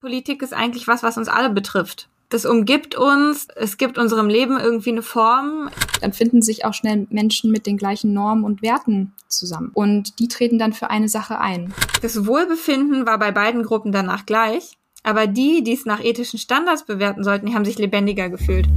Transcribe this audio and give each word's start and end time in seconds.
Politik 0.00 0.40
ist 0.40 0.54
eigentlich 0.54 0.88
was, 0.88 1.02
was 1.02 1.18
uns 1.18 1.28
alle 1.28 1.50
betrifft. 1.50 2.08
Das 2.30 2.46
umgibt 2.46 2.94
uns, 2.94 3.48
es 3.54 3.76
gibt 3.76 3.98
unserem 3.98 4.30
Leben 4.30 4.58
irgendwie 4.58 4.92
eine 4.92 5.02
Form. 5.02 5.68
Dann 6.00 6.14
finden 6.14 6.40
sich 6.40 6.64
auch 6.64 6.72
schnell 6.72 7.06
Menschen 7.10 7.50
mit 7.50 7.66
den 7.66 7.76
gleichen 7.76 8.14
Normen 8.14 8.44
und 8.44 8.62
Werten 8.62 9.12
zusammen. 9.28 9.70
Und 9.74 10.18
die 10.18 10.28
treten 10.28 10.58
dann 10.58 10.72
für 10.72 10.88
eine 10.88 11.10
Sache 11.10 11.38
ein. 11.38 11.74
Das 12.00 12.24
Wohlbefinden 12.24 13.04
war 13.04 13.18
bei 13.18 13.30
beiden 13.30 13.62
Gruppen 13.62 13.92
danach 13.92 14.24
gleich. 14.24 14.78
Aber 15.02 15.26
die, 15.26 15.62
die 15.62 15.74
es 15.74 15.84
nach 15.84 16.02
ethischen 16.02 16.38
Standards 16.38 16.86
bewerten 16.86 17.22
sollten, 17.22 17.44
die 17.44 17.54
haben 17.54 17.66
sich 17.66 17.78
lebendiger 17.78 18.30
gefühlt. 18.30 18.68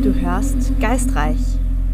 Du 0.00 0.14
hörst 0.14 0.80
Geistreich 0.80 1.36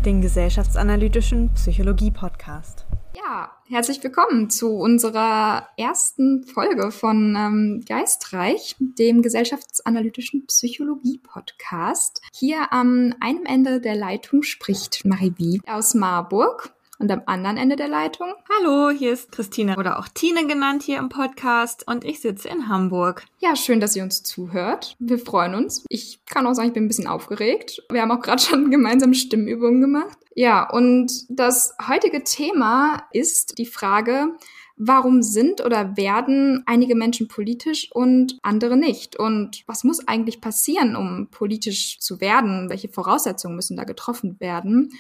den 0.09 0.23
gesellschaftsanalytischen 0.23 1.53
Psychologie-Podcast. 1.53 2.87
Ja, 3.15 3.51
herzlich 3.69 4.03
willkommen 4.03 4.49
zu 4.49 4.71
unserer 4.71 5.69
ersten 5.77 6.45
Folge 6.45 6.91
von 6.93 7.37
ähm, 7.37 7.85
Geistreich, 7.87 8.75
dem 8.79 9.21
gesellschaftsanalytischen 9.21 10.47
Psychologie-Podcast. 10.47 12.23
Hier 12.33 12.73
am 12.73 13.13
einem 13.21 13.45
Ende 13.45 13.83
der 13.83 13.97
Leitung 13.97 14.43
spricht 14.43 15.05
Marie 15.05 15.35
Wie 15.37 15.61
aus 15.67 15.93
Marburg. 15.93 16.73
Und 17.01 17.13
am 17.13 17.23
anderen 17.27 17.57
Ende 17.59 17.77
der 17.77 17.87
Leitung? 17.87 18.35
Hallo, 18.59 18.91
hier 18.91 19.13
ist 19.13 19.31
Christine 19.31 19.77
oder 19.77 20.01
auch 20.01 20.09
Tine 20.09 20.49
genannt 20.49 20.83
hier 20.83 20.99
im 20.99 21.09
Podcast 21.09 21.87
und 21.87 22.05
ich 22.05 22.21
sitze 22.21 22.49
in 22.49 22.69
Hamburg. 22.69 23.25
Ja, 23.39 23.55
schön, 23.55 23.79
dass 23.79 23.95
ihr 23.95 24.03
uns 24.03 24.25
zuhört. 24.25 24.97
Wir 24.99 25.21
freuen 25.21 25.55
uns. 25.55 25.85
Ich 25.89 26.19
kann 26.27 26.45
auch 26.45 26.55
sagen, 26.55 26.69
ich 26.69 26.75
bin 26.75 26.85
ein 26.85 26.89
bisschen 26.89 27.07
aufgeregt. 27.07 27.85
Wir 27.89 28.03
haben 28.03 28.11
auch 28.11 28.21
gerade 28.21 28.43
schon 28.43 28.73
gemeinsam 28.73 29.15
Stimmübungen 29.15 29.81
gemacht. 29.81 30.19
Ja, 30.35 30.69
und 30.69 31.13
das 31.29 31.77
heutige 31.87 32.25
Thema 32.25 33.05
ist 33.13 33.59
die 33.59 33.67
Frage, 33.67 34.37
warum 34.77 35.23
sind 35.23 35.65
oder 35.65 35.97
werden 35.97 36.65
einige 36.67 36.97
Menschen 36.97 37.29
politisch 37.29 37.93
und 37.93 38.39
andere 38.43 38.77
nicht? 38.77 39.17
Und 39.17 39.63
was 39.67 39.85
muss 39.85 40.07
eigentlich 40.09 40.41
passieren, 40.41 40.97
um 40.97 41.29
politisch 41.31 42.01
zu 42.01 42.21
werden? 42.21 42.71
Welche 42.71 42.89
Voraussetzungen 42.89 43.55
müssen 43.55 43.77
da 43.77 43.85
getroffen 43.85 44.41
werden? 44.41 44.91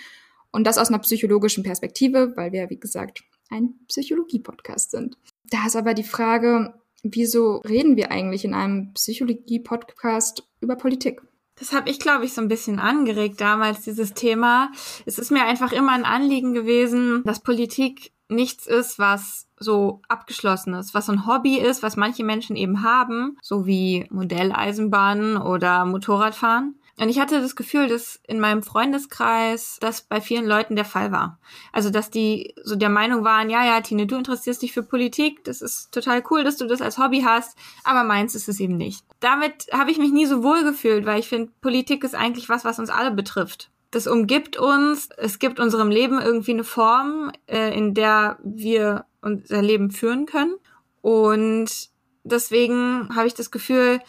Und 0.50 0.66
das 0.66 0.78
aus 0.78 0.88
einer 0.88 0.98
psychologischen 1.00 1.62
Perspektive, 1.62 2.32
weil 2.36 2.52
wir, 2.52 2.70
wie 2.70 2.80
gesagt, 2.80 3.22
ein 3.50 3.74
Psychologie-Podcast 3.88 4.90
sind. 4.90 5.16
Da 5.50 5.66
ist 5.66 5.76
aber 5.76 5.94
die 5.94 6.04
Frage, 6.04 6.74
wieso 7.02 7.56
reden 7.58 7.96
wir 7.96 8.10
eigentlich 8.10 8.44
in 8.44 8.54
einem 8.54 8.92
Psychologie-Podcast 8.94 10.48
über 10.60 10.76
Politik? 10.76 11.22
Das 11.56 11.72
habe 11.72 11.90
ich, 11.90 11.98
glaube 11.98 12.24
ich, 12.24 12.34
so 12.34 12.40
ein 12.40 12.48
bisschen 12.48 12.78
angeregt 12.78 13.40
damals, 13.40 13.80
dieses 13.80 14.14
Thema. 14.14 14.70
Es 15.06 15.18
ist 15.18 15.32
mir 15.32 15.44
einfach 15.44 15.72
immer 15.72 15.92
ein 15.92 16.04
Anliegen 16.04 16.54
gewesen, 16.54 17.22
dass 17.24 17.40
Politik 17.40 18.12
nichts 18.28 18.66
ist, 18.66 18.98
was 18.98 19.46
so 19.58 20.02
abgeschlossen 20.08 20.74
ist, 20.74 20.94
was 20.94 21.06
so 21.06 21.12
ein 21.12 21.26
Hobby 21.26 21.58
ist, 21.58 21.82
was 21.82 21.96
manche 21.96 22.22
Menschen 22.22 22.56
eben 22.56 22.82
haben, 22.82 23.36
so 23.42 23.66
wie 23.66 24.06
Modelleisenbahnen 24.10 25.36
oder 25.36 25.84
Motorradfahren, 25.84 26.77
und 27.00 27.08
ich 27.08 27.20
hatte 27.20 27.40
das 27.40 27.54
Gefühl, 27.54 27.88
dass 27.88 28.20
in 28.26 28.40
meinem 28.40 28.62
Freundeskreis 28.62 29.78
das 29.80 30.02
bei 30.02 30.20
vielen 30.20 30.46
Leuten 30.46 30.74
der 30.74 30.84
Fall 30.84 31.12
war. 31.12 31.38
Also, 31.72 31.90
dass 31.90 32.10
die 32.10 32.54
so 32.62 32.74
der 32.74 32.88
Meinung 32.88 33.24
waren, 33.24 33.50
ja, 33.50 33.64
ja, 33.64 33.80
Tine, 33.80 34.06
du 34.06 34.16
interessierst 34.16 34.62
dich 34.62 34.72
für 34.72 34.82
Politik, 34.82 35.44
das 35.44 35.62
ist 35.62 35.92
total 35.92 36.24
cool, 36.30 36.42
dass 36.42 36.56
du 36.56 36.66
das 36.66 36.82
als 36.82 36.98
Hobby 36.98 37.22
hast, 37.24 37.56
aber 37.84 38.02
meins 38.02 38.34
ist 38.34 38.48
es 38.48 38.58
eben 38.58 38.76
nicht. 38.76 39.04
Damit 39.20 39.68
habe 39.72 39.92
ich 39.92 39.98
mich 39.98 40.10
nie 40.10 40.26
so 40.26 40.42
wohl 40.42 40.64
gefühlt, 40.64 41.06
weil 41.06 41.20
ich 41.20 41.28
finde, 41.28 41.52
Politik 41.60 42.02
ist 42.02 42.16
eigentlich 42.16 42.48
was, 42.48 42.64
was 42.64 42.80
uns 42.80 42.90
alle 42.90 43.12
betrifft. 43.12 43.70
Das 43.90 44.06
umgibt 44.06 44.56
uns, 44.56 45.08
es 45.16 45.38
gibt 45.38 45.60
unserem 45.60 45.90
Leben 45.90 46.20
irgendwie 46.20 46.52
eine 46.52 46.64
Form, 46.64 47.30
äh, 47.46 47.76
in 47.76 47.94
der 47.94 48.38
wir 48.42 49.06
unser 49.22 49.62
Leben 49.62 49.90
führen 49.90 50.26
können. 50.26 50.54
Und 51.00 51.90
deswegen 52.24 53.08
habe 53.14 53.28
ich 53.28 53.34
das 53.34 53.50
Gefühl, 53.50 54.00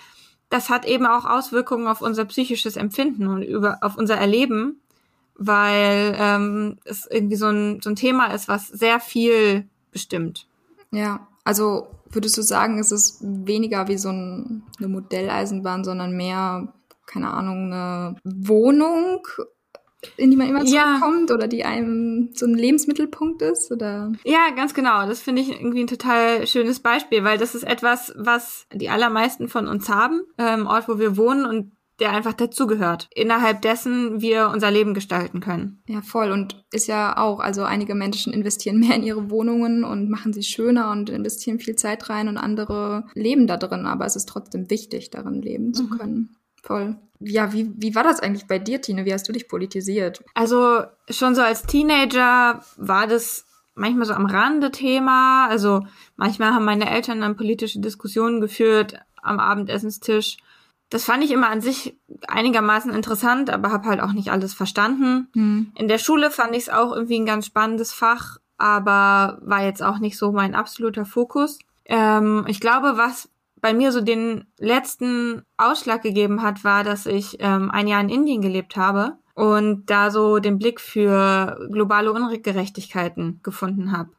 das 0.49 0.69
hat 0.69 0.85
eben 0.85 1.05
auch 1.05 1.25
Auswirkungen 1.25 1.87
auf 1.87 2.01
unser 2.01 2.25
psychisches 2.25 2.75
Empfinden 2.75 3.27
und 3.27 3.43
über 3.43 3.77
auf 3.81 3.97
unser 3.97 4.15
Erleben, 4.15 4.81
weil 5.35 6.15
ähm, 6.17 6.77
es 6.85 7.07
irgendwie 7.09 7.35
so 7.35 7.47
ein, 7.47 7.81
so 7.81 7.89
ein 7.89 7.95
Thema 7.95 8.33
ist, 8.33 8.47
was 8.47 8.67
sehr 8.67 8.99
viel 8.99 9.69
bestimmt. 9.91 10.47
Ja, 10.91 11.27
also 11.43 11.87
würdest 12.09 12.37
du 12.37 12.41
sagen, 12.41 12.79
es 12.79 12.91
ist 12.91 13.19
weniger 13.21 13.87
wie 13.87 13.97
so 13.97 14.09
ein, 14.09 14.63
eine 14.79 14.87
Modelleisenbahn, 14.87 15.83
sondern 15.83 16.17
mehr, 16.17 16.73
keine 17.05 17.31
Ahnung, 17.31 17.71
eine 17.71 18.15
Wohnung 18.23 19.25
in 20.17 20.31
die 20.31 20.37
man 20.37 20.47
immer 20.47 20.65
zurückkommt 20.65 21.29
ja. 21.29 21.35
oder 21.35 21.47
die 21.47 21.65
einem 21.65 22.29
so 22.33 22.45
ein 22.45 22.55
Lebensmittelpunkt 22.55 23.41
ist 23.41 23.71
oder 23.71 24.11
ja 24.23 24.49
ganz 24.55 24.73
genau 24.73 25.07
das 25.07 25.21
finde 25.21 25.41
ich 25.41 25.49
irgendwie 25.49 25.81
ein 25.81 25.87
total 25.87 26.47
schönes 26.47 26.79
Beispiel 26.79 27.23
weil 27.23 27.37
das 27.37 27.55
ist 27.55 27.63
etwas 27.63 28.13
was 28.15 28.65
die 28.73 28.89
allermeisten 28.89 29.49
von 29.49 29.67
uns 29.67 29.89
haben 29.89 30.21
ähm, 30.37 30.67
Ort 30.67 30.87
wo 30.87 30.99
wir 30.99 31.17
wohnen 31.17 31.45
und 31.45 31.71
der 31.99 32.11
einfach 32.11 32.33
dazugehört, 32.33 33.09
innerhalb 33.13 33.61
dessen 33.61 34.21
wir 34.21 34.49
unser 34.49 34.71
Leben 34.71 34.93
gestalten 34.93 35.39
können. 35.41 35.81
Ja, 35.87 36.01
voll. 36.01 36.31
Und 36.31 36.63
ist 36.71 36.87
ja 36.87 37.17
auch, 37.17 37.39
also 37.39 37.63
einige 37.63 37.95
Menschen 37.95 38.33
investieren 38.33 38.79
mehr 38.79 38.95
in 38.95 39.03
ihre 39.03 39.29
Wohnungen 39.29 39.83
und 39.83 40.09
machen 40.09 40.33
sie 40.33 40.43
schöner 40.43 40.91
und 40.91 41.09
investieren 41.09 41.59
viel 41.59 41.75
Zeit 41.75 42.09
rein 42.09 42.27
und 42.27 42.37
andere 42.37 43.05
leben 43.13 43.47
da 43.47 43.57
drin, 43.57 43.85
aber 43.85 44.05
es 44.05 44.15
ist 44.15 44.29
trotzdem 44.29 44.69
wichtig, 44.69 45.09
darin 45.09 45.41
leben 45.41 45.73
zu 45.73 45.83
mhm. 45.83 45.89
können. 45.97 46.35
Voll. 46.63 46.97
Ja, 47.19 47.51
wie, 47.51 47.71
wie 47.75 47.95
war 47.95 48.03
das 48.03 48.19
eigentlich 48.19 48.47
bei 48.47 48.59
dir, 48.59 48.81
Tine? 48.81 49.05
Wie 49.05 49.13
hast 49.13 49.27
du 49.27 49.33
dich 49.33 49.47
politisiert? 49.47 50.23
Also 50.35 50.83
schon 51.09 51.35
so 51.35 51.41
als 51.41 51.63
Teenager 51.63 52.63
war 52.77 53.07
das 53.07 53.45
manchmal 53.75 54.05
so 54.05 54.13
am 54.13 54.25
Rande 54.25 54.71
Thema. 54.71 55.47
Also 55.47 55.85
manchmal 56.15 56.53
haben 56.53 56.65
meine 56.65 56.89
Eltern 56.89 57.21
dann 57.21 57.35
politische 57.35 57.79
Diskussionen 57.79 58.41
geführt 58.41 58.95
am 59.21 59.39
Abendessenstisch. 59.39 60.37
Das 60.89 61.03
fand 61.03 61.23
ich 61.23 61.31
immer 61.31 61.49
an 61.49 61.61
sich 61.61 61.97
einigermaßen 62.27 62.93
interessant, 62.93 63.49
aber 63.49 63.71
habe 63.71 63.87
halt 63.87 64.01
auch 64.01 64.13
nicht 64.13 64.31
alles 64.31 64.53
verstanden. 64.53 65.27
Hm. 65.33 65.71
In 65.75 65.87
der 65.87 65.99
Schule 65.99 66.31
fand 66.31 66.55
ich 66.55 66.63
es 66.63 66.69
auch 66.69 66.95
irgendwie 66.95 67.19
ein 67.19 67.25
ganz 67.25 67.45
spannendes 67.45 67.93
Fach, 67.93 68.37
aber 68.57 69.39
war 69.41 69.63
jetzt 69.63 69.83
auch 69.83 69.99
nicht 69.99 70.17
so 70.17 70.31
mein 70.31 70.55
absoluter 70.55 71.05
Fokus. 71.05 71.59
Ähm, 71.85 72.45
ich 72.47 72.59
glaube, 72.59 72.93
was 72.95 73.29
bei 73.61 73.73
mir 73.73 73.91
so 73.91 74.01
den 74.01 74.45
letzten 74.57 75.43
Ausschlag 75.57 76.01
gegeben 76.01 76.41
hat, 76.41 76.63
war, 76.63 76.83
dass 76.83 77.05
ich 77.05 77.37
ähm, 77.39 77.71
ein 77.71 77.87
Jahr 77.87 78.01
in 78.01 78.09
Indien 78.09 78.41
gelebt 78.41 78.75
habe 78.75 79.17
und 79.33 79.85
da 79.89 80.11
so 80.11 80.39
den 80.39 80.59
Blick 80.59 80.81
für 80.81 81.67
globale 81.71 82.11
Ungerechtigkeiten 82.11 83.39
gefunden 83.43 83.91
habe. 83.91 84.11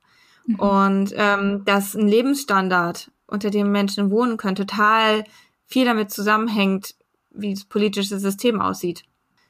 Mhm. 0.47 0.55
Und 0.57 1.15
ähm, 1.17 1.65
dass 1.65 1.95
ein 1.95 2.09
Lebensstandard, 2.09 3.11
unter 3.27 3.51
dem 3.51 3.71
Menschen 3.71 4.11
wohnen 4.11 4.37
können, 4.37 4.57
total 4.57 5.25
viel 5.67 5.85
damit 5.85 6.11
zusammenhängt, 6.11 6.95
wie 7.31 7.55
das 7.55 7.65
politische 7.65 8.19
System 8.19 8.61
aussieht. 8.61 9.05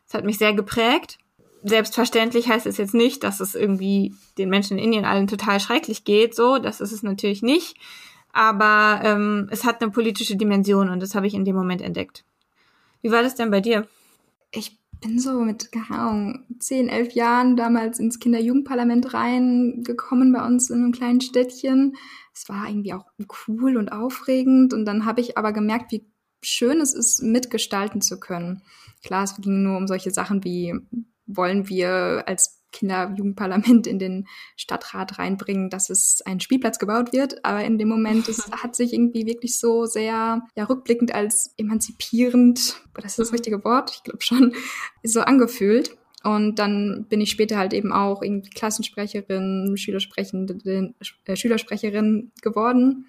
Das 0.06 0.14
hat 0.18 0.24
mich 0.24 0.38
sehr 0.38 0.52
geprägt. 0.52 1.18
Selbstverständlich 1.62 2.48
heißt 2.48 2.66
es 2.66 2.76
jetzt 2.76 2.94
nicht, 2.94 3.24
dass 3.24 3.40
es 3.40 3.54
irgendwie 3.54 4.14
den 4.38 4.50
Menschen 4.50 4.76
in 4.76 4.84
Indien 4.84 5.04
allen 5.04 5.26
total 5.28 5.60
schrecklich 5.60 6.04
geht, 6.04 6.34
so, 6.34 6.58
das 6.58 6.80
ist 6.80 6.92
es 6.92 7.02
natürlich 7.02 7.42
nicht 7.42 7.76
aber 8.32 9.00
ähm, 9.04 9.48
es 9.50 9.64
hat 9.64 9.82
eine 9.82 9.90
politische 9.90 10.36
Dimension 10.36 10.88
und 10.88 11.00
das 11.00 11.14
habe 11.14 11.26
ich 11.26 11.34
in 11.34 11.44
dem 11.44 11.56
Moment 11.56 11.82
entdeckt. 11.82 12.24
Wie 13.02 13.10
war 13.10 13.22
das 13.22 13.34
denn 13.34 13.50
bei 13.50 13.60
dir? 13.60 13.86
Ich 14.52 14.78
bin 15.00 15.18
so 15.18 15.40
mit, 15.40 15.72
keine 15.72 15.98
Ahnung, 15.98 16.44
zehn, 16.58 16.88
elf 16.88 17.12
Jahren 17.12 17.56
damals 17.56 17.98
ins 17.98 18.18
Kinderjugendparlament 18.18 19.14
reingekommen 19.14 20.32
bei 20.32 20.44
uns 20.44 20.70
in 20.70 20.82
einem 20.82 20.92
kleinen 20.92 21.20
Städtchen. 21.20 21.96
Es 22.34 22.48
war 22.48 22.68
irgendwie 22.68 22.92
auch 22.92 23.06
cool 23.48 23.76
und 23.76 23.90
aufregend 23.90 24.74
und 24.74 24.84
dann 24.84 25.06
habe 25.06 25.20
ich 25.20 25.38
aber 25.38 25.52
gemerkt, 25.52 25.92
wie 25.92 26.04
schön 26.42 26.80
es 26.80 26.94
ist, 26.94 27.22
mitgestalten 27.22 28.00
zu 28.00 28.18
können. 28.18 28.62
Klar, 29.02 29.24
es 29.24 29.36
ging 29.36 29.62
nur 29.62 29.76
um 29.76 29.86
solche 29.86 30.10
Sachen 30.10 30.44
wie, 30.44 30.74
wollen 31.36 31.68
wir 31.68 32.24
als 32.26 32.60
Kinderjugendparlament 32.72 33.86
in 33.86 33.98
den 33.98 34.26
Stadtrat 34.56 35.18
reinbringen, 35.18 35.70
dass 35.70 35.90
es 35.90 36.22
ein 36.24 36.40
Spielplatz 36.40 36.78
gebaut 36.78 37.12
wird. 37.12 37.44
Aber 37.44 37.64
in 37.64 37.78
dem 37.78 37.88
Moment, 37.88 38.28
es 38.28 38.50
hat 38.52 38.76
sich 38.76 38.92
irgendwie 38.92 39.26
wirklich 39.26 39.58
so 39.58 39.86
sehr 39.86 40.42
ja, 40.54 40.64
rückblickend 40.64 41.14
als 41.14 41.54
emanzipierend, 41.56 42.80
das 42.94 43.12
ist 43.12 43.18
das 43.18 43.32
richtige 43.32 43.64
Wort, 43.64 43.92
ich 43.94 44.04
glaube 44.04 44.22
schon, 44.22 44.54
so 45.02 45.20
angefühlt. 45.20 45.96
Und 46.22 46.58
dann 46.58 47.06
bin 47.08 47.20
ich 47.20 47.30
später 47.30 47.56
halt 47.56 47.72
eben 47.72 47.92
auch 47.92 48.22
irgendwie 48.22 48.50
Klassensprecherin, 48.50 49.74
Schülersprecherin, 49.76 50.94
äh, 51.24 51.36
Schülersprecherin 51.36 52.30
geworden. 52.42 53.06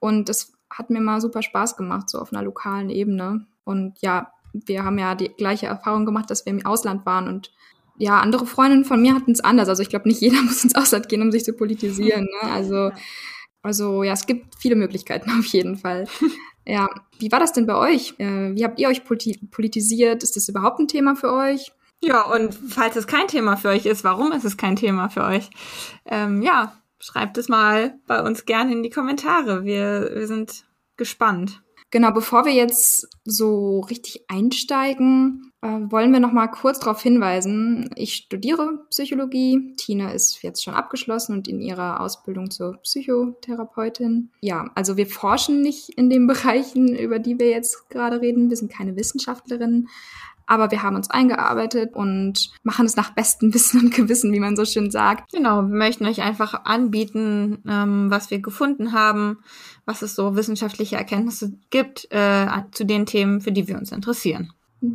Und 0.00 0.28
das 0.28 0.52
hat 0.68 0.90
mir 0.90 1.00
mal 1.00 1.20
super 1.20 1.42
Spaß 1.42 1.76
gemacht, 1.76 2.10
so 2.10 2.18
auf 2.18 2.32
einer 2.32 2.42
lokalen 2.42 2.90
Ebene. 2.90 3.46
Und 3.62 4.00
ja, 4.02 4.32
wir 4.52 4.84
haben 4.84 4.98
ja 4.98 5.14
die 5.14 5.28
gleiche 5.28 5.66
Erfahrung 5.66 6.06
gemacht, 6.06 6.30
dass 6.30 6.46
wir 6.46 6.52
im 6.52 6.66
Ausland 6.66 7.06
waren 7.06 7.28
und 7.28 7.50
ja, 8.00 8.18
andere 8.18 8.46
Freundinnen 8.46 8.86
von 8.86 9.02
mir 9.02 9.14
hatten 9.14 9.30
es 9.30 9.40
anders. 9.40 9.68
Also 9.68 9.82
ich 9.82 9.90
glaube, 9.90 10.08
nicht 10.08 10.22
jeder 10.22 10.40
muss 10.42 10.64
ins 10.64 10.74
Ausland 10.74 11.08
gehen, 11.08 11.22
um 11.22 11.30
sich 11.30 11.44
zu 11.44 11.52
politisieren. 11.52 12.24
Ne? 12.24 12.50
Also, 12.50 12.90
also 13.62 14.02
ja, 14.02 14.14
es 14.14 14.26
gibt 14.26 14.54
viele 14.58 14.74
Möglichkeiten 14.74 15.30
auf 15.38 15.46
jeden 15.46 15.76
Fall. 15.76 16.06
Ja, 16.66 16.88
wie 17.18 17.32
war 17.32 17.40
das 17.40 17.52
denn 17.52 17.66
bei 17.66 17.74
euch? 17.74 18.14
Äh, 18.18 18.54
wie 18.54 18.64
habt 18.64 18.78
ihr 18.78 18.88
euch 18.88 19.02
politi 19.02 19.40
politisiert? 19.50 20.22
Ist 20.22 20.36
das 20.36 20.46
überhaupt 20.46 20.78
ein 20.78 20.86
Thema 20.86 21.16
für 21.16 21.32
euch? 21.32 21.72
Ja, 22.02 22.22
und 22.22 22.54
falls 22.54 22.96
es 22.96 23.06
kein 23.06 23.28
Thema 23.28 23.56
für 23.56 23.70
euch 23.70 23.86
ist, 23.86 24.04
warum 24.04 24.30
ist 24.30 24.44
es 24.44 24.58
kein 24.58 24.76
Thema 24.76 25.08
für 25.08 25.24
euch? 25.24 25.50
Ähm, 26.04 26.42
ja, 26.42 26.76
schreibt 27.00 27.38
es 27.38 27.48
mal 27.48 27.98
bei 28.06 28.22
uns 28.22 28.44
gerne 28.44 28.72
in 28.72 28.82
die 28.82 28.90
Kommentare. 28.90 29.64
Wir, 29.64 30.10
wir 30.14 30.26
sind 30.26 30.64
gespannt. 30.96 31.62
Genau, 31.90 32.12
bevor 32.12 32.44
wir 32.44 32.52
jetzt 32.52 33.08
so 33.24 33.80
richtig 33.80 34.24
einsteigen, 34.28 35.52
äh, 35.60 35.66
wollen 35.66 36.12
wir 36.12 36.20
noch 36.20 36.32
mal 36.32 36.46
kurz 36.46 36.78
darauf 36.78 37.02
hinweisen. 37.02 37.90
Ich 37.96 38.14
studiere 38.14 38.86
Psychologie. 38.90 39.74
Tina 39.76 40.12
ist 40.12 40.42
jetzt 40.42 40.62
schon 40.62 40.74
abgeschlossen 40.74 41.34
und 41.36 41.48
in 41.48 41.60
ihrer 41.60 42.00
Ausbildung 42.00 42.50
zur 42.50 42.78
Psychotherapeutin. 42.82 44.30
Ja, 44.40 44.70
also 44.76 44.96
wir 44.96 45.06
forschen 45.06 45.62
nicht 45.62 45.90
in 45.90 46.08
den 46.08 46.26
Bereichen, 46.28 46.96
über 46.96 47.18
die 47.18 47.38
wir 47.38 47.50
jetzt 47.50 47.90
gerade 47.90 48.20
reden. 48.20 48.50
Wir 48.50 48.56
sind 48.56 48.72
keine 48.72 48.96
Wissenschaftlerinnen. 48.96 49.88
Aber 50.50 50.72
wir 50.72 50.82
haben 50.82 50.96
uns 50.96 51.08
eingearbeitet 51.08 51.94
und 51.94 52.50
machen 52.64 52.84
es 52.84 52.96
nach 52.96 53.10
bestem 53.10 53.54
Wissen 53.54 53.80
und 53.82 53.94
Gewissen, 53.94 54.32
wie 54.32 54.40
man 54.40 54.56
so 54.56 54.64
schön 54.64 54.90
sagt. 54.90 55.30
Genau, 55.30 55.62
wir 55.62 55.76
möchten 55.76 56.04
euch 56.06 56.22
einfach 56.22 56.64
anbieten, 56.64 57.62
ähm, 57.68 58.10
was 58.10 58.32
wir 58.32 58.40
gefunden 58.40 58.92
haben, 58.92 59.38
was 59.84 60.02
es 60.02 60.16
so 60.16 60.34
wissenschaftliche 60.34 60.96
Erkenntnisse 60.96 61.52
gibt 61.70 62.08
äh, 62.10 62.48
zu 62.72 62.84
den 62.84 63.06
Themen, 63.06 63.40
für 63.40 63.52
die 63.52 63.68
wir 63.68 63.78
uns 63.78 63.92
interessieren. 63.92 64.52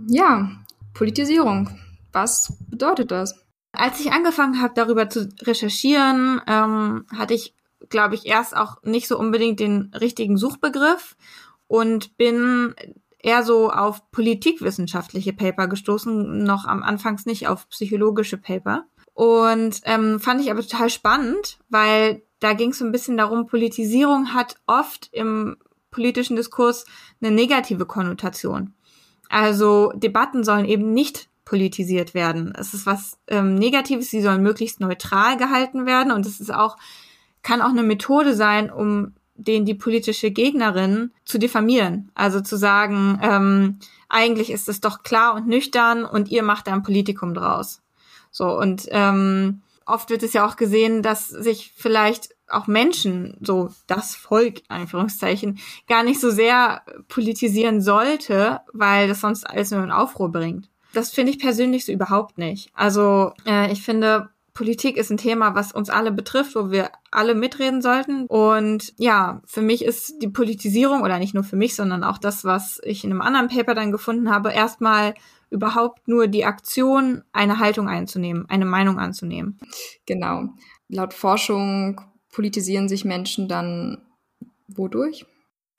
Ja, 0.10 0.52
Politisierung. 0.94 1.70
Was 2.12 2.52
bedeutet 2.70 3.12
das? 3.12 3.40
Als 3.72 4.02
ich 4.02 4.12
angefangen 4.12 4.62
habe, 4.62 4.74
darüber 4.76 5.10
zu 5.10 5.30
recherchieren, 5.42 6.42
ähm, 6.48 7.06
hatte 7.16 7.34
ich, 7.34 7.54
glaube 7.88 8.16
ich, 8.16 8.26
erst 8.26 8.58
auch 8.58 8.84
nicht 8.84 9.08
so 9.08 9.18
unbedingt 9.18 9.62
den 9.62 9.94
richtigen 9.94 10.36
Suchbegriff 10.36 11.16
und 11.68 12.18
bin 12.18 12.76
eher 13.26 13.44
so 13.44 13.72
auf 13.72 14.12
politikwissenschaftliche 14.12 15.34
Paper 15.34 15.68
gestoßen, 15.68 16.44
noch 16.44 16.66
am 16.66 16.84
Anfangs 16.84 17.26
nicht 17.26 17.48
auf 17.48 17.68
psychologische 17.70 18.38
Paper. 18.38 18.86
Und 19.14 19.82
ähm, 19.86 20.20
fand 20.20 20.42
ich 20.42 20.52
aber 20.52 20.62
total 20.62 20.92
spannend, 20.92 21.58
weil 21.70 22.22
da 22.40 22.54
ging 22.54 22.70
es 22.70 22.78
so 22.78 22.86
ein 22.86 22.92
bisschen 22.92 23.18
darum, 23.18 23.48
Politisierung 23.48 24.36
hat 24.36 24.58
oft 24.68 25.10
im 25.12 25.58
politischen 25.90 26.36
Diskurs 26.36 26.86
eine 27.20 27.32
negative 27.32 27.88
Konnotation. 27.88 28.76
Also 29.30 29.92
Debatten 29.96 30.44
sollen 30.44 30.66
eben 30.66 30.94
nicht 30.94 31.28
politisiert 31.46 32.14
werden. 32.14 32.54
Es 32.56 32.76
ist 32.76 32.86
was 32.86 33.18
ähm, 33.28 33.56
Negatives, 33.56 34.12
sie 34.12 34.22
sollen 34.22 34.44
möglichst 34.44 34.80
neutral 34.80 35.38
gehalten 35.38 35.88
werden 35.88 36.12
und 36.12 36.28
es 36.28 36.40
ist 36.40 36.54
auch, 36.54 36.78
kann 37.42 37.62
auch 37.62 37.70
eine 37.70 37.84
Methode 37.84 38.36
sein, 38.36 38.70
um 38.70 39.16
den 39.36 39.66
die 39.66 39.76
politische 39.76 40.32
Gegnerin 40.32 41.12
zu 41.26 41.38
diffamieren. 41.38 42.12
Also 42.16 42.42
zu 42.42 42.58
sagen, 42.58 43.20
ähm, 43.22 43.80
eigentlich 44.10 44.52
ist 44.52 44.70
es 44.70 44.82
doch 44.82 45.04
klar 45.04 45.36
und 45.36 45.48
nüchtern 45.48 46.06
und 46.06 46.30
ihr 46.30 46.44
macht 46.44 46.68
da 46.68 46.74
ein 46.74 46.84
Politikum 46.84 47.34
draus. 47.34 47.82
So, 48.32 48.58
und 48.58 48.88
ähm, 48.92 49.62
oft 49.86 50.10
wird 50.10 50.24
es 50.24 50.34
ja 50.34 50.46
auch 50.46 50.56
gesehen, 50.56 51.02
dass 51.02 51.28
sich 51.28 51.74
vielleicht 51.76 52.36
auch 52.48 52.68
Menschen, 52.68 53.38
so 53.42 53.70
das 53.88 54.16
Volk, 54.16 54.62
Anführungszeichen, 54.68 55.60
gar 55.88 56.04
nicht 56.04 56.20
so 56.20 56.30
sehr 56.30 56.84
politisieren 57.08 57.82
sollte, 57.82 58.62
weil 58.72 59.08
das 59.08 59.22
sonst 59.22 59.50
alles 59.50 59.72
nur 59.72 59.84
in 59.84 59.92
Aufruhr 59.92 60.32
bringt. 60.32 60.70
Das 60.94 61.12
finde 61.12 61.32
ich 61.32 61.40
persönlich 61.40 61.86
so 61.86 61.92
überhaupt 61.92 62.38
nicht. 62.38 62.70
Also 62.74 63.34
äh, 63.46 63.72
ich 63.72 63.82
finde, 63.82 64.30
Politik 64.56 64.96
ist 64.96 65.12
ein 65.12 65.18
Thema, 65.18 65.54
was 65.54 65.74
uns 65.74 65.90
alle 65.90 66.14
betrifft, 66.14 66.56
wo 66.56 66.72
wir 66.72 66.90
alle 67.12 67.36
mitreden 67.36 67.82
sollten. 67.82 68.26
Und 68.26 68.94
ja, 68.98 69.42
für 69.46 69.62
mich 69.62 69.84
ist 69.84 70.22
die 70.22 70.30
Politisierung, 70.30 71.04
oder 71.04 71.20
nicht 71.20 71.34
nur 71.34 71.44
für 71.44 71.58
mich, 71.58 71.76
sondern 71.76 72.06
auch 72.06 72.18
das, 72.18 72.46
was 72.46 72.80
ich 72.84 73.04
in 73.04 73.12
einem 73.12 73.22
anderen 73.22 73.50
Paper 73.50 73.76
dann 73.76 73.92
gefunden 73.92 74.32
habe, 74.32 74.54
erstmal 74.54 75.14
überhaupt 75.50 76.08
nur 76.08 76.28
die 76.28 76.46
Aktion, 76.46 77.24
eine 77.34 77.60
Haltung 77.60 77.90
einzunehmen, 77.90 78.46
eine 78.50 78.66
Meinung 78.66 78.98
anzunehmen. 78.98 79.60
Genau. 80.06 80.46
Laut 80.88 81.14
Forschung 81.14 82.00
politisieren 82.32 82.88
sich 82.88 83.04
Menschen 83.04 83.50
dann 83.50 84.02
wodurch? 84.70 85.26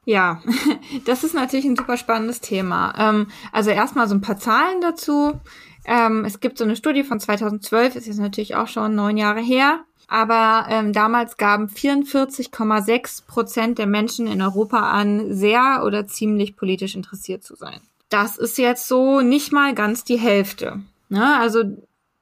Ja, 0.04 0.40
das 1.06 1.24
ist 1.24 1.34
natürlich 1.34 1.64
ein 1.64 1.76
super 1.76 1.96
spannendes 1.96 2.40
Thema. 2.40 2.94
Ähm, 2.96 3.26
also 3.52 3.70
erstmal 3.70 4.06
so 4.06 4.14
ein 4.14 4.20
paar 4.20 4.38
Zahlen 4.38 4.80
dazu. 4.80 5.40
Ähm, 5.86 6.24
es 6.24 6.40
gibt 6.40 6.58
so 6.58 6.64
eine 6.64 6.76
Studie 6.76 7.04
von 7.04 7.20
2012, 7.20 7.96
ist 7.96 8.06
jetzt 8.06 8.18
natürlich 8.18 8.56
auch 8.56 8.66
schon 8.66 8.94
neun 8.94 9.16
Jahre 9.16 9.40
her. 9.40 9.84
Aber 10.08 10.66
ähm, 10.68 10.92
damals 10.92 11.36
gaben 11.36 11.66
44,6 11.66 13.26
Prozent 13.26 13.78
der 13.78 13.86
Menschen 13.86 14.26
in 14.26 14.42
Europa 14.42 14.90
an, 14.90 15.34
sehr 15.34 15.82
oder 15.84 16.06
ziemlich 16.06 16.56
politisch 16.56 16.94
interessiert 16.94 17.42
zu 17.42 17.56
sein. 17.56 17.80
Das 18.08 18.36
ist 18.36 18.58
jetzt 18.58 18.86
so 18.86 19.20
nicht 19.20 19.52
mal 19.52 19.74
ganz 19.74 20.04
die 20.04 20.18
Hälfte. 20.18 20.80
Ne? 21.08 21.36
Also 21.38 21.64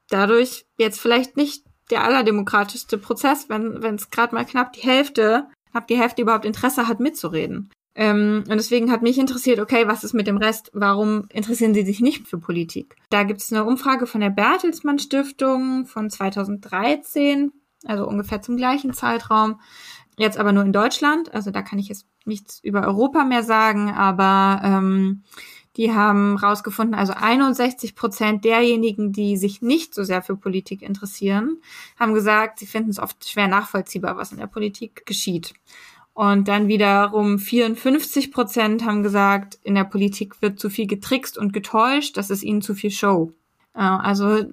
dadurch 0.09 0.65
jetzt 0.79 1.01
vielleicht 1.01 1.37
nicht 1.37 1.65
der 1.91 2.05
allerdemokratischste 2.05 2.97
Prozess, 2.97 3.49
wenn 3.49 3.95
es 3.95 4.09
gerade 4.09 4.35
mal 4.35 4.47
knapp 4.47 4.73
die 4.73 4.81
Hälfte, 4.81 5.47
knapp 5.71 5.87
die 5.87 5.99
Hälfte 5.99 6.23
überhaupt 6.23 6.47
Interesse 6.47 6.89
hat, 6.89 7.01
mitzureden. 7.01 7.71
Ähm, 7.95 8.45
und 8.49 8.57
deswegen 8.57 8.91
hat 8.91 9.03
mich 9.03 9.19
interessiert, 9.19 9.61
okay, 9.61 9.87
was 9.87 10.05
ist 10.05 10.15
mit 10.15 10.27
dem 10.27 10.37
Rest? 10.37 10.71
Warum 10.75 11.27
interessieren 11.31 11.75
sie 11.75 11.85
sich 11.85 12.01
nicht 12.01 12.27
für 12.27 12.39
Politik? 12.39 12.97
Da 13.11 13.23
gibt 13.23 13.41
es 13.41 13.53
eine 13.53 13.65
Umfrage 13.65 14.07
von 14.07 14.21
der 14.21 14.31
Bertelsmann 14.31 14.99
Stiftung 14.99 15.87
von 15.87 16.11
2013, 16.11 17.53
also 17.85 18.07
ungefähr 18.07 18.43
zum 18.43 18.57
gleichen 18.57 18.93
Zeitraum. 18.95 19.61
Jetzt 20.17 20.39
aber 20.39 20.53
nur 20.53 20.65
in 20.65 20.73
Deutschland, 20.73 21.35
also 21.35 21.51
da 21.51 21.63
kann 21.63 21.79
ich 21.79 21.89
jetzt 21.89 22.07
nichts 22.25 22.61
über 22.63 22.87
Europa 22.87 23.25
mehr 23.25 23.43
sagen, 23.43 23.91
aber 23.91 24.61
ähm, 24.65 25.23
die 25.77 25.93
haben 25.93 26.37
rausgefunden, 26.37 26.95
also 26.95 27.15
61 27.15 27.97
Prozent 27.97 28.45
derjenigen, 28.45 29.13
die 29.13 29.37
sich 29.37 29.61
nicht 29.61 29.93
so 29.93 30.05
sehr 30.05 30.23
für 30.23 30.37
Politik 30.37 30.83
interessieren, 30.83 31.61
haben 31.99 32.15
gesagt, 32.15 32.61
sie 32.61 32.67
finden 32.67 32.91
es 32.91 33.01
oft 33.01 33.29
schwer 33.29 33.49
nachvollziehbar, 33.49 34.17
was 34.17 34.31
in 34.31 34.39
der 34.39 34.47
Politik 34.47 35.05
geschieht. 35.05 35.55
Und 36.15 36.47
dann 36.47 36.69
wiederum 36.69 37.39
54 37.41 38.31
Prozent 38.33 38.85
haben 38.85 39.03
gesagt, 39.03 39.59
in 39.65 39.75
der 39.75 39.85
Politik 39.85 40.41
wird 40.41 40.61
zu 40.61 40.71
viel 40.71 40.87
getrickst 40.87 41.37
und 41.37 41.53
getäuscht, 41.53 42.17
das 42.17 42.31
ist 42.31 42.45
ihnen 42.45 42.63
zu 42.63 42.75
viel 42.75 42.93
Show. 42.93 43.33
Äh, 43.75 43.81
also 43.81 44.45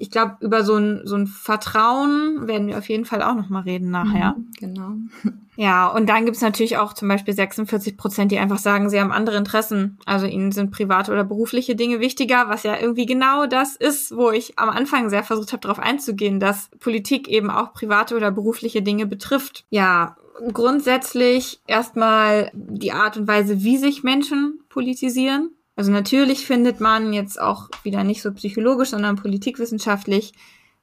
ich 0.00 0.10
glaube, 0.10 0.36
über 0.40 0.64
so 0.64 0.76
ein, 0.76 1.02
so 1.04 1.14
ein 1.14 1.26
Vertrauen 1.26 2.46
werden 2.48 2.68
wir 2.68 2.78
auf 2.78 2.88
jeden 2.88 3.04
Fall 3.04 3.22
auch 3.22 3.34
noch 3.34 3.50
mal 3.50 3.60
reden 3.60 3.90
nachher. 3.90 4.34
Mhm, 4.36 4.50
genau. 4.58 4.92
Ja, 5.56 5.88
und 5.88 6.08
dann 6.08 6.24
gibt's 6.24 6.40
natürlich 6.40 6.78
auch 6.78 6.94
zum 6.94 7.06
Beispiel 7.08 7.34
46 7.34 7.98
Prozent, 7.98 8.32
die 8.32 8.38
einfach 8.38 8.56
sagen, 8.56 8.88
sie 8.88 8.98
haben 8.98 9.12
andere 9.12 9.36
Interessen. 9.36 9.98
Also 10.06 10.24
ihnen 10.24 10.52
sind 10.52 10.70
private 10.70 11.12
oder 11.12 11.22
berufliche 11.22 11.76
Dinge 11.76 12.00
wichtiger, 12.00 12.48
was 12.48 12.62
ja 12.62 12.78
irgendwie 12.80 13.04
genau 13.04 13.44
das 13.44 13.76
ist, 13.76 14.16
wo 14.16 14.30
ich 14.30 14.58
am 14.58 14.70
Anfang 14.70 15.10
sehr 15.10 15.22
versucht 15.22 15.52
habe, 15.52 15.60
darauf 15.60 15.78
einzugehen, 15.78 16.40
dass 16.40 16.70
Politik 16.80 17.28
eben 17.28 17.50
auch 17.50 17.74
private 17.74 18.16
oder 18.16 18.30
berufliche 18.30 18.80
Dinge 18.80 19.04
betrifft. 19.04 19.66
Ja, 19.68 20.16
grundsätzlich 20.52 21.60
erstmal 21.66 22.50
die 22.54 22.92
Art 22.92 23.16
und 23.16 23.28
Weise, 23.28 23.62
wie 23.62 23.78
sich 23.78 24.02
Menschen 24.02 24.60
politisieren. 24.68 25.50
Also 25.76 25.92
natürlich 25.92 26.46
findet 26.46 26.80
man 26.80 27.12
jetzt 27.12 27.40
auch 27.40 27.68
wieder 27.82 28.04
nicht 28.04 28.22
so 28.22 28.32
psychologisch, 28.32 28.90
sondern 28.90 29.16
politikwissenschaftlich 29.16 30.32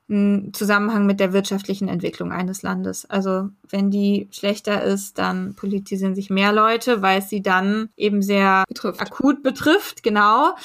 einen 0.09 0.53
Zusammenhang 0.53 1.05
mit 1.05 1.19
der 1.19 1.33
wirtschaftlichen 1.33 1.87
Entwicklung 1.87 2.31
eines 2.31 2.61
Landes. 2.61 3.05
Also 3.09 3.49
wenn 3.69 3.91
die 3.91 4.27
schlechter 4.31 4.83
ist, 4.83 5.17
dann 5.17 5.53
politisieren 5.55 6.15
sich 6.15 6.29
mehr 6.29 6.53
Leute, 6.53 7.01
weil 7.01 7.19
es 7.19 7.29
sie 7.29 7.41
dann 7.41 7.89
eben 7.97 8.21
sehr 8.21 8.63
betrifft. 8.67 9.01
akut 9.01 9.43
betrifft, 9.43 10.03
genau, 10.03 10.55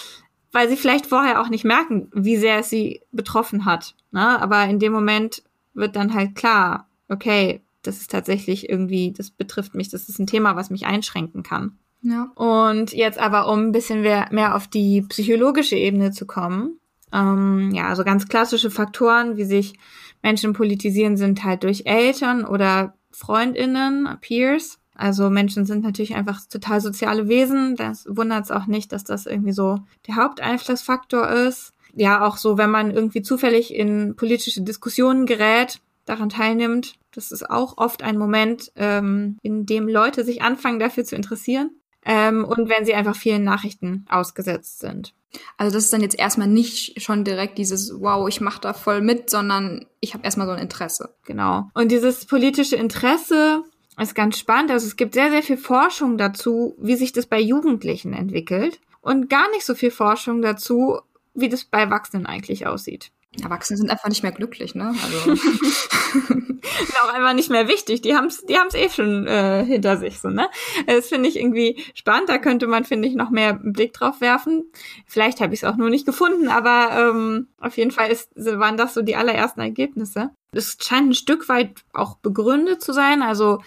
weil 0.53 0.69
sie 0.69 0.77
vielleicht 0.77 1.07
vorher 1.07 1.41
auch 1.41 1.49
nicht 1.49 1.65
merken, 1.65 2.09
wie 2.15 2.37
sehr 2.37 2.59
es 2.59 2.71
sie 2.71 3.03
betroffen 3.11 3.65
hat. 3.65 3.95
Ne? 4.13 4.41
Aber 4.41 4.65
in 4.65 4.79
dem 4.79 4.93
Moment 4.93 5.43
wird 5.75 5.97
dann 5.97 6.15
halt 6.15 6.35
klar, 6.35 6.87
okay, 7.09 7.63
das 7.83 7.99
ist 7.99 8.11
tatsächlich 8.11 8.69
irgendwie, 8.69 9.13
das 9.13 9.31
betrifft 9.31 9.75
mich, 9.75 9.89
das 9.89 10.09
ist 10.09 10.19
ein 10.19 10.27
Thema, 10.27 10.57
was 10.57 10.71
mich 10.71 10.87
einschränken 10.87 11.43
kann. 11.43 11.79
Ja. 12.03 12.33
Und 12.35 12.93
jetzt 12.93 13.19
aber, 13.19 13.49
um 13.49 13.61
ein 13.61 13.73
bisschen 13.73 14.03
mehr, 14.03 14.29
mehr 14.33 14.57
auf 14.57 14.67
die 14.67 15.03
psychologische 15.03 15.77
Ebene 15.77 16.11
zu 16.11 16.27
kommen, 16.27 16.79
ähm, 17.13 17.71
ja, 17.73 17.89
also 17.89 18.05
ganz 18.05 18.29
klassische 18.29 18.71
Faktoren, 18.71 19.37
wie 19.37 19.45
sich 19.45 19.75
Menschen 20.23 20.53
politisieren, 20.53 21.17
sind 21.17 21.45
halt 21.45 21.63
durch 21.63 21.83
Eltern 21.85 22.45
oder 22.45 22.95
Freundinnen, 23.11 24.17
Peers. 24.21 24.79
Also 24.95 25.31
Menschen 25.31 25.65
sind 25.65 25.83
natürlich 25.85 26.15
einfach 26.15 26.41
total 26.49 26.81
soziale 26.81 27.29
Wesen. 27.29 27.77
Das 27.77 28.07
wundert 28.09 28.45
es 28.45 28.51
auch 28.51 28.67
nicht, 28.67 28.93
dass 28.93 29.05
das 29.05 29.27
irgendwie 29.27 29.53
so 29.53 29.81
der 30.07 30.17
Haupteinflussfaktor 30.17 31.29
ist. 31.29 31.73
Ja, 31.95 32.27
auch 32.27 32.39
so, 32.39 32.57
wenn 32.57 32.71
man 32.71 32.91
irgendwie 32.91 33.23
zufällig 33.23 33.75
in 33.75 34.17
politische 34.17 34.63
Diskussionen 34.63 35.27
gerät, 35.27 35.81
daran 36.05 36.29
teilnimmt. 36.29 36.97
Das 37.15 37.33
ist 37.33 37.49
auch 37.49 37.79
oft 37.79 38.03
ein 38.03 38.19
Moment, 38.19 38.73
ähm, 38.77 39.39
in 39.43 39.67
dem 39.67 39.89
Leute 39.89 40.25
sich 40.25 40.43
anfangen 40.43 40.79
dafür 40.79 41.05
zu 41.05 41.17
interessieren. 41.17 41.71
Ähm, 42.05 42.45
und 42.45 42.69
wenn 42.69 42.85
sie 42.85 42.95
einfach 42.95 43.17
vielen 43.17 43.45
Nachrichten 43.45 44.05
ausgesetzt 44.09 44.81
sind. 44.81 45.15
Also 45.57 45.73
das 45.73 45.85
ist 45.85 45.93
dann 45.93 46.03
jetzt 46.03 46.19
erstmal 46.19 46.49
nicht 46.49 47.01
schon 47.01 47.25
direkt 47.25 47.59
dieses 47.59 48.01
Wow, 48.01 48.29
ich 48.29 48.41
mache 48.41 48.61
da 48.61 48.73
voll 48.75 49.01
mit, 49.01 49.31
sondern 49.31 49.87
ich 50.01 50.15
habe 50.15 50.25
erstmal 50.25 50.47
so 50.47 50.53
ein 50.53 50.59
Interesse. 50.59 51.15
Genau. 51.25 51.71
Und 51.75 51.91
dieses 51.91 52.27
politische 52.27 52.77
Interesse 52.77 53.65
ist 53.99 54.15
ganz 54.15 54.39
spannend. 54.39 54.71
Also 54.71 54.87
es 54.87 54.97
gibt 54.97 55.15
sehr, 55.15 55.31
sehr 55.31 55.43
viel 55.43 55.57
Forschung 55.57 56.19
dazu, 56.19 56.77
wie 56.79 56.97
sich 56.97 57.13
das 57.13 57.27
bei 57.27 57.41
Jugendlichen 57.41 58.13
entwickelt. 58.13 58.81
Und 59.01 59.29
gar 59.29 59.51
nicht 59.51 59.65
so 59.65 59.75
viel 59.75 59.91
Forschung 59.91 60.43
dazu, 60.43 60.99
wie 61.35 61.49
das 61.49 61.65
bei 61.65 61.81
Erwachsenen 61.81 62.27
eigentlich 62.27 62.67
aussieht. 62.67 63.11
Erwachsene 63.41 63.79
sind 63.79 63.91
einfach 63.91 64.09
nicht 64.09 64.23
mehr 64.23 64.33
glücklich, 64.33 64.75
ne? 64.75 64.95
Also. 65.03 65.43
auch 67.03 67.13
einfach 67.13 67.35
nicht 67.35 67.51
mehr 67.51 67.69
wichtig. 67.69 68.03
Die 68.03 68.15
haben's, 68.15 68.45
die 68.45 68.57
haben's 68.57 68.75
eh 68.75 68.89
schon 68.89 69.27
äh, 69.27 69.65
hinter 69.65 69.97
sich, 69.97 70.21
so 70.21 70.29
ne? 70.29 70.49
Das 70.87 71.09
finde 71.09 71.29
ich 71.29 71.37
irgendwie 71.37 71.83
spannend. 71.95 72.29
Da 72.29 72.39
könnte 72.39 72.67
man, 72.67 72.85
finde 72.85 73.09
ich, 73.09 73.15
noch 73.15 73.31
mehr 73.31 73.55
Blick 73.55 73.93
drauf 73.93 74.21
werfen. 74.21 74.71
Vielleicht 75.07 75.41
habe 75.41 75.55
ich 75.55 75.63
es 75.63 75.69
auch 75.69 75.77
nur 75.77 75.91
nicht 75.91 76.07
gefunden, 76.07 76.49
aber 76.49 77.11
ähm, 77.11 77.49
auf 77.59 77.77
jeden 77.77 77.91
Fall 77.91 78.11
ist, 78.11 78.31
waren 78.35 78.77
das 78.77 78.95
so 78.95 79.03
die 79.03 79.17
allerersten 79.17 79.61
Ergebnisse. 79.61 80.31
Es 80.53 80.77
scheint 80.81 81.11
ein 81.11 81.15
Stück 81.15 81.49
weit 81.49 81.83
auch 81.93 82.19
begründet 82.19 82.83
zu 82.83 82.93
sein. 82.93 83.23
Also 83.23 83.61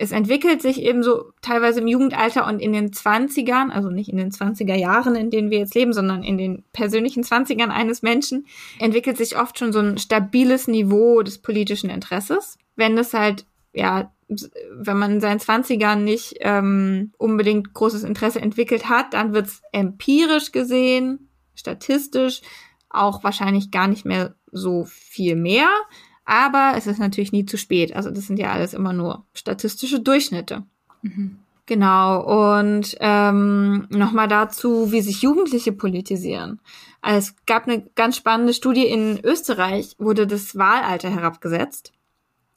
es 0.00 0.12
entwickelt 0.12 0.62
sich 0.62 0.80
eben 0.80 1.02
so 1.02 1.30
teilweise 1.42 1.80
im 1.80 1.86
Jugendalter 1.86 2.46
und 2.46 2.60
in 2.60 2.72
den 2.72 2.90
Zwanzigern, 2.90 3.70
also 3.70 3.90
nicht 3.90 4.08
in 4.08 4.16
den 4.16 4.30
Zwanziger 4.30 4.74
Jahren, 4.74 5.14
in 5.14 5.28
denen 5.28 5.50
wir 5.50 5.58
jetzt 5.58 5.74
leben, 5.74 5.92
sondern 5.92 6.22
in 6.22 6.38
den 6.38 6.64
persönlichen 6.72 7.22
Zwanzigern 7.22 7.70
eines 7.70 8.00
Menschen, 8.00 8.46
entwickelt 8.78 9.18
sich 9.18 9.38
oft 9.38 9.58
schon 9.58 9.74
so 9.74 9.78
ein 9.80 9.98
stabiles 9.98 10.68
Niveau 10.68 11.20
des 11.20 11.36
politischen 11.36 11.90
Interesses. 11.90 12.56
Wenn 12.76 12.96
es 12.96 13.12
halt, 13.12 13.44
ja, 13.74 14.10
wenn 14.72 14.96
man 14.96 15.12
in 15.12 15.20
seinen 15.20 15.38
Zwanzigern 15.38 16.02
nicht 16.02 16.36
ähm, 16.40 17.12
unbedingt 17.18 17.74
großes 17.74 18.02
Interesse 18.02 18.40
entwickelt 18.40 18.88
hat, 18.88 19.12
dann 19.12 19.34
wird 19.34 19.48
es 19.48 19.60
empirisch 19.70 20.50
gesehen, 20.50 21.28
statistisch, 21.54 22.40
auch 22.88 23.22
wahrscheinlich 23.22 23.70
gar 23.70 23.86
nicht 23.86 24.06
mehr 24.06 24.34
so 24.50 24.86
viel 24.86 25.36
mehr. 25.36 25.68
Aber 26.30 26.74
es 26.76 26.86
ist 26.86 27.00
natürlich 27.00 27.32
nie 27.32 27.44
zu 27.44 27.58
spät. 27.58 27.96
Also 27.96 28.12
das 28.12 28.28
sind 28.28 28.38
ja 28.38 28.52
alles 28.52 28.72
immer 28.72 28.92
nur 28.92 29.24
statistische 29.34 29.98
Durchschnitte. 29.98 30.62
Mhm. 31.02 31.40
Genau. 31.66 32.60
Und 32.60 32.96
ähm, 33.00 33.88
nochmal 33.90 34.28
dazu, 34.28 34.92
wie 34.92 35.00
sich 35.00 35.22
Jugendliche 35.22 35.72
politisieren. 35.72 36.60
Also 37.00 37.18
es 37.18 37.46
gab 37.46 37.66
eine 37.66 37.82
ganz 37.96 38.16
spannende 38.16 38.54
Studie 38.54 38.86
in 38.86 39.18
Österreich, 39.24 39.96
wurde 39.98 40.28
das 40.28 40.56
Wahlalter 40.56 41.10
herabgesetzt 41.10 41.92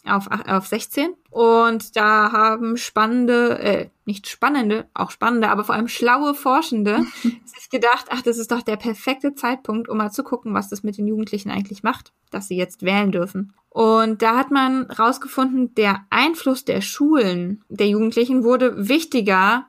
auf, 0.06 0.28
auf 0.48 0.68
16. 0.68 1.14
Und 1.30 1.96
da 1.96 2.32
haben 2.32 2.78
spannende, 2.78 3.60
äh, 3.60 3.90
nicht 4.06 4.28
spannende, 4.28 4.88
auch 4.94 5.12
spannende, 5.12 5.50
aber 5.50 5.64
vor 5.64 5.76
allem 5.76 5.88
schlaue 5.88 6.34
Forschende 6.34 7.06
sich 7.24 7.70
gedacht, 7.72 8.08
ach, 8.10 8.22
das 8.22 8.38
ist 8.38 8.52
doch 8.52 8.62
der 8.62 8.76
perfekte 8.76 9.34
Zeitpunkt, 9.34 9.90
um 9.90 9.98
mal 9.98 10.12
zu 10.12 10.24
gucken, 10.24 10.54
was 10.54 10.70
das 10.70 10.84
mit 10.84 10.98
den 10.98 11.08
Jugendlichen 11.08 11.50
eigentlich 11.50 11.84
macht, 11.84 12.14
dass 12.32 12.48
sie 12.48 12.58
jetzt 12.58 12.84
wählen 12.84 13.12
dürfen. 13.12 13.54
Und 13.70 14.22
da 14.22 14.38
hat 14.38 14.52
man 14.52 14.84
rausgefunden, 14.84 15.74
der 15.76 16.06
Einfluss 16.12 16.64
der 16.64 16.82
Schulen 16.82 17.64
der 17.70 17.88
Jugendlichen 17.88 18.44
wurde 18.44 18.88
wichtiger 18.88 19.66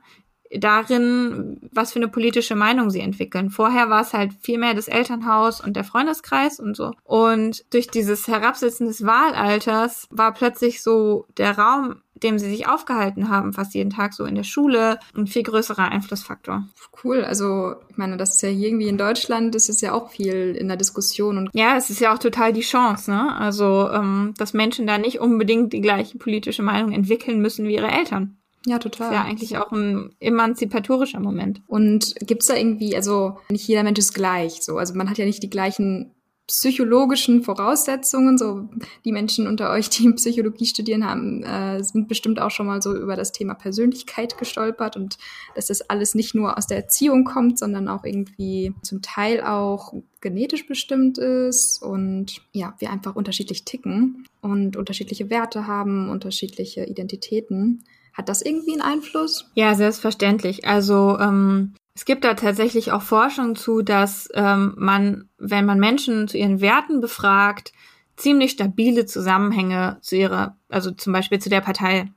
darin, 0.51 1.59
was 1.71 1.93
für 1.93 1.99
eine 1.99 2.07
politische 2.07 2.55
Meinung 2.55 2.89
sie 2.89 2.99
entwickeln. 2.99 3.49
Vorher 3.49 3.89
war 3.89 4.01
es 4.01 4.13
halt 4.13 4.33
viel 4.41 4.57
mehr 4.57 4.73
das 4.73 4.87
Elternhaus 4.87 5.61
und 5.61 5.75
der 5.75 5.83
Freundeskreis 5.83 6.59
und 6.59 6.75
so. 6.75 6.93
Und 7.03 7.65
durch 7.73 7.87
dieses 7.87 8.27
Herabsetzen 8.27 8.87
des 8.87 9.05
Wahlalters 9.05 10.07
war 10.11 10.33
plötzlich 10.33 10.83
so 10.83 11.25
der 11.37 11.57
Raum, 11.57 12.01
dem 12.23 12.39
sie 12.39 12.49
sich 12.49 12.67
aufgehalten 12.67 13.29
haben, 13.29 13.51
fast 13.51 13.73
jeden 13.73 13.89
Tag 13.89 14.13
so 14.13 14.23
in 14.23 14.35
der 14.35 14.43
Schule, 14.43 14.99
ein 15.15 15.27
viel 15.27 15.43
größerer 15.43 15.91
Einflussfaktor. 15.91 16.63
Cool, 17.03 17.25
also 17.25 17.75
ich 17.89 17.97
meine, 17.97 18.15
das 18.15 18.35
ist 18.35 18.41
ja 18.41 18.49
irgendwie 18.49 18.87
in 18.87 18.97
Deutschland, 18.97 19.53
das 19.53 19.67
ist 19.67 19.81
ja 19.81 19.91
auch 19.91 20.09
viel 20.09 20.55
in 20.57 20.69
der 20.69 20.77
Diskussion 20.77 21.37
und 21.37 21.49
ja, 21.53 21.75
es 21.75 21.89
ist 21.89 21.99
ja 21.99 22.13
auch 22.13 22.19
total 22.19 22.53
die 22.53 22.61
Chance, 22.61 23.11
ne? 23.11 23.35
Also, 23.35 23.89
ähm, 23.91 24.33
dass 24.37 24.53
Menschen 24.53 24.87
da 24.87 24.97
nicht 24.97 25.19
unbedingt 25.19 25.73
die 25.73 25.81
gleiche 25.81 26.17
politische 26.17 26.63
Meinung 26.63 26.93
entwickeln 26.93 27.41
müssen 27.41 27.67
wie 27.67 27.75
ihre 27.75 27.91
Eltern. 27.91 28.37
Ja, 28.65 28.79
total. 28.79 29.11
Das 29.11 29.17
ist 29.17 29.23
ja 29.23 29.29
eigentlich 29.29 29.57
auch 29.57 29.71
ein 29.71 30.15
emanzipatorischer 30.19 31.19
Moment. 31.19 31.61
Und 31.67 32.15
gibt's 32.21 32.47
da 32.47 32.55
irgendwie, 32.55 32.95
also 32.95 33.37
nicht 33.49 33.67
jeder 33.67 33.83
Mensch 33.83 33.99
ist 33.99 34.13
gleich, 34.13 34.61
so. 34.61 34.77
Also 34.77 34.95
man 34.95 35.09
hat 35.09 35.17
ja 35.17 35.25
nicht 35.25 35.43
die 35.43 35.49
gleichen 35.49 36.11
psychologischen 36.47 37.43
Voraussetzungen. 37.43 38.37
So 38.37 38.69
die 39.03 39.11
Menschen 39.11 39.47
unter 39.47 39.71
euch, 39.71 39.89
die 39.89 40.11
Psychologie 40.15 40.65
studieren, 40.65 41.05
haben, 41.05 41.43
äh, 41.43 41.83
sind 41.83 42.07
bestimmt 42.07 42.39
auch 42.39 42.51
schon 42.51 42.67
mal 42.67 42.81
so 42.81 42.95
über 42.95 43.15
das 43.15 43.31
Thema 43.31 43.55
Persönlichkeit 43.55 44.37
gestolpert 44.37 44.95
und 44.95 45.17
dass 45.55 45.67
das 45.67 45.81
alles 45.89 46.15
nicht 46.15 46.35
nur 46.35 46.57
aus 46.57 46.67
der 46.67 46.77
Erziehung 46.77 47.23
kommt, 47.23 47.57
sondern 47.57 47.87
auch 47.87 48.03
irgendwie 48.03 48.73
zum 48.83 49.01
Teil 49.01 49.41
auch 49.41 49.93
genetisch 50.21 50.67
bestimmt 50.67 51.17
ist 51.17 51.81
und 51.81 52.41
ja, 52.51 52.75
wir 52.79 52.91
einfach 52.91 53.15
unterschiedlich 53.15 53.65
ticken 53.65 54.27
und 54.41 54.75
unterschiedliche 54.75 55.29
Werte 55.29 55.67
haben, 55.67 56.09
unterschiedliche 56.09 56.85
Identitäten. 56.85 57.83
Hat 58.15 58.29
das 58.29 58.41
irgendwie 58.41 58.71
einen 58.71 58.81
Einfluss? 58.81 59.51
Ja, 59.55 59.75
selbstverständlich. 59.75 60.65
Also 60.65 61.19
ähm, 61.19 61.73
es 61.95 62.05
gibt 62.05 62.23
da 62.23 62.33
tatsächlich 62.33 62.91
auch 62.91 63.01
Forschung 63.01 63.55
zu, 63.55 63.81
dass 63.81 64.29
ähm, 64.33 64.73
man, 64.77 65.29
wenn 65.37 65.65
man 65.65 65.79
Menschen 65.79 66.27
zu 66.27 66.37
ihren 66.37 66.61
Werten 66.61 67.01
befragt, 67.01 67.73
ziemlich 68.15 68.51
stabile 68.51 69.05
Zusammenhänge 69.05 69.97
zu 70.01 70.15
ihrer, 70.15 70.57
also 70.69 70.91
zum 70.91 71.11
Beispiel 71.11 71.39
zu 71.39 71.49
der 71.49 71.59
Partei, 71.61 72.09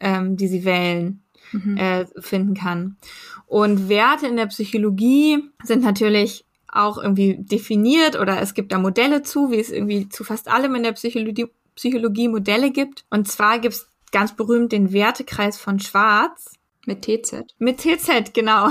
ähm, 0.00 0.36
die 0.36 0.48
sie 0.48 0.66
wählen, 0.66 1.22
mhm. 1.52 1.78
äh, 1.78 2.06
finden 2.20 2.54
kann. 2.54 2.98
Und 3.46 3.88
Werte 3.88 4.26
in 4.26 4.36
der 4.36 4.46
Psychologie 4.46 5.42
sind 5.64 5.82
natürlich 5.82 6.44
auch 6.70 6.98
irgendwie 6.98 7.38
definiert 7.38 8.20
oder 8.20 8.40
es 8.40 8.52
gibt 8.52 8.72
da 8.72 8.78
Modelle 8.78 9.22
zu, 9.22 9.50
wie 9.50 9.58
es 9.58 9.70
irgendwie 9.70 10.10
zu 10.10 10.24
fast 10.24 10.48
allem 10.48 10.74
in 10.74 10.82
der 10.82 10.92
Psychologie, 10.92 11.46
Psychologie 11.74 12.28
Modelle 12.28 12.70
gibt. 12.70 13.06
Und 13.08 13.28
zwar 13.28 13.58
gibt 13.58 13.74
es 13.74 13.87
ganz 14.10 14.34
berühmt 14.34 14.72
den 14.72 14.92
Wertekreis 14.92 15.58
von 15.58 15.80
Schwarz. 15.80 16.52
Mit 16.86 17.02
TZ. 17.02 17.44
Mit 17.58 17.78
TZ, 17.78 18.32
genau. 18.32 18.68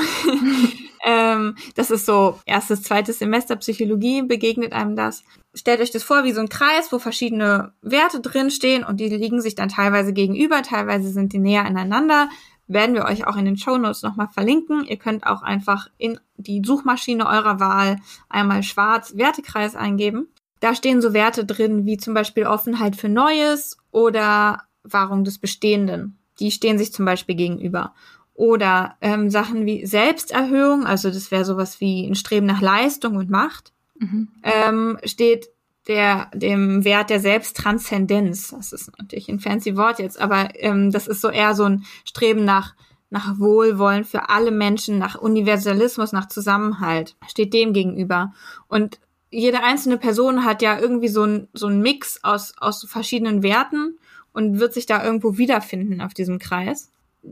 ähm, 1.05 1.55
das 1.75 1.91
ist 1.91 2.05
so 2.05 2.39
erstes, 2.45 2.81
zweites 2.81 3.19
Semester 3.19 3.55
Psychologie, 3.57 4.23
begegnet 4.23 4.73
einem 4.73 4.95
das. 4.95 5.23
Stellt 5.53 5.81
euch 5.81 5.91
das 5.91 6.03
vor 6.03 6.23
wie 6.23 6.31
so 6.31 6.41
ein 6.41 6.49
Kreis, 6.49 6.91
wo 6.91 6.99
verschiedene 6.99 7.73
Werte 7.81 8.19
drinstehen 8.19 8.83
und 8.83 8.99
die 8.99 9.09
liegen 9.09 9.41
sich 9.41 9.55
dann 9.55 9.69
teilweise 9.69 10.13
gegenüber, 10.13 10.63
teilweise 10.63 11.09
sind 11.09 11.33
die 11.33 11.39
näher 11.39 11.65
aneinander. 11.65 12.29
Werden 12.67 12.95
wir 12.95 13.05
euch 13.05 13.25
auch 13.25 13.37
in 13.37 13.45
den 13.45 13.57
Show 13.57 13.77
Notes 13.77 14.03
nochmal 14.03 14.27
verlinken. 14.27 14.83
Ihr 14.83 14.97
könnt 14.97 15.25
auch 15.25 15.41
einfach 15.41 15.89
in 15.97 16.19
die 16.35 16.61
Suchmaschine 16.65 17.25
eurer 17.25 17.59
Wahl 17.59 17.97
einmal 18.29 18.61
schwarz 18.63 19.15
Wertekreis 19.15 19.75
eingeben. 19.75 20.27
Da 20.59 20.75
stehen 20.75 21.01
so 21.01 21.13
Werte 21.13 21.45
drin, 21.45 21.85
wie 21.85 21.97
zum 21.97 22.13
Beispiel 22.13 22.45
Offenheit 22.45 22.95
für 22.95 23.09
Neues 23.09 23.77
oder 23.91 24.63
Wahrung 24.91 25.23
des 25.23 25.37
Bestehenden. 25.37 26.17
Die 26.39 26.51
stehen 26.51 26.77
sich 26.77 26.93
zum 26.93 27.05
Beispiel 27.05 27.35
gegenüber. 27.35 27.93
Oder 28.33 28.95
ähm, 29.01 29.29
Sachen 29.29 29.65
wie 29.65 29.85
Selbsterhöhung, 29.85 30.85
also 30.85 31.09
das 31.09 31.31
wäre 31.31 31.45
sowas 31.45 31.81
wie 31.81 32.05
ein 32.05 32.15
Streben 32.15 32.45
nach 32.45 32.61
Leistung 32.61 33.15
und 33.15 33.29
Macht, 33.29 33.73
mhm. 33.99 34.27
ähm, 34.43 34.97
steht 35.03 35.49
der 35.87 36.29
dem 36.33 36.83
Wert 36.83 37.09
der 37.09 37.19
Selbsttranszendenz. 37.19 38.49
Das 38.49 38.73
ist 38.73 38.91
natürlich 38.99 39.29
ein 39.29 39.39
fancy 39.39 39.75
Wort 39.75 39.99
jetzt, 39.99 40.19
aber 40.19 40.49
ähm, 40.55 40.91
das 40.91 41.07
ist 41.07 41.21
so 41.21 41.29
eher 41.29 41.55
so 41.55 41.63
ein 41.63 41.85
Streben 42.05 42.45
nach 42.45 42.75
nach 43.09 43.39
Wohlwollen 43.39 44.03
für 44.03 44.29
alle 44.29 44.51
Menschen, 44.51 44.97
nach 44.97 45.15
Universalismus, 45.15 46.11
nach 46.11 46.27
Zusammenhalt, 46.27 47.15
steht 47.27 47.53
dem 47.53 47.71
gegenüber. 47.71 48.33
Und 48.67 48.99
jede 49.29 49.63
einzelne 49.63 49.97
Person 49.97 50.43
hat 50.43 50.61
ja 50.61 50.79
irgendwie 50.79 51.07
so 51.07 51.23
ein, 51.23 51.47
so 51.53 51.67
ein 51.67 51.81
Mix 51.81 52.23
aus, 52.23 52.53
aus 52.57 52.85
verschiedenen 52.87 53.43
Werten 53.43 53.97
und 54.37 54.59
wird 54.59 54.71
sich 54.71 54.85
da 54.85 55.03
irgendwo 55.03 55.39
wiederfinden 55.39 55.99
auf 55.99 56.13
diesem 56.13 56.37
Kreis. 56.37 56.91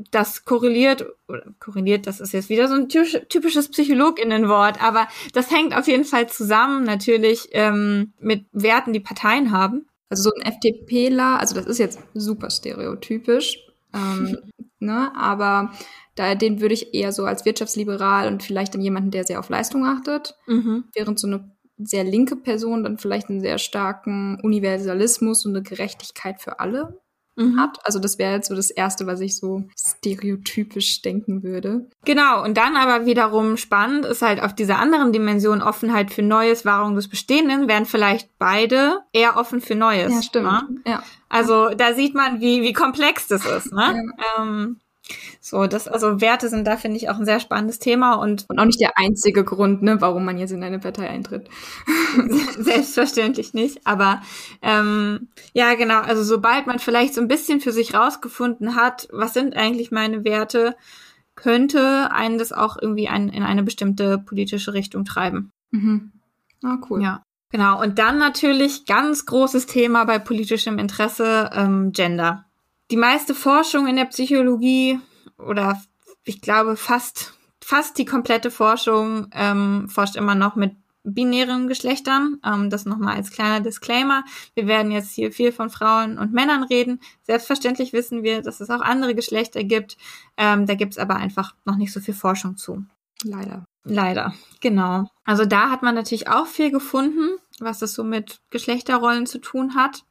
Das 0.10 0.44
korreliert, 0.44 1.06
oder 1.28 1.44
korreliert, 1.60 2.08
das 2.08 2.20
ist 2.20 2.34
jetzt 2.34 2.50
wieder 2.50 2.68
so 2.68 2.74
ein 2.74 2.90
typisches 2.90 3.70
Psychologinnenwort, 3.70 4.84
aber 4.84 5.08
das 5.32 5.52
hängt 5.52 5.78
auf 5.78 5.88
jeden 5.88 6.04
Fall 6.04 6.28
zusammen 6.28 6.84
natürlich 6.84 7.50
ähm, 7.52 8.14
mit 8.20 8.48
Werten, 8.52 8.92
die 8.92 9.00
Parteien 9.00 9.52
haben. 9.52 9.86
Also 10.10 10.24
so 10.24 10.32
ein 10.36 10.52
FDPler, 10.52 11.40
also 11.40 11.54
das 11.54 11.68
ist 11.68 11.78
jetzt 11.78 12.00
super 12.16 12.50
stereotypisch, 12.50 13.60
ähm, 13.94 14.40
ne, 14.80 15.12
aber 15.16 15.74
da, 16.16 16.34
den 16.34 16.60
würde 16.60 16.74
ich 16.74 16.96
eher 16.96 17.12
so 17.12 17.26
als 17.26 17.46
wirtschaftsliberal 17.46 18.28
und 18.28 18.42
vielleicht 18.42 18.74
dann 18.74 18.82
jemanden, 18.82 19.12
der 19.12 19.26
sehr 19.26 19.40
auf 19.40 19.50
Leistung 19.50 19.86
achtet, 19.86 20.36
mhm. 20.48 20.86
während 20.96 21.20
so 21.20 21.28
eine 21.28 21.55
sehr 21.78 22.04
linke 22.04 22.36
Person 22.36 22.84
dann 22.84 22.98
vielleicht 22.98 23.30
einen 23.30 23.42
sehr 23.42 23.58
starken 23.58 24.40
Universalismus 24.42 25.46
und 25.46 25.56
eine 25.56 25.64
Gerechtigkeit 25.64 26.42
für 26.42 26.60
alle 26.60 27.02
mhm. 27.36 27.60
hat. 27.60 27.80
Also 27.84 28.00
das 28.00 28.18
wäre 28.18 28.34
jetzt 28.34 28.48
so 28.48 28.56
das 28.56 28.72
Erste, 28.72 29.08
was 29.08 29.20
ich 29.20 29.36
so 29.36 29.64
stereotypisch 29.78 31.02
denken 31.02 31.44
würde. 31.44 31.90
Genau, 32.06 32.44
und 32.44 32.58
dann 32.58 32.76
aber 32.76 33.06
wiederum 33.06 33.58
spannend 33.58 34.06
ist 34.06 34.22
halt 34.22 34.42
auf 34.42 34.54
dieser 34.54 34.80
anderen 34.80 35.12
Dimension 35.12 35.62
Offenheit 35.62 36.12
für 36.12 36.22
Neues, 36.22 36.66
Wahrung 36.66 36.96
des 36.96 37.10
Bestehenden, 37.10 37.68
wären 37.68 37.86
vielleicht 37.86 38.30
beide 38.38 39.00
eher 39.12 39.38
offen 39.38 39.62
für 39.62 39.76
Neues. 39.76 40.14
Ja, 40.14 40.22
stimmt. 40.22 40.46
Ne? 40.46 40.82
Ja. 40.86 41.04
Also 41.30 41.70
da 41.70 41.94
sieht 41.94 42.16
man, 42.16 42.40
wie, 42.40 42.62
wie 42.62 42.74
komplex 42.74 43.28
das 43.28 43.46
ist. 43.46 43.72
Ne? 43.74 44.04
Ja. 44.18 44.44
Ähm, 44.44 44.80
so, 45.40 45.68
das, 45.68 45.88
also 45.88 46.22
Werte 46.22 46.50
sind 46.50 46.66
da, 46.66 46.78
finde 46.78 46.98
ich, 46.98 47.10
auch 47.10 47.20
ein 47.20 47.26
sehr 47.26 47.40
spannendes 47.40 47.80
Thema 47.80 48.16
und. 48.16 48.46
Und 48.48 48.60
auch 48.60 48.66
nicht 48.66 48.80
der 48.80 48.98
einzige 48.98 49.44
Grund, 49.44 49.84
ne, 49.84 50.02
warum 50.02 50.26
man 50.26 50.38
jetzt 50.38 50.52
in 50.52 50.64
eine 50.64 50.80
Partei 50.80 51.10
eintritt. 51.10 51.50
Selbstverständlich 52.58 53.54
nicht. 53.54 53.86
Aber 53.86 54.22
ähm, 54.62 55.30
ja, 55.54 55.76
genau, 55.76 56.00
also 56.00 56.24
sobald 56.24 56.68
man 56.68 56.80
vielleicht 56.80 57.14
so 57.14 57.22
ein 57.22 57.28
bisschen 57.28 57.62
für 57.62 57.72
sich 57.72 57.94
rausgefunden 57.94 58.76
hat, 58.76 59.08
was 59.12 59.34
sind 59.34 59.56
eigentlich 59.56 59.92
meine 59.92 60.24
Werte, 60.24 60.76
könnte 61.36 62.12
einen 62.12 62.38
das 62.38 62.52
auch 62.52 62.78
irgendwie 62.82 63.08
ein, 63.08 63.30
in 63.30 63.44
eine 63.44 63.64
bestimmte 63.64 64.18
politische 64.18 64.74
Richtung 64.74 65.06
treiben. 65.06 65.52
Mhm. 65.72 66.12
Ah, 66.64 66.78
cool. 66.90 67.04
Ja. 67.04 67.22
Genau, 67.52 67.82
und 67.82 68.00
dann 68.00 68.18
natürlich 68.18 68.86
ganz 68.86 69.26
großes 69.26 69.68
Thema 69.68 70.06
bei 70.06 70.20
politischem 70.20 70.80
Interesse, 70.80 71.52
ähm, 71.54 71.92
Gender. 71.92 72.45
Die 72.92 72.98
meiste 72.98 73.34
Forschung 73.34 73.88
in 73.88 73.96
der 73.96 74.06
Psychologie 74.06 75.00
oder 75.38 75.82
ich 76.24 76.42
glaube 76.42 76.76
fast, 76.76 77.34
fast 77.64 77.98
die 77.98 78.06
komplette 78.06 78.52
Forschung 78.52 79.28
ähm, 79.32 79.90
forscht 79.90 80.16
immer 80.16 80.36
noch 80.36 80.56
mit 80.56 80.76
binären 81.04 81.68
Geschlechtern. 81.68 82.40
Ähm, 82.46 82.70
das 82.70 82.86
nochmal 82.86 83.16
als 83.16 83.32
kleiner 83.32 83.62
Disclaimer. 83.62 84.24
Wir 84.54 84.68
werden 84.68 84.92
jetzt 84.92 85.14
hier 85.14 85.32
viel 85.32 85.52
von 85.52 85.70
Frauen 85.70 86.18
und 86.18 86.34
Männern 86.34 86.64
reden. 86.64 87.00
Selbstverständlich 87.24 87.94
wissen 87.94 88.24
wir, 88.24 88.42
dass 88.42 88.60
es 88.60 88.70
auch 88.70 88.82
andere 88.82 89.16
Geschlechter 89.16 89.64
gibt. 89.64 89.98
Ähm, 90.38 90.66
da 90.66 90.76
gibt's 90.76 90.98
aber 90.98 91.16
einfach 91.16 91.56
noch 91.66 91.78
nicht 91.78 91.94
so 91.94 92.00
viel 92.00 92.14
Forschung 92.14 92.58
zu. 92.58 92.84
Leider. 93.24 93.66
Leider, 93.84 94.34
genau. 94.62 95.06
Also 95.26 95.46
da 95.46 95.70
hat 95.70 95.84
man 95.84 95.94
natürlich 95.94 96.28
auch 96.28 96.48
viel 96.48 96.72
gefunden, 96.72 97.38
was 97.60 97.80
das 97.80 97.94
so 97.94 98.04
mit 98.04 98.42
Geschlechterrollen 98.50 99.28
zu 99.28 99.40
tun 99.40 99.76
hat. 99.76 100.04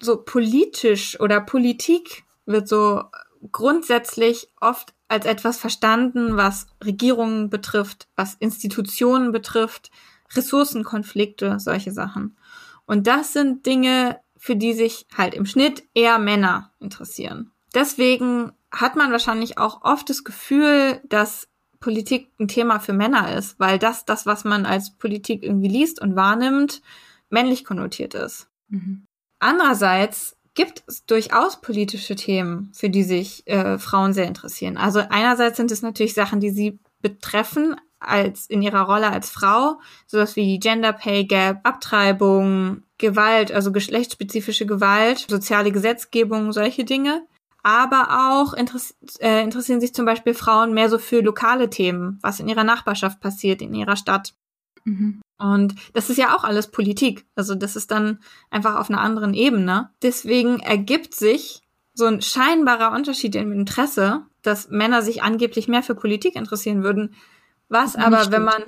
So 0.00 0.22
politisch 0.22 1.18
oder 1.20 1.40
Politik 1.40 2.24
wird 2.46 2.68
so 2.68 3.04
grundsätzlich 3.52 4.48
oft 4.60 4.94
als 5.08 5.26
etwas 5.26 5.58
verstanden, 5.58 6.36
was 6.36 6.66
Regierungen 6.84 7.50
betrifft, 7.50 8.08
was 8.16 8.34
Institutionen 8.34 9.32
betrifft, 9.32 9.90
Ressourcenkonflikte, 10.34 11.58
solche 11.58 11.92
Sachen. 11.92 12.36
Und 12.86 13.06
das 13.06 13.32
sind 13.32 13.64
Dinge, 13.66 14.20
für 14.36 14.56
die 14.56 14.74
sich 14.74 15.06
halt 15.16 15.34
im 15.34 15.46
Schnitt 15.46 15.84
eher 15.94 16.18
Männer 16.18 16.72
interessieren. 16.78 17.52
Deswegen 17.74 18.52
hat 18.70 18.96
man 18.96 19.12
wahrscheinlich 19.12 19.58
auch 19.58 19.82
oft 19.82 20.08
das 20.10 20.24
Gefühl, 20.24 21.00
dass 21.04 21.48
Politik 21.80 22.32
ein 22.38 22.48
Thema 22.48 22.80
für 22.80 22.92
Männer 22.92 23.36
ist, 23.36 23.58
weil 23.58 23.78
das, 23.78 24.04
das, 24.04 24.26
was 24.26 24.44
man 24.44 24.66
als 24.66 24.96
Politik 24.96 25.42
irgendwie 25.42 25.68
liest 25.68 26.00
und 26.00 26.16
wahrnimmt, 26.16 26.82
männlich 27.30 27.64
konnotiert 27.64 28.14
ist. 28.14 28.48
Mhm. 28.68 29.04
Andererseits 29.38 30.36
gibt 30.54 30.82
es 30.86 31.06
durchaus 31.06 31.60
politische 31.60 32.16
Themen, 32.16 32.72
für 32.74 32.90
die 32.90 33.04
sich 33.04 33.46
äh, 33.46 33.78
Frauen 33.78 34.12
sehr 34.12 34.26
interessieren. 34.26 34.76
Also 34.76 35.00
einerseits 35.08 35.56
sind 35.56 35.70
es 35.70 35.82
natürlich 35.82 36.14
Sachen, 36.14 36.40
die 36.40 36.50
sie 36.50 36.80
betreffen 37.00 37.76
als 38.00 38.46
in 38.46 38.62
ihrer 38.62 38.82
Rolle 38.82 39.10
als 39.10 39.30
Frau, 39.30 39.80
sowas 40.06 40.36
wie 40.36 40.58
Gender 40.58 40.92
Pay 40.92 41.24
Gap, 41.24 41.60
Abtreibung, 41.64 42.82
Gewalt, 42.96 43.52
also 43.52 43.70
geschlechtsspezifische 43.72 44.66
Gewalt, 44.66 45.26
soziale 45.28 45.72
Gesetzgebung, 45.72 46.52
solche 46.52 46.84
Dinge 46.84 47.22
aber 47.62 48.30
auch 48.30 48.54
interess 48.54 48.96
äh, 49.20 49.42
interessieren 49.42 49.80
sich 49.80 49.94
zum 49.94 50.06
Beispiel 50.06 50.34
Frauen 50.34 50.72
mehr 50.72 50.88
so 50.88 50.98
für 50.98 51.20
lokale 51.20 51.68
Themen, 51.68 52.18
was 52.22 52.40
in 52.40 52.48
ihrer 52.48 52.64
Nachbarschaft 52.64 53.20
passiert, 53.20 53.60
in 53.60 53.74
ihrer 53.74 53.96
Stadt. 53.96 54.34
Mhm. 54.84 55.20
Und 55.38 55.74
das 55.94 56.10
ist 56.10 56.16
ja 56.16 56.36
auch 56.36 56.44
alles 56.44 56.70
Politik. 56.70 57.24
Also 57.36 57.54
das 57.54 57.76
ist 57.76 57.90
dann 57.90 58.18
einfach 58.50 58.76
auf 58.76 58.90
einer 58.90 59.00
anderen 59.00 59.34
Ebene. 59.34 59.90
Deswegen 60.02 60.58
ergibt 60.60 61.14
sich 61.14 61.62
so 61.94 62.06
ein 62.06 62.22
scheinbarer 62.22 62.94
Unterschied 62.94 63.34
im 63.36 63.52
Interesse, 63.52 64.22
dass 64.42 64.68
Männer 64.68 65.02
sich 65.02 65.22
angeblich 65.22 65.68
mehr 65.68 65.82
für 65.82 65.94
Politik 65.94 66.36
interessieren 66.36 66.82
würden. 66.82 67.14
Was 67.68 67.96
aber, 67.96 68.30
wenn 68.30 68.44
man, 68.44 68.62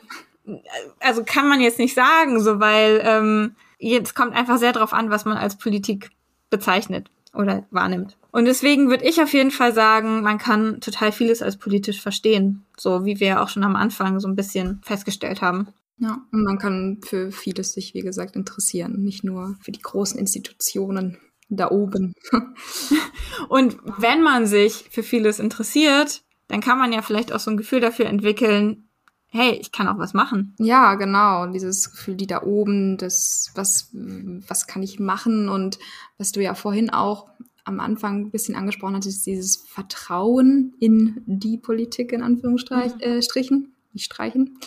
also 1.01 1.25
kann 1.25 1.49
man 1.49 1.61
jetzt 1.61 1.79
nicht 1.79 1.95
sagen, 1.95 2.41
so 2.41 2.61
weil 2.61 3.01
ähm, 3.05 3.57
jetzt 3.79 4.15
kommt 4.15 4.35
einfach 4.35 4.59
sehr 4.59 4.73
darauf 4.73 4.93
an, 4.93 5.11
was 5.11 5.25
man 5.25 5.37
als 5.37 5.57
Politik 5.57 6.11
bezeichnet 6.51 7.11
oder 7.33 7.65
wahrnimmt. 7.71 8.17
Und 8.33 8.45
deswegen 8.45 8.91
würde 8.91 9.05
ich 9.05 9.23
auf 9.23 9.33
jeden 9.33 9.51
Fall 9.51 9.73
sagen, 9.73 10.23
man 10.23 10.39
kann 10.39 10.81
total 10.81 11.13
vieles 11.13 11.43
als 11.43 11.57
politisch 11.57 12.01
verstehen, 12.01 12.65
so 12.77 13.05
wie 13.05 13.19
wir 13.21 13.43
auch 13.43 13.49
schon 13.49 13.65
am 13.65 13.77
Anfang 13.77 14.21
so 14.21 14.29
ein 14.29 14.37
bisschen 14.37 14.81
festgestellt 14.85 15.41
haben. 15.41 15.69
Ja, 16.01 16.27
und 16.33 16.45
man 16.45 16.59
kann 16.59 17.01
für 17.05 17.31
vieles 17.31 17.73
sich, 17.73 17.93
wie 17.95 18.01
gesagt, 18.01 18.35
interessieren, 18.35 19.03
nicht 19.03 19.23
nur 19.23 19.57
für 19.63 19.71
die 19.71 19.83
großen 19.83 20.19
Institutionen 20.19 21.19
da 21.51 21.71
oben. 21.71 22.15
und 23.49 23.77
wenn 23.99 24.23
man 24.23 24.47
sich 24.47 24.87
für 24.91 25.03
vieles 25.03 25.39
interessiert, 25.39 26.23
dann 26.49 26.61
kann 26.61 26.79
man 26.79 26.93
ja 26.93 27.03
vielleicht 27.03 27.33
auch 27.33 27.41
so 27.41 27.51
ein 27.51 27.59
Gefühl 27.59 27.81
dafür 27.81 28.07
entwickeln, 28.07 28.89
hey, 29.27 29.53
ich 29.61 29.73
kann 29.73 29.89
auch 29.89 29.99
was 29.99 30.15
machen. 30.15 30.55
Ja, 30.59 30.95
genau. 30.95 31.47
Dieses 31.47 31.91
Gefühl, 31.91 32.17
die 32.17 32.27
da 32.27 32.43
oben, 32.43 32.97
das, 32.97 33.53
was, 33.55 33.91
was 33.93 34.67
kann 34.67 34.83
ich 34.83 34.99
machen? 34.99 35.49
Und 35.49 35.79
was 36.19 36.33
du 36.33 36.43
ja 36.43 36.55
vorhin 36.55 36.91
auch 36.91 37.29
am 37.65 37.79
Anfang 37.79 38.27
ein 38.27 38.31
bisschen 38.31 38.57
angesprochen 38.57 38.97
hattest, 38.97 39.27
dieses 39.27 39.59
Vertrauen 39.69 40.75
in 40.81 41.23
die 41.27 41.59
Politik, 41.59 42.13
in 42.13 42.23
Anführungsstrichen, 42.23 42.97
mhm. 42.97 43.03
äh, 43.03 43.23
Strichen, 43.23 43.75
nicht 43.93 44.07
streichen. 44.07 44.59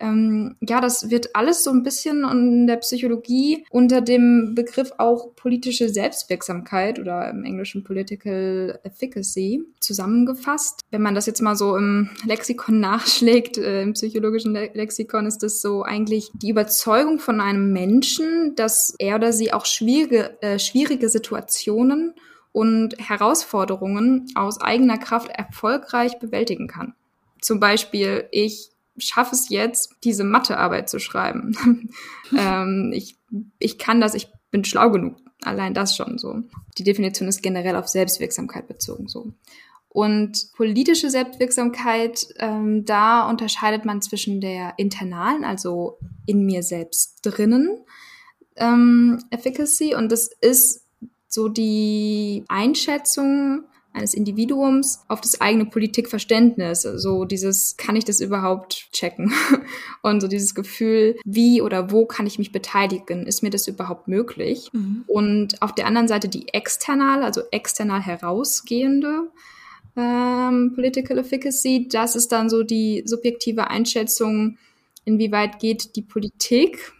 Ähm, 0.00 0.56
ja, 0.60 0.80
das 0.80 1.10
wird 1.10 1.36
alles 1.36 1.62
so 1.62 1.70
ein 1.70 1.84
bisschen 1.84 2.24
in 2.24 2.66
der 2.66 2.76
Psychologie 2.78 3.64
unter 3.70 4.00
dem 4.00 4.54
Begriff 4.54 4.92
auch 4.98 5.36
politische 5.36 5.88
Selbstwirksamkeit 5.88 6.98
oder 6.98 7.30
im 7.30 7.44
Englischen 7.44 7.84
Political 7.84 8.80
Efficacy 8.82 9.62
zusammengefasst. 9.78 10.80
Wenn 10.90 11.02
man 11.02 11.14
das 11.14 11.26
jetzt 11.26 11.42
mal 11.42 11.54
so 11.54 11.76
im 11.76 12.10
Lexikon 12.26 12.80
nachschlägt, 12.84 13.56
äh, 13.56 13.82
im 13.82 13.92
psychologischen 13.92 14.52
Le 14.52 14.70
Lexikon, 14.74 15.26
ist 15.26 15.42
das 15.42 15.62
so 15.62 15.84
eigentlich 15.84 16.30
die 16.34 16.50
Überzeugung 16.50 17.20
von 17.20 17.40
einem 17.40 17.72
Menschen, 17.72 18.56
dass 18.56 18.94
er 18.98 19.16
oder 19.16 19.32
sie 19.32 19.52
auch 19.52 19.64
schwierige, 19.64 20.42
äh, 20.42 20.58
schwierige 20.58 21.08
Situationen 21.08 22.14
und 22.50 22.96
Herausforderungen 22.98 24.26
aus 24.34 24.60
eigener 24.60 24.98
Kraft 24.98 25.30
erfolgreich 25.30 26.18
bewältigen 26.18 26.66
kann. 26.66 26.94
Zum 27.40 27.60
Beispiel, 27.60 28.26
ich 28.30 28.70
schaffe 28.98 29.34
es 29.34 29.48
jetzt, 29.48 29.94
diese 30.04 30.24
Mathearbeit 30.24 30.88
zu 30.88 30.98
schreiben. 30.98 31.56
ähm, 32.38 32.92
ich, 32.94 33.16
ich 33.58 33.78
kann 33.78 34.00
das, 34.00 34.14
ich 34.14 34.28
bin 34.50 34.64
schlau 34.64 34.90
genug. 34.90 35.16
Allein 35.42 35.74
das 35.74 35.96
schon 35.96 36.18
so. 36.18 36.42
Die 36.78 36.84
Definition 36.84 37.28
ist 37.28 37.42
generell 37.42 37.76
auf 37.76 37.88
Selbstwirksamkeit 37.88 38.66
bezogen 38.66 39.08
so. 39.08 39.32
Und 39.88 40.52
politische 40.56 41.08
Selbstwirksamkeit, 41.08 42.26
ähm, 42.38 42.84
da 42.84 43.28
unterscheidet 43.28 43.84
man 43.84 44.02
zwischen 44.02 44.40
der 44.40 44.74
internalen, 44.76 45.44
also 45.44 45.98
in 46.26 46.44
mir 46.44 46.64
selbst 46.64 47.20
drinnen, 47.22 47.78
ähm, 48.56 49.22
Efficacy. 49.30 49.94
Und 49.94 50.10
das 50.10 50.30
ist 50.40 50.84
so 51.28 51.48
die 51.48 52.44
Einschätzung 52.48 53.64
eines 53.94 54.12
Individuums 54.12 55.04
auf 55.08 55.20
das 55.20 55.40
eigene 55.40 55.66
Politikverständnis. 55.66 56.82
So 56.82 57.24
dieses, 57.24 57.76
kann 57.76 57.96
ich 57.96 58.04
das 58.04 58.20
überhaupt 58.20 58.88
checken? 58.92 59.32
Und 60.02 60.20
so 60.20 60.28
dieses 60.28 60.54
Gefühl, 60.54 61.16
wie 61.24 61.62
oder 61.62 61.90
wo 61.90 62.04
kann 62.04 62.26
ich 62.26 62.38
mich 62.38 62.52
beteiligen? 62.52 63.26
Ist 63.26 63.42
mir 63.42 63.50
das 63.50 63.68
überhaupt 63.68 64.08
möglich? 64.08 64.68
Mhm. 64.72 65.04
Und 65.06 65.62
auf 65.62 65.74
der 65.74 65.86
anderen 65.86 66.08
Seite 66.08 66.28
die 66.28 66.48
external, 66.52 67.22
also 67.22 67.42
external 67.50 68.00
herausgehende 68.00 69.30
ähm, 69.96 70.72
Political 70.74 71.18
Efficacy, 71.18 71.88
das 71.88 72.16
ist 72.16 72.32
dann 72.32 72.50
so 72.50 72.64
die 72.64 73.02
subjektive 73.06 73.68
Einschätzung, 73.70 74.58
inwieweit 75.04 75.60
geht 75.60 75.96
die 75.96 76.02
Politik 76.02 76.92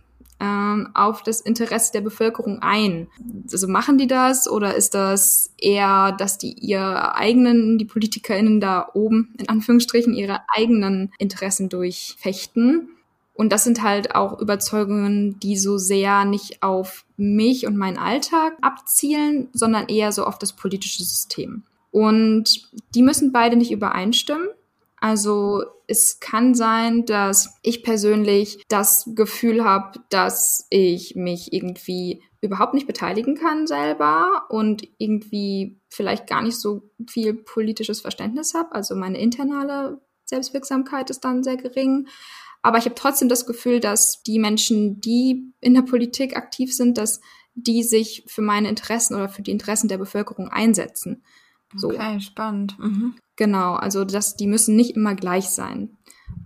ähm, 0.44 0.88
auf 0.94 1.22
das 1.22 1.40
Interesse 1.40 1.92
der 1.92 2.00
Bevölkerung 2.00 2.60
ein? 2.60 3.08
Also 3.50 3.68
machen 3.68 3.98
die 3.98 4.06
das 4.06 4.48
oder 4.48 4.74
ist 4.74 4.94
das 4.94 5.52
eher, 5.58 6.12
dass 6.12 6.38
die 6.38 6.52
ihre 6.52 7.14
eigenen, 7.14 7.78
die 7.78 7.84
PolitikerInnen 7.84 8.60
da 8.60 8.88
oben, 8.94 9.34
in 9.38 9.48
Anführungsstrichen, 9.48 10.14
ihre 10.14 10.40
eigenen 10.54 11.12
Interessen 11.18 11.68
durchfechten? 11.68 12.88
Und 13.34 13.50
das 13.50 13.64
sind 13.64 13.82
halt 13.82 14.14
auch 14.14 14.40
Überzeugungen, 14.40 15.40
die 15.40 15.56
so 15.56 15.76
sehr 15.76 16.24
nicht 16.24 16.62
auf 16.62 17.04
mich 17.16 17.66
und 17.66 17.76
meinen 17.76 17.98
Alltag 17.98 18.56
abzielen, 18.60 19.48
sondern 19.52 19.88
eher 19.88 20.12
so 20.12 20.24
auf 20.24 20.38
das 20.38 20.52
politische 20.52 21.02
System. 21.02 21.64
Und 21.90 22.68
die 22.94 23.02
müssen 23.02 23.32
beide 23.32 23.56
nicht 23.56 23.72
übereinstimmen. 23.72 24.46
Also 25.04 25.62
es 25.86 26.18
kann 26.18 26.54
sein, 26.54 27.04
dass 27.04 27.58
ich 27.60 27.82
persönlich 27.82 28.64
das 28.68 29.10
Gefühl 29.14 29.62
habe, 29.62 30.00
dass 30.08 30.66
ich 30.70 31.14
mich 31.14 31.52
irgendwie 31.52 32.22
überhaupt 32.40 32.72
nicht 32.72 32.86
beteiligen 32.86 33.34
kann 33.34 33.66
selber 33.66 34.46
und 34.48 34.88
irgendwie 34.96 35.78
vielleicht 35.90 36.26
gar 36.26 36.40
nicht 36.40 36.58
so 36.58 36.90
viel 37.06 37.34
politisches 37.34 38.00
Verständnis 38.00 38.54
habe. 38.54 38.74
Also 38.74 38.96
meine 38.96 39.20
internale 39.20 40.00
Selbstwirksamkeit 40.24 41.10
ist 41.10 41.22
dann 41.22 41.44
sehr 41.44 41.58
gering. 41.58 42.08
Aber 42.62 42.78
ich 42.78 42.86
habe 42.86 42.94
trotzdem 42.94 43.28
das 43.28 43.44
Gefühl, 43.44 43.80
dass 43.80 44.22
die 44.22 44.38
Menschen, 44.38 45.02
die 45.02 45.52
in 45.60 45.74
der 45.74 45.82
Politik 45.82 46.34
aktiv 46.34 46.74
sind, 46.74 46.96
dass 46.96 47.20
die 47.52 47.82
sich 47.82 48.24
für 48.26 48.40
meine 48.40 48.70
Interessen 48.70 49.16
oder 49.16 49.28
für 49.28 49.42
die 49.42 49.50
Interessen 49.50 49.88
der 49.88 49.98
Bevölkerung 49.98 50.48
einsetzen. 50.48 51.22
So. 51.76 51.88
Okay, 51.88 52.20
spannend. 52.20 52.78
Mhm. 52.78 53.14
Genau, 53.36 53.74
also 53.74 54.04
das, 54.04 54.36
die 54.36 54.46
müssen 54.46 54.76
nicht 54.76 54.96
immer 54.96 55.14
gleich 55.14 55.46
sein. 55.50 55.96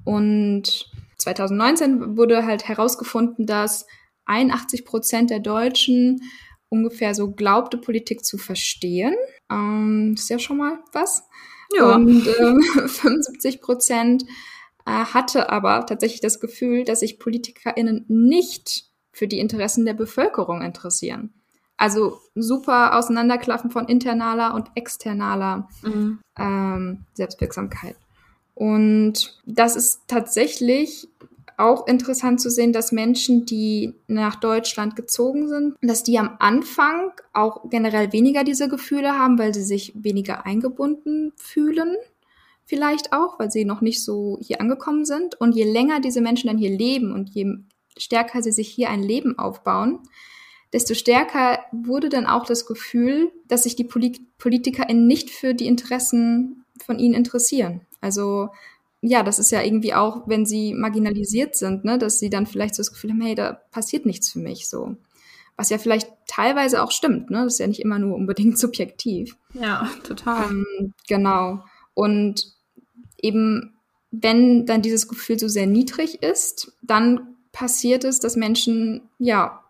Und 0.04 0.90
2019 1.18 2.16
wurde 2.16 2.46
halt 2.46 2.66
herausgefunden, 2.68 3.46
dass 3.46 3.86
81 4.26 4.84
Prozent 4.84 5.30
der 5.30 5.40
Deutschen 5.40 6.22
ungefähr 6.68 7.14
so 7.14 7.30
glaubte, 7.30 7.78
Politik 7.78 8.24
zu 8.24 8.38
verstehen. 8.38 9.14
Ähm, 9.50 10.14
ist 10.14 10.30
ja 10.30 10.38
schon 10.38 10.58
mal 10.58 10.78
was. 10.92 11.24
Ja. 11.74 11.94
Und 11.94 12.26
äh, 12.26 12.88
75 12.88 13.60
Prozent 13.60 14.24
äh, 14.86 14.90
hatte 14.90 15.50
aber 15.50 15.86
tatsächlich 15.86 16.20
das 16.20 16.40
Gefühl, 16.40 16.84
dass 16.84 17.00
sich 17.00 17.18
PolitikerInnen 17.18 18.04
nicht 18.08 18.84
für 19.12 19.28
die 19.28 19.38
Interessen 19.38 19.84
der 19.84 19.94
Bevölkerung 19.94 20.62
interessieren. 20.62 21.37
Also 21.78 22.20
super 22.34 22.98
Auseinanderklaffen 22.98 23.70
von 23.70 23.86
internaler 23.86 24.54
und 24.54 24.68
externaler 24.74 25.68
mhm. 25.82 26.18
ähm, 26.36 27.04
Selbstwirksamkeit. 27.14 27.96
Und 28.54 29.40
das 29.46 29.76
ist 29.76 30.02
tatsächlich 30.08 31.08
auch 31.56 31.86
interessant 31.86 32.40
zu 32.40 32.50
sehen, 32.50 32.72
dass 32.72 32.92
Menschen, 32.92 33.44
die 33.44 33.94
nach 34.08 34.36
Deutschland 34.36 34.96
gezogen 34.96 35.48
sind, 35.48 35.76
dass 35.80 36.02
die 36.02 36.18
am 36.18 36.36
Anfang 36.40 37.12
auch 37.32 37.68
generell 37.70 38.12
weniger 38.12 38.44
diese 38.44 38.68
Gefühle 38.68 39.18
haben, 39.18 39.38
weil 39.38 39.54
sie 39.54 39.64
sich 39.64 39.92
weniger 39.94 40.46
eingebunden 40.46 41.32
fühlen. 41.36 41.96
Vielleicht 42.64 43.12
auch, 43.12 43.38
weil 43.38 43.50
sie 43.50 43.64
noch 43.64 43.80
nicht 43.80 44.04
so 44.04 44.38
hier 44.40 44.60
angekommen 44.60 45.04
sind. 45.04 45.40
Und 45.40 45.54
je 45.54 45.64
länger 45.64 46.00
diese 46.00 46.20
Menschen 46.20 46.48
dann 46.48 46.58
hier 46.58 46.76
leben 46.76 47.12
und 47.12 47.30
je 47.30 47.46
stärker 47.96 48.42
sie 48.42 48.52
sich 48.52 48.68
hier 48.68 48.90
ein 48.90 49.02
Leben 49.02 49.38
aufbauen, 49.38 50.00
desto 50.72 50.94
stärker 50.94 51.60
wurde 51.72 52.08
dann 52.08 52.26
auch 52.26 52.44
das 52.44 52.66
Gefühl, 52.66 53.30
dass 53.46 53.62
sich 53.62 53.76
die 53.76 53.84
PolitikerInnen 54.38 55.06
nicht 55.06 55.30
für 55.30 55.54
die 55.54 55.66
Interessen 55.66 56.64
von 56.84 56.98
ihnen 56.98 57.14
interessieren. 57.14 57.82
Also 58.00 58.50
ja, 59.00 59.22
das 59.22 59.38
ist 59.38 59.52
ja 59.52 59.62
irgendwie 59.62 59.94
auch, 59.94 60.26
wenn 60.26 60.44
sie 60.44 60.74
marginalisiert 60.74 61.56
sind, 61.56 61.84
ne, 61.84 61.98
dass 61.98 62.18
sie 62.18 62.30
dann 62.30 62.46
vielleicht 62.46 62.74
so 62.74 62.80
das 62.80 62.92
Gefühl 62.92 63.10
haben, 63.10 63.20
hey, 63.20 63.34
da 63.34 63.52
passiert 63.52 64.06
nichts 64.06 64.30
für 64.30 64.40
mich 64.40 64.68
so. 64.68 64.96
Was 65.56 65.70
ja 65.70 65.78
vielleicht 65.78 66.08
teilweise 66.26 66.82
auch 66.82 66.90
stimmt, 66.90 67.30
ne? 67.30 67.44
Das 67.44 67.54
ist 67.54 67.58
ja 67.58 67.66
nicht 67.66 67.80
immer 67.80 67.98
nur 67.98 68.16
unbedingt 68.16 68.58
subjektiv. 68.58 69.36
Ja, 69.54 69.90
total. 70.04 70.50
Ähm, 70.50 70.94
genau. 71.08 71.64
Und 71.94 72.52
eben, 73.20 73.74
wenn 74.10 74.66
dann 74.66 74.82
dieses 74.82 75.08
Gefühl 75.08 75.38
so 75.38 75.48
sehr 75.48 75.66
niedrig 75.66 76.22
ist, 76.22 76.72
dann 76.82 77.36
passiert 77.52 78.04
es, 78.04 78.20
dass 78.20 78.36
Menschen 78.36 79.08
ja 79.18 79.64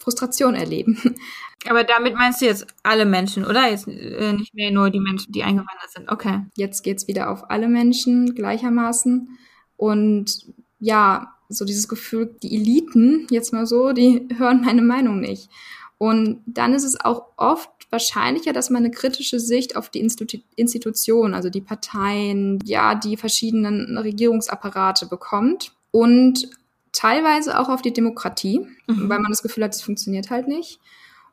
Frustration 0.00 0.54
erleben. 0.54 0.98
Aber 1.68 1.84
damit 1.84 2.14
meinst 2.14 2.40
du 2.40 2.46
jetzt 2.46 2.66
alle 2.82 3.04
Menschen, 3.04 3.44
oder? 3.44 3.70
Jetzt 3.70 3.86
äh, 3.86 4.32
nicht 4.32 4.54
mehr 4.54 4.70
nur 4.70 4.90
die 4.90 5.00
Menschen, 5.00 5.32
die 5.32 5.42
eingewandert 5.42 5.90
sind. 5.90 6.10
Okay. 6.10 6.46
Jetzt 6.56 6.82
geht's 6.82 7.06
wieder 7.06 7.30
auf 7.30 7.50
alle 7.50 7.68
Menschen 7.68 8.34
gleichermaßen. 8.34 9.38
Und 9.76 10.46
ja, 10.78 11.34
so 11.48 11.64
dieses 11.64 11.88
Gefühl, 11.88 12.34
die 12.42 12.56
Eliten, 12.56 13.26
jetzt 13.30 13.52
mal 13.52 13.66
so, 13.66 13.92
die 13.92 14.26
hören 14.38 14.62
meine 14.62 14.82
Meinung 14.82 15.20
nicht. 15.20 15.50
Und 15.98 16.40
dann 16.46 16.72
ist 16.72 16.84
es 16.84 16.98
auch 16.98 17.26
oft 17.36 17.68
wahrscheinlicher, 17.90 18.54
dass 18.54 18.70
man 18.70 18.84
eine 18.84 18.90
kritische 18.90 19.38
Sicht 19.38 19.76
auf 19.76 19.90
die 19.90 20.00
Institu 20.00 20.38
Institutionen, 20.56 21.34
also 21.34 21.50
die 21.50 21.60
Parteien, 21.60 22.58
ja, 22.64 22.94
die 22.94 23.16
verschiedenen 23.16 23.98
Regierungsapparate 23.98 25.06
bekommt. 25.06 25.72
Und 25.90 26.48
teilweise 26.92 27.58
auch 27.58 27.68
auf 27.68 27.82
die 27.82 27.92
Demokratie, 27.92 28.60
mhm. 28.86 29.08
weil 29.08 29.20
man 29.20 29.30
das 29.30 29.42
Gefühl 29.42 29.64
hat, 29.64 29.74
es 29.74 29.82
funktioniert 29.82 30.30
halt 30.30 30.48
nicht. 30.48 30.80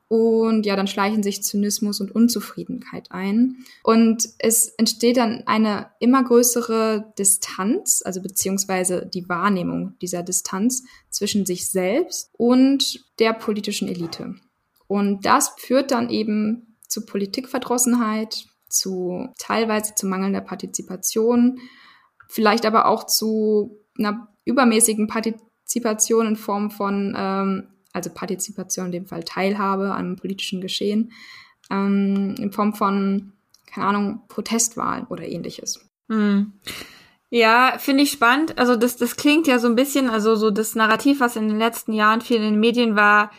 Und 0.10 0.66
ja, 0.66 0.78
dann 0.78 0.88
schleichen 0.88 1.22
sich 1.22 1.44
Zynismus 1.44 2.00
und 2.00 2.16
Unzufriedenheit 2.16 3.12
ein. 3.12 3.58
Und 3.84 4.30
es 4.40 4.68
entsteht 4.78 5.18
dann 5.18 5.44
eine 5.48 5.88
immer 6.00 6.24
größere 6.24 7.14
Distanz, 7.18 8.02
also 8.06 8.22
beziehungsweise 8.22 9.06
die 9.06 9.28
Wahrnehmung 9.28 9.98
dieser 10.02 10.24
Distanz 10.24 10.84
zwischen 11.10 11.46
sich 11.46 11.70
selbst 11.70 12.30
und 12.38 13.04
der 13.20 13.34
politischen 13.34 13.90
Elite. 13.90 14.36
Und 14.88 15.26
das 15.26 15.54
führt 15.58 15.92
dann 15.92 16.10
eben 16.10 16.78
zu 16.88 17.06
Politikverdrossenheit, 17.06 18.46
zu 18.70 19.28
teilweise 19.38 19.94
zu 19.96 20.08
mangelnder 20.08 20.42
Partizipation, 20.42 21.60
vielleicht 22.30 22.66
aber 22.66 22.86
auch 22.86 23.06
zu 23.06 23.82
einer 23.98 24.30
übermäßigen 24.46 25.08
Partizipation 25.08 25.47
Partizipation 25.68 26.28
in 26.28 26.36
Form 26.38 26.72
von, 26.72 27.14
ähm, 27.18 27.68
also 27.92 28.10
Partizipation 28.10 28.88
in 28.88 28.92
dem 28.94 29.06
Fall 29.06 29.24
Teilhabe 29.24 29.92
an 29.92 30.16
politischen 30.16 30.62
Geschehen, 30.62 31.12
ähm, 31.70 32.36
in 32.40 32.54
Form 32.54 32.74
von, 32.74 33.34
keine 33.66 33.88
Ahnung, 33.88 34.22
Protestwahlen 34.30 35.06
oder 35.08 35.28
ähnliches. 35.28 35.86
Hm. 36.10 36.54
Ja, 37.30 37.76
finde 37.80 38.04
ich 38.04 38.12
spannend. 38.12 38.58
Also 38.58 38.78
das, 38.78 38.96
das 38.96 39.18
klingt 39.18 39.48
ja 39.48 39.60
so 39.60 39.68
ein 39.68 39.76
bisschen, 39.76 40.10
also 40.10 40.36
so 40.36 40.52
das 40.52 40.76
Narrativ, 40.76 41.20
was 41.20 41.36
in 41.36 41.50
den 41.50 41.60
letzten 41.60 41.92
Jahren 41.92 42.22
viel 42.22 42.38
in 42.38 42.44
den 42.44 42.60
Medien 42.62 42.96
war, 42.96 43.32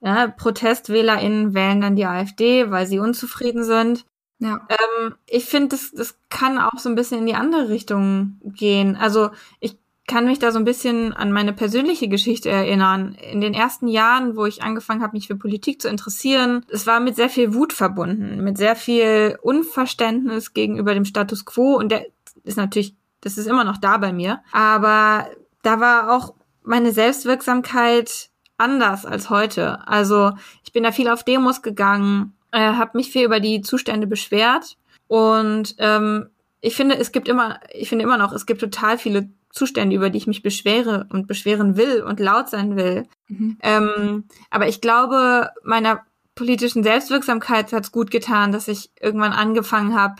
ja, 0.00 0.28
ProtestwählerInnen 0.28 1.52
wählen 1.54 1.80
dann 1.82 1.96
die 1.96 2.06
AfD, 2.06 2.70
weil 2.70 2.86
sie 2.86 3.00
unzufrieden 3.00 3.64
sind. 3.64 4.06
Ja. 4.38 4.66
Ähm, 4.70 5.16
ich 5.26 5.44
finde, 5.44 5.70
das, 5.70 5.90
das 5.90 6.18
kann 6.30 6.58
auch 6.58 6.78
so 6.78 6.88
ein 6.88 6.94
bisschen 6.94 7.18
in 7.18 7.26
die 7.26 7.34
andere 7.34 7.68
Richtung 7.68 8.40
gehen. 8.44 8.96
Also 8.96 9.30
ich 9.60 9.76
kann 10.08 10.24
mich 10.24 10.40
da 10.40 10.50
so 10.50 10.58
ein 10.58 10.64
bisschen 10.64 11.12
an 11.12 11.30
meine 11.30 11.52
persönliche 11.52 12.08
Geschichte 12.08 12.48
erinnern. 12.50 13.14
In 13.30 13.40
den 13.40 13.54
ersten 13.54 13.86
Jahren, 13.86 14.36
wo 14.36 14.46
ich 14.46 14.62
angefangen 14.62 15.02
habe, 15.02 15.12
mich 15.12 15.28
für 15.28 15.36
Politik 15.36 15.80
zu 15.80 15.88
interessieren, 15.88 16.64
es 16.70 16.86
war 16.86 16.98
mit 16.98 17.14
sehr 17.14 17.28
viel 17.28 17.54
Wut 17.54 17.72
verbunden, 17.72 18.42
mit 18.42 18.58
sehr 18.58 18.74
viel 18.74 19.38
Unverständnis 19.42 20.54
gegenüber 20.54 20.94
dem 20.94 21.04
Status 21.04 21.44
quo 21.44 21.76
und 21.76 21.92
der 21.92 22.06
ist 22.42 22.56
natürlich, 22.56 22.96
das 23.20 23.36
ist 23.36 23.46
immer 23.46 23.64
noch 23.64 23.76
da 23.76 23.98
bei 23.98 24.12
mir, 24.12 24.40
aber 24.50 25.28
da 25.62 25.78
war 25.78 26.16
auch 26.16 26.34
meine 26.62 26.92
Selbstwirksamkeit 26.92 28.30
anders 28.56 29.04
als 29.04 29.30
heute. 29.30 29.86
Also 29.86 30.32
ich 30.64 30.72
bin 30.72 30.82
da 30.82 30.90
viel 30.90 31.08
auf 31.08 31.22
Demos 31.22 31.60
gegangen, 31.60 32.34
äh, 32.50 32.72
habe 32.72 32.96
mich 32.96 33.12
viel 33.12 33.26
über 33.26 33.40
die 33.40 33.60
Zustände 33.60 34.06
beschwert 34.06 34.78
und 35.06 35.74
ähm, 35.78 36.30
ich 36.60 36.74
finde, 36.74 36.96
es 36.96 37.12
gibt 37.12 37.28
immer, 37.28 37.60
ich 37.72 37.88
finde 37.88 38.04
immer 38.04 38.16
noch, 38.18 38.32
es 38.32 38.46
gibt 38.46 38.60
total 38.60 38.98
viele 38.98 39.28
Zustände, 39.50 39.96
über 39.96 40.10
die 40.10 40.18
ich 40.18 40.26
mich 40.26 40.42
beschwere 40.42 41.06
und 41.10 41.26
beschweren 41.26 41.76
will 41.76 42.02
und 42.02 42.20
laut 42.20 42.48
sein 42.48 42.76
will. 42.76 43.06
Mhm. 43.28 43.58
Ähm, 43.62 44.24
aber 44.50 44.68
ich 44.68 44.80
glaube, 44.80 45.50
meiner 45.64 46.02
politischen 46.34 46.84
Selbstwirksamkeit 46.84 47.72
hat 47.72 47.84
es 47.84 47.92
gut 47.92 48.10
getan, 48.10 48.52
dass 48.52 48.68
ich 48.68 48.90
irgendwann 49.00 49.32
angefangen 49.32 49.94
habe, 49.94 50.16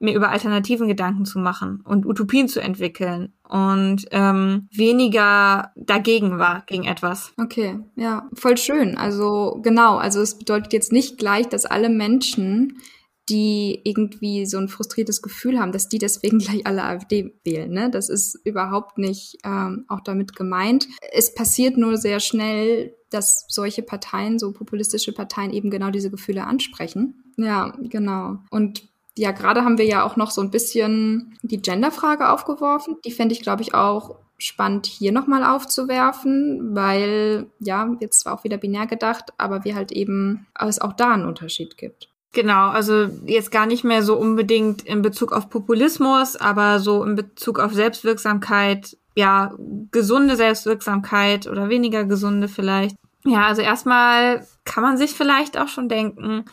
mir 0.00 0.14
über 0.14 0.30
Alternativen 0.30 0.88
Gedanken 0.88 1.24
zu 1.24 1.38
machen 1.38 1.82
und 1.84 2.06
Utopien 2.06 2.48
zu 2.48 2.60
entwickeln 2.60 3.32
und 3.48 4.06
ähm, 4.10 4.68
weniger 4.72 5.72
dagegen 5.76 6.38
war 6.38 6.64
gegen 6.66 6.84
etwas. 6.84 7.32
Okay, 7.40 7.78
ja, 7.96 8.28
voll 8.34 8.56
schön. 8.56 8.96
Also 8.96 9.60
genau, 9.62 9.96
also 9.96 10.20
es 10.20 10.36
bedeutet 10.36 10.72
jetzt 10.72 10.92
nicht 10.92 11.18
gleich, 11.18 11.48
dass 11.48 11.66
alle 11.66 11.88
Menschen 11.88 12.78
die 13.28 13.80
irgendwie 13.84 14.44
so 14.44 14.58
ein 14.58 14.68
frustriertes 14.68 15.22
Gefühl 15.22 15.58
haben, 15.58 15.72
dass 15.72 15.88
die 15.88 15.98
deswegen 15.98 16.38
gleich 16.40 16.66
alle 16.66 16.84
AfD 16.84 17.34
wählen. 17.44 17.70
Ne? 17.70 17.90
Das 17.90 18.08
ist 18.08 18.38
überhaupt 18.44 18.98
nicht 18.98 19.38
ähm, 19.44 19.84
auch 19.88 20.00
damit 20.00 20.36
gemeint. 20.36 20.86
Es 21.12 21.34
passiert 21.34 21.76
nur 21.76 21.96
sehr 21.96 22.20
schnell, 22.20 22.94
dass 23.10 23.46
solche 23.48 23.82
Parteien, 23.82 24.38
so 24.38 24.52
populistische 24.52 25.12
Parteien 25.12 25.52
eben 25.52 25.70
genau 25.70 25.90
diese 25.90 26.10
Gefühle 26.10 26.46
ansprechen. 26.46 27.32
Ja, 27.36 27.76
genau. 27.80 28.38
Und 28.50 28.88
ja, 29.16 29.30
gerade 29.30 29.64
haben 29.64 29.78
wir 29.78 29.86
ja 29.86 30.02
auch 30.02 30.16
noch 30.16 30.32
so 30.32 30.40
ein 30.40 30.50
bisschen 30.50 31.38
die 31.42 31.62
Genderfrage 31.62 32.28
aufgeworfen. 32.28 32.96
Die 33.04 33.12
fände 33.12 33.32
ich, 33.32 33.42
glaube 33.42 33.62
ich, 33.62 33.72
auch 33.74 34.16
spannend 34.38 34.86
hier 34.86 35.12
nochmal 35.12 35.44
aufzuwerfen, 35.44 36.74
weil 36.74 37.46
ja, 37.60 37.94
jetzt 38.00 38.20
zwar 38.20 38.34
auch 38.34 38.44
wieder 38.44 38.56
binär 38.56 38.86
gedacht, 38.86 39.32
aber 39.38 39.64
wir 39.64 39.76
halt 39.76 39.92
eben 39.92 40.46
es 40.58 40.80
auch 40.80 40.92
da 40.92 41.12
einen 41.12 41.26
Unterschied 41.26 41.76
gibt. 41.76 42.08
Genau, 42.34 42.68
also 42.68 43.08
jetzt 43.26 43.52
gar 43.52 43.64
nicht 43.64 43.84
mehr 43.84 44.02
so 44.02 44.16
unbedingt 44.16 44.82
in 44.82 45.02
Bezug 45.02 45.32
auf 45.32 45.48
Populismus, 45.48 46.34
aber 46.34 46.80
so 46.80 47.04
in 47.04 47.14
Bezug 47.14 47.60
auf 47.60 47.72
Selbstwirksamkeit, 47.72 48.96
ja, 49.14 49.54
gesunde 49.92 50.34
Selbstwirksamkeit 50.34 51.46
oder 51.46 51.68
weniger 51.68 52.04
gesunde 52.04 52.48
vielleicht. 52.48 52.96
Ja, 53.24 53.46
also 53.46 53.62
erstmal 53.62 54.44
kann 54.64 54.82
man 54.82 54.98
sich 54.98 55.12
vielleicht 55.12 55.56
auch 55.56 55.68
schon 55.68 55.88
denken, 55.88 56.44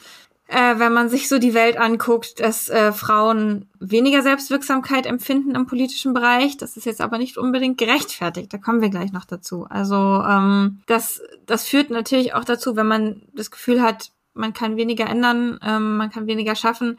äh, 0.48 0.78
wenn 0.78 0.94
man 0.94 1.10
sich 1.10 1.28
so 1.28 1.39
die 1.39 1.56
Welt 1.56 1.78
anguckt, 1.78 2.39
dass 2.39 2.70
äh, 2.70 2.91
Frauen 2.91 3.67
weniger 3.80 4.22
Selbstwirksamkeit 4.22 5.08
empfinden 5.08 5.56
im 5.56 5.65
politischen 5.65 6.13
Bereich. 6.13 6.58
Das 6.58 6.78
ist 6.78 6.86
jetzt 6.86 7.02
aber 7.02 7.17
nicht 7.17 7.39
unbedingt 7.39 7.80
gerechtfertigt. 7.80 8.54
Da 8.54 8.60
kommen 8.60 8.82
wir 8.82 8.89
gleich 8.89 9.12
noch 9.12 9.26
dazu. 9.26 9.65
Also 9.67 9.96
ähm, 9.96 10.82
das, 10.86 11.22
das 11.48 11.65
führt 11.67 11.89
natürlich 11.89 12.36
auch 12.36 12.44
dazu, 12.44 12.76
wenn 12.76 12.88
man 12.88 13.24
das 13.34 13.50
Gefühl 13.50 13.82
hat, 13.82 14.12
man 14.34 14.54
kann 14.54 14.78
weniger 14.78 15.08
ändern, 15.08 15.60
ähm, 15.63 15.98
man 15.98 16.10
kann 16.10 16.28
weniger 16.28 16.56
schaffen, 16.56 16.98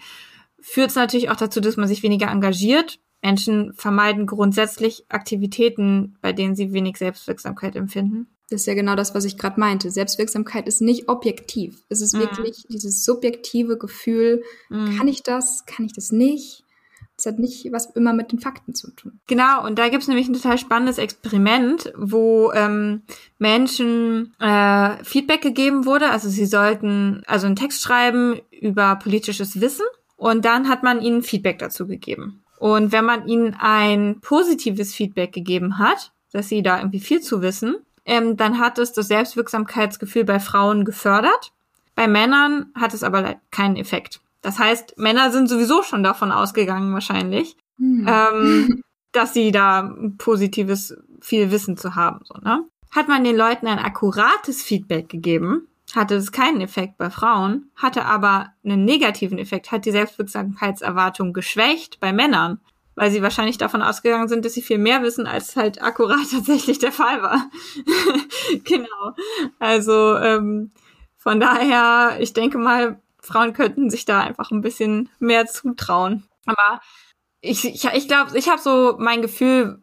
führt 0.60 0.90
es 0.90 0.96
natürlich 0.96 1.30
auch 1.30 1.36
dazu, 1.36 1.60
dass 1.60 1.76
man 1.76 1.88
sich 1.88 2.02
weniger 2.02 2.28
engagiert. 2.28 3.00
Menschen 3.22 3.72
vermeiden 3.74 4.26
grundsätzlich 4.26 5.04
Aktivitäten, 5.08 6.16
bei 6.20 6.32
denen 6.32 6.56
sie 6.56 6.72
wenig 6.72 6.96
Selbstwirksamkeit 6.96 7.76
empfinden. 7.76 8.26
Das 8.50 8.62
ist 8.62 8.66
ja 8.66 8.74
genau 8.74 8.96
das, 8.96 9.14
was 9.14 9.24
ich 9.24 9.38
gerade 9.38 9.58
meinte. 9.58 9.90
Selbstwirksamkeit 9.90 10.66
ist 10.66 10.82
nicht 10.82 11.08
objektiv. 11.08 11.84
Es 11.88 12.00
ist 12.00 12.14
mhm. 12.14 12.20
wirklich 12.20 12.66
dieses 12.68 13.04
subjektive 13.04 13.78
Gefühl, 13.78 14.42
mhm. 14.68 14.96
kann 14.96 15.08
ich 15.08 15.22
das, 15.22 15.64
kann 15.66 15.86
ich 15.86 15.92
das 15.92 16.12
nicht? 16.12 16.64
Das 17.22 17.34
hat 17.34 17.38
nicht 17.38 17.70
was 17.70 17.86
immer 17.86 18.12
mit 18.12 18.32
den 18.32 18.40
Fakten 18.40 18.74
zu 18.74 18.90
tun. 18.90 19.20
Genau, 19.28 19.64
und 19.64 19.78
da 19.78 19.88
gibt 19.88 20.02
es 20.02 20.08
nämlich 20.08 20.28
ein 20.28 20.34
total 20.34 20.58
spannendes 20.58 20.98
Experiment, 20.98 21.92
wo 21.96 22.50
ähm, 22.52 23.02
Menschen 23.38 24.34
äh, 24.40 25.04
Feedback 25.04 25.40
gegeben 25.40 25.86
wurde. 25.86 26.10
Also 26.10 26.28
sie 26.28 26.46
sollten 26.46 27.22
also 27.26 27.46
einen 27.46 27.54
Text 27.54 27.80
schreiben 27.82 28.40
über 28.50 28.96
politisches 28.96 29.60
Wissen 29.60 29.86
und 30.16 30.44
dann 30.44 30.68
hat 30.68 30.82
man 30.82 31.00
ihnen 31.00 31.22
Feedback 31.22 31.60
dazu 31.60 31.86
gegeben. 31.86 32.42
Und 32.58 32.90
wenn 32.90 33.04
man 33.04 33.28
ihnen 33.28 33.54
ein 33.56 34.18
positives 34.20 34.92
Feedback 34.92 35.32
gegeben 35.32 35.78
hat, 35.78 36.10
dass 36.32 36.48
sie 36.48 36.62
da 36.62 36.78
irgendwie 36.78 37.00
viel 37.00 37.20
zu 37.20 37.40
wissen, 37.40 37.76
ähm, 38.04 38.36
dann 38.36 38.58
hat 38.58 38.78
es 38.78 38.92
das 38.92 39.06
Selbstwirksamkeitsgefühl 39.06 40.24
bei 40.24 40.40
Frauen 40.40 40.84
gefördert. 40.84 41.52
Bei 41.94 42.08
Männern 42.08 42.72
hat 42.74 42.94
es 42.94 43.04
aber 43.04 43.36
keinen 43.52 43.76
Effekt. 43.76 44.21
Das 44.42 44.58
heißt, 44.58 44.98
Männer 44.98 45.30
sind 45.30 45.48
sowieso 45.48 45.82
schon 45.82 46.02
davon 46.02 46.32
ausgegangen 46.32 46.92
wahrscheinlich, 46.92 47.56
hm. 47.78 48.06
ähm, 48.08 48.82
dass 49.12 49.32
sie 49.32 49.52
da 49.52 49.94
positives 50.18 50.94
viel 51.20 51.50
Wissen 51.50 51.76
zu 51.76 51.94
haben. 51.94 52.20
So, 52.24 52.34
ne? 52.42 52.64
Hat 52.90 53.08
man 53.08 53.24
den 53.24 53.36
Leuten 53.36 53.66
ein 53.68 53.78
akkurates 53.78 54.62
Feedback 54.62 55.08
gegeben, 55.08 55.68
hatte 55.94 56.16
es 56.16 56.32
keinen 56.32 56.60
Effekt 56.60 56.98
bei 56.98 57.10
Frauen, 57.10 57.70
hatte 57.76 58.04
aber 58.04 58.52
einen 58.64 58.84
negativen 58.84 59.38
Effekt, 59.38 59.70
hat 59.70 59.86
die 59.86 59.92
Selbstwirksamkeitserwartung 59.92 61.32
geschwächt 61.32 62.00
bei 62.00 62.12
Männern, 62.12 62.60
weil 62.94 63.10
sie 63.10 63.22
wahrscheinlich 63.22 63.58
davon 63.58 63.82
ausgegangen 63.82 64.28
sind, 64.28 64.44
dass 64.44 64.54
sie 64.54 64.62
viel 64.62 64.78
mehr 64.78 65.02
wissen, 65.02 65.26
als 65.26 65.56
halt 65.56 65.82
akkurat 65.82 66.18
tatsächlich 66.30 66.78
der 66.78 66.92
Fall 66.92 67.22
war. 67.22 67.50
genau. 68.64 69.14
Also 69.58 70.16
ähm, 70.16 70.70
von 71.16 71.40
daher, 71.40 72.16
ich 72.20 72.32
denke 72.32 72.58
mal, 72.58 73.00
Frauen 73.22 73.52
könnten 73.52 73.88
sich 73.88 74.04
da 74.04 74.20
einfach 74.20 74.50
ein 74.50 74.60
bisschen 74.60 75.08
mehr 75.18 75.46
zutrauen. 75.46 76.24
Aber 76.44 76.80
ich 77.40 77.64
ich, 77.64 77.84
ich 77.84 78.08
glaube, 78.08 78.36
ich 78.36 78.48
habe 78.48 78.60
so 78.60 78.96
mein 78.98 79.22
Gefühl, 79.22 79.80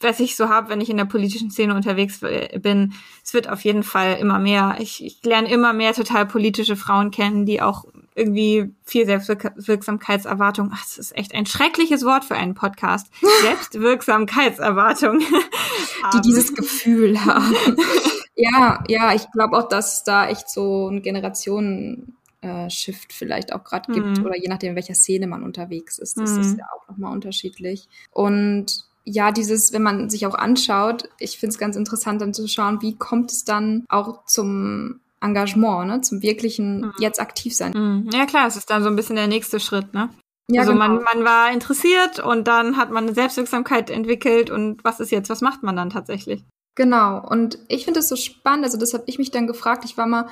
was 0.00 0.20
ich 0.20 0.36
so 0.36 0.48
habe, 0.48 0.68
wenn 0.68 0.80
ich 0.80 0.90
in 0.90 0.96
der 0.96 1.04
politischen 1.04 1.50
Szene 1.50 1.74
unterwegs 1.74 2.20
bin, 2.20 2.92
es 3.24 3.34
wird 3.34 3.48
auf 3.48 3.62
jeden 3.62 3.82
Fall 3.82 4.16
immer 4.20 4.38
mehr. 4.38 4.76
Ich, 4.80 5.04
ich 5.04 5.24
lerne 5.24 5.50
immer 5.50 5.72
mehr 5.72 5.94
total 5.94 6.26
politische 6.26 6.76
Frauen 6.76 7.10
kennen, 7.10 7.46
die 7.46 7.62
auch 7.62 7.84
irgendwie 8.14 8.72
viel 8.84 9.06
Selbstwirksamkeitserwartung, 9.06 10.70
ach, 10.72 10.84
das 10.84 10.98
ist 10.98 11.16
echt 11.16 11.34
ein 11.34 11.46
schreckliches 11.46 12.04
Wort 12.04 12.24
für 12.24 12.36
einen 12.36 12.54
Podcast, 12.54 13.08
Selbstwirksamkeitserwartung, 13.42 15.20
die 15.20 16.20
dieses 16.20 16.54
Gefühl 16.54 17.24
haben. 17.24 17.56
ja, 18.36 18.84
ja, 18.88 19.14
ich 19.14 19.30
glaube 19.32 19.56
auch, 19.56 19.68
dass 19.68 20.04
da 20.04 20.28
echt 20.28 20.48
so 20.48 20.88
ein 20.88 21.02
Generationen 21.02 22.16
äh, 22.44 22.70
Shift 22.70 23.12
vielleicht 23.12 23.52
auch 23.52 23.64
gerade 23.64 23.92
gibt 23.92 24.18
mhm. 24.18 24.26
oder 24.26 24.36
je 24.36 24.48
nachdem, 24.48 24.70
in 24.70 24.76
welcher 24.76 24.94
Szene 24.94 25.26
man 25.26 25.42
unterwegs 25.42 25.98
ist. 25.98 26.18
Das 26.18 26.32
mhm. 26.32 26.40
ist 26.40 26.58
ja 26.58 26.64
auch 26.76 26.88
nochmal 26.88 27.12
unterschiedlich. 27.12 27.88
Und 28.10 28.84
ja, 29.04 29.32
dieses, 29.32 29.72
wenn 29.72 29.82
man 29.82 30.10
sich 30.10 30.26
auch 30.26 30.34
anschaut, 30.34 31.08
ich 31.18 31.38
finde 31.38 31.52
es 31.52 31.58
ganz 31.58 31.76
interessant 31.76 32.20
dann 32.20 32.34
zu 32.34 32.46
schauen, 32.48 32.80
wie 32.82 32.96
kommt 32.96 33.32
es 33.32 33.44
dann 33.44 33.84
auch 33.88 34.24
zum 34.26 35.00
Engagement, 35.20 35.88
ne, 35.88 36.00
zum 36.02 36.22
wirklichen 36.22 36.82
mhm. 36.82 36.92
jetzt 36.98 37.20
aktiv 37.20 37.54
sein. 37.54 37.72
Mhm. 37.72 38.10
Ja 38.12 38.26
klar, 38.26 38.46
es 38.46 38.56
ist 38.56 38.70
dann 38.70 38.82
so 38.82 38.88
ein 38.88 38.96
bisschen 38.96 39.16
der 39.16 39.26
nächste 39.26 39.60
Schritt, 39.60 39.94
ne? 39.94 40.10
Ja, 40.50 40.60
also 40.60 40.72
genau. 40.72 40.88
man, 40.88 41.02
man 41.02 41.24
war 41.24 41.50
interessiert 41.52 42.18
und 42.18 42.46
dann 42.46 42.76
hat 42.76 42.90
man 42.90 43.04
eine 43.04 43.14
Selbstwirksamkeit 43.14 43.88
entwickelt 43.88 44.50
und 44.50 44.84
was 44.84 45.00
ist 45.00 45.10
jetzt, 45.10 45.30
was 45.30 45.40
macht 45.40 45.62
man 45.62 45.76
dann 45.76 45.88
tatsächlich? 45.88 46.44
Genau, 46.74 47.26
und 47.26 47.58
ich 47.68 47.84
finde 47.84 48.00
es 48.00 48.08
so 48.08 48.16
spannend, 48.16 48.64
also 48.64 48.76
das 48.76 48.92
habe 48.92 49.04
ich 49.06 49.18
mich 49.18 49.30
dann 49.30 49.46
gefragt, 49.46 49.84
ich 49.86 49.96
war 49.96 50.06
mal 50.06 50.28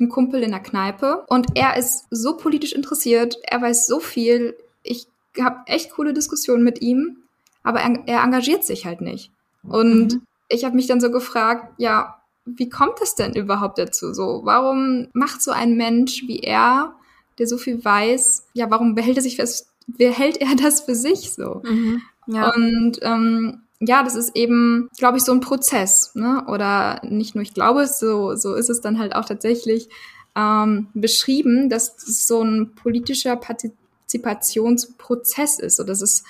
ein 0.00 0.08
Kumpel 0.08 0.42
in 0.42 0.50
der 0.50 0.60
Kneipe 0.60 1.24
und 1.28 1.48
er 1.54 1.76
ist 1.76 2.06
so 2.10 2.36
politisch 2.36 2.72
interessiert, 2.72 3.36
er 3.42 3.60
weiß 3.60 3.86
so 3.86 4.00
viel, 4.00 4.56
ich 4.82 5.06
habe 5.38 5.60
echt 5.66 5.92
coole 5.92 6.12
Diskussionen 6.12 6.64
mit 6.64 6.80
ihm 6.80 7.20
aber 7.62 7.80
er, 7.80 8.02
er 8.06 8.22
engagiert 8.22 8.64
sich 8.64 8.86
halt 8.86 9.00
nicht. 9.00 9.30
Und 9.62 10.14
mhm. 10.14 10.22
ich 10.48 10.64
habe 10.64 10.76
mich 10.76 10.86
dann 10.86 11.00
so 11.00 11.10
gefragt, 11.10 11.74
ja, 11.78 12.20
wie 12.44 12.68
kommt 12.68 13.00
es 13.02 13.14
denn 13.14 13.34
überhaupt 13.34 13.78
dazu? 13.78 14.14
So, 14.14 14.40
warum 14.44 15.08
macht 15.12 15.42
so 15.42 15.50
ein 15.50 15.76
Mensch 15.76 16.24
wie 16.26 16.40
er, 16.40 16.94
der 17.38 17.46
so 17.46 17.58
viel 17.58 17.84
weiß, 17.84 18.46
ja, 18.54 18.70
warum 18.70 18.94
behält 18.94 19.18
er 19.18 19.22
sich 19.22 19.36
fest, 19.36 19.68
behält 19.86 20.38
er 20.38 20.54
das 20.56 20.80
für 20.80 20.94
sich 20.94 21.32
so? 21.32 21.62
Mhm. 21.64 22.02
Ja. 22.26 22.52
Und 22.54 22.98
ähm, 23.02 23.62
ja, 23.80 24.02
das 24.02 24.14
ist 24.14 24.36
eben, 24.36 24.90
glaube 24.98 25.16
ich, 25.18 25.24
so 25.24 25.32
ein 25.32 25.40
Prozess, 25.40 26.14
ne? 26.14 26.44
Oder 26.48 27.00
nicht 27.02 27.34
nur 27.34 27.40
ich 27.42 27.54
glaube 27.54 27.80
es, 27.82 27.98
so, 27.98 28.36
so 28.36 28.54
ist 28.54 28.68
es 28.68 28.82
dann 28.82 28.98
halt 28.98 29.14
auch 29.14 29.24
tatsächlich 29.24 29.88
ähm, 30.36 30.88
beschrieben, 30.94 31.70
dass 31.70 31.96
es 32.06 32.26
so 32.26 32.42
ein 32.42 32.74
politischer 32.74 33.36
Partizipationsprozess 33.36 35.58
ist. 35.58 35.76
So, 35.76 35.84
dass 35.84 36.02
es 36.02 36.24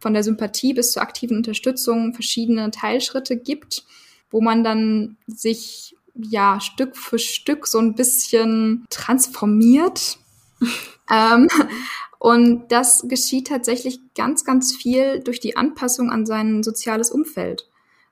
von 0.00 0.14
der 0.14 0.24
Sympathie 0.24 0.74
bis 0.74 0.90
zur 0.92 1.02
aktiven 1.02 1.36
Unterstützung 1.36 2.12
verschiedene 2.12 2.72
Teilschritte 2.72 3.36
gibt, 3.36 3.84
wo 4.30 4.40
man 4.40 4.64
dann 4.64 5.16
sich 5.26 5.94
ja 6.14 6.58
Stück 6.60 6.96
für 6.96 7.20
Stück 7.20 7.66
so 7.66 7.78
ein 7.78 7.94
bisschen 7.94 8.86
transformiert. 8.90 10.18
ähm, 11.10 11.48
und 12.18 12.68
das 12.68 13.04
geschieht 13.08 13.48
tatsächlich 13.48 14.00
ganz, 14.14 14.44
ganz 14.44 14.74
viel 14.74 15.20
durch 15.20 15.40
die 15.40 15.56
Anpassung 15.56 16.10
an 16.10 16.26
sein 16.26 16.62
soziales 16.62 17.10
Umfeld. 17.10 17.68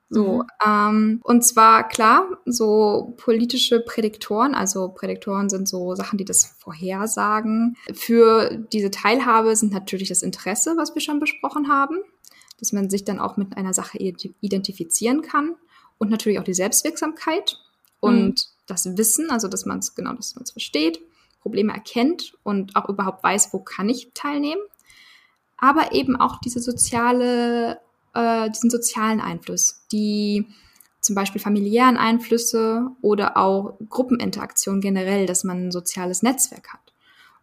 So, 0.09 0.43
mhm. 0.43 0.47
ähm, 0.65 1.19
und 1.23 1.43
zwar 1.43 1.87
klar, 1.87 2.37
so 2.45 3.15
politische 3.17 3.79
Prädiktoren, 3.79 4.53
also 4.53 4.89
Prädiktoren 4.89 5.49
sind 5.49 5.67
so 5.67 5.95
Sachen, 5.95 6.17
die 6.17 6.25
das 6.25 6.55
vorhersagen. 6.59 7.75
Für 7.93 8.55
diese 8.71 8.91
Teilhabe 8.91 9.55
sind 9.55 9.73
natürlich 9.73 10.09
das 10.09 10.21
Interesse, 10.21 10.75
was 10.77 10.93
wir 10.93 11.01
schon 11.01 11.19
besprochen 11.19 11.69
haben, 11.69 11.97
dass 12.59 12.71
man 12.71 12.89
sich 12.89 13.03
dann 13.03 13.19
auch 13.19 13.35
mit 13.35 13.57
einer 13.57 13.73
Sache 13.73 13.97
identifizieren 13.97 15.23
kann 15.23 15.55
und 15.97 16.11
natürlich 16.11 16.39
auch 16.39 16.43
die 16.43 16.53
Selbstwirksamkeit 16.53 17.57
und 17.99 18.27
mhm. 18.27 18.35
das 18.67 18.97
Wissen, 18.97 19.31
also 19.31 19.47
dass 19.47 19.65
man 19.65 19.79
es 19.79 19.95
genau, 19.95 20.13
dass 20.13 20.35
man 20.35 20.43
es 20.43 20.51
versteht, 20.51 20.99
Probleme 21.45 21.73
erkennt 21.73 22.33
und 22.41 22.75
auch 22.75 22.89
überhaupt 22.89 23.23
weiß, 23.23 23.53
wo 23.53 23.59
kann 23.59 23.87
ich 23.87 24.09
teilnehmen. 24.15 24.61
Aber 25.57 25.91
eben 25.91 26.15
auch 26.15 26.39
diese 26.41 26.59
soziale 26.59 27.79
äh, 28.15 28.49
diesen 28.49 28.71
sozialen 28.71 29.21
Einfluss, 29.21 29.85
die 29.91 30.47
zum 31.01 31.13
Beispiel 31.13 31.41
familiären 31.41 31.97
Einflüsse 31.97 32.87
oder 33.01 33.37
auch 33.37 33.77
Gruppeninteraktion 33.89 34.81
generell, 34.81 35.27
dass 35.27 35.43
man 35.43 35.67
ein 35.67 35.71
soziales 35.71 36.23
Netzwerk 36.23 36.73
hat. 36.73 36.81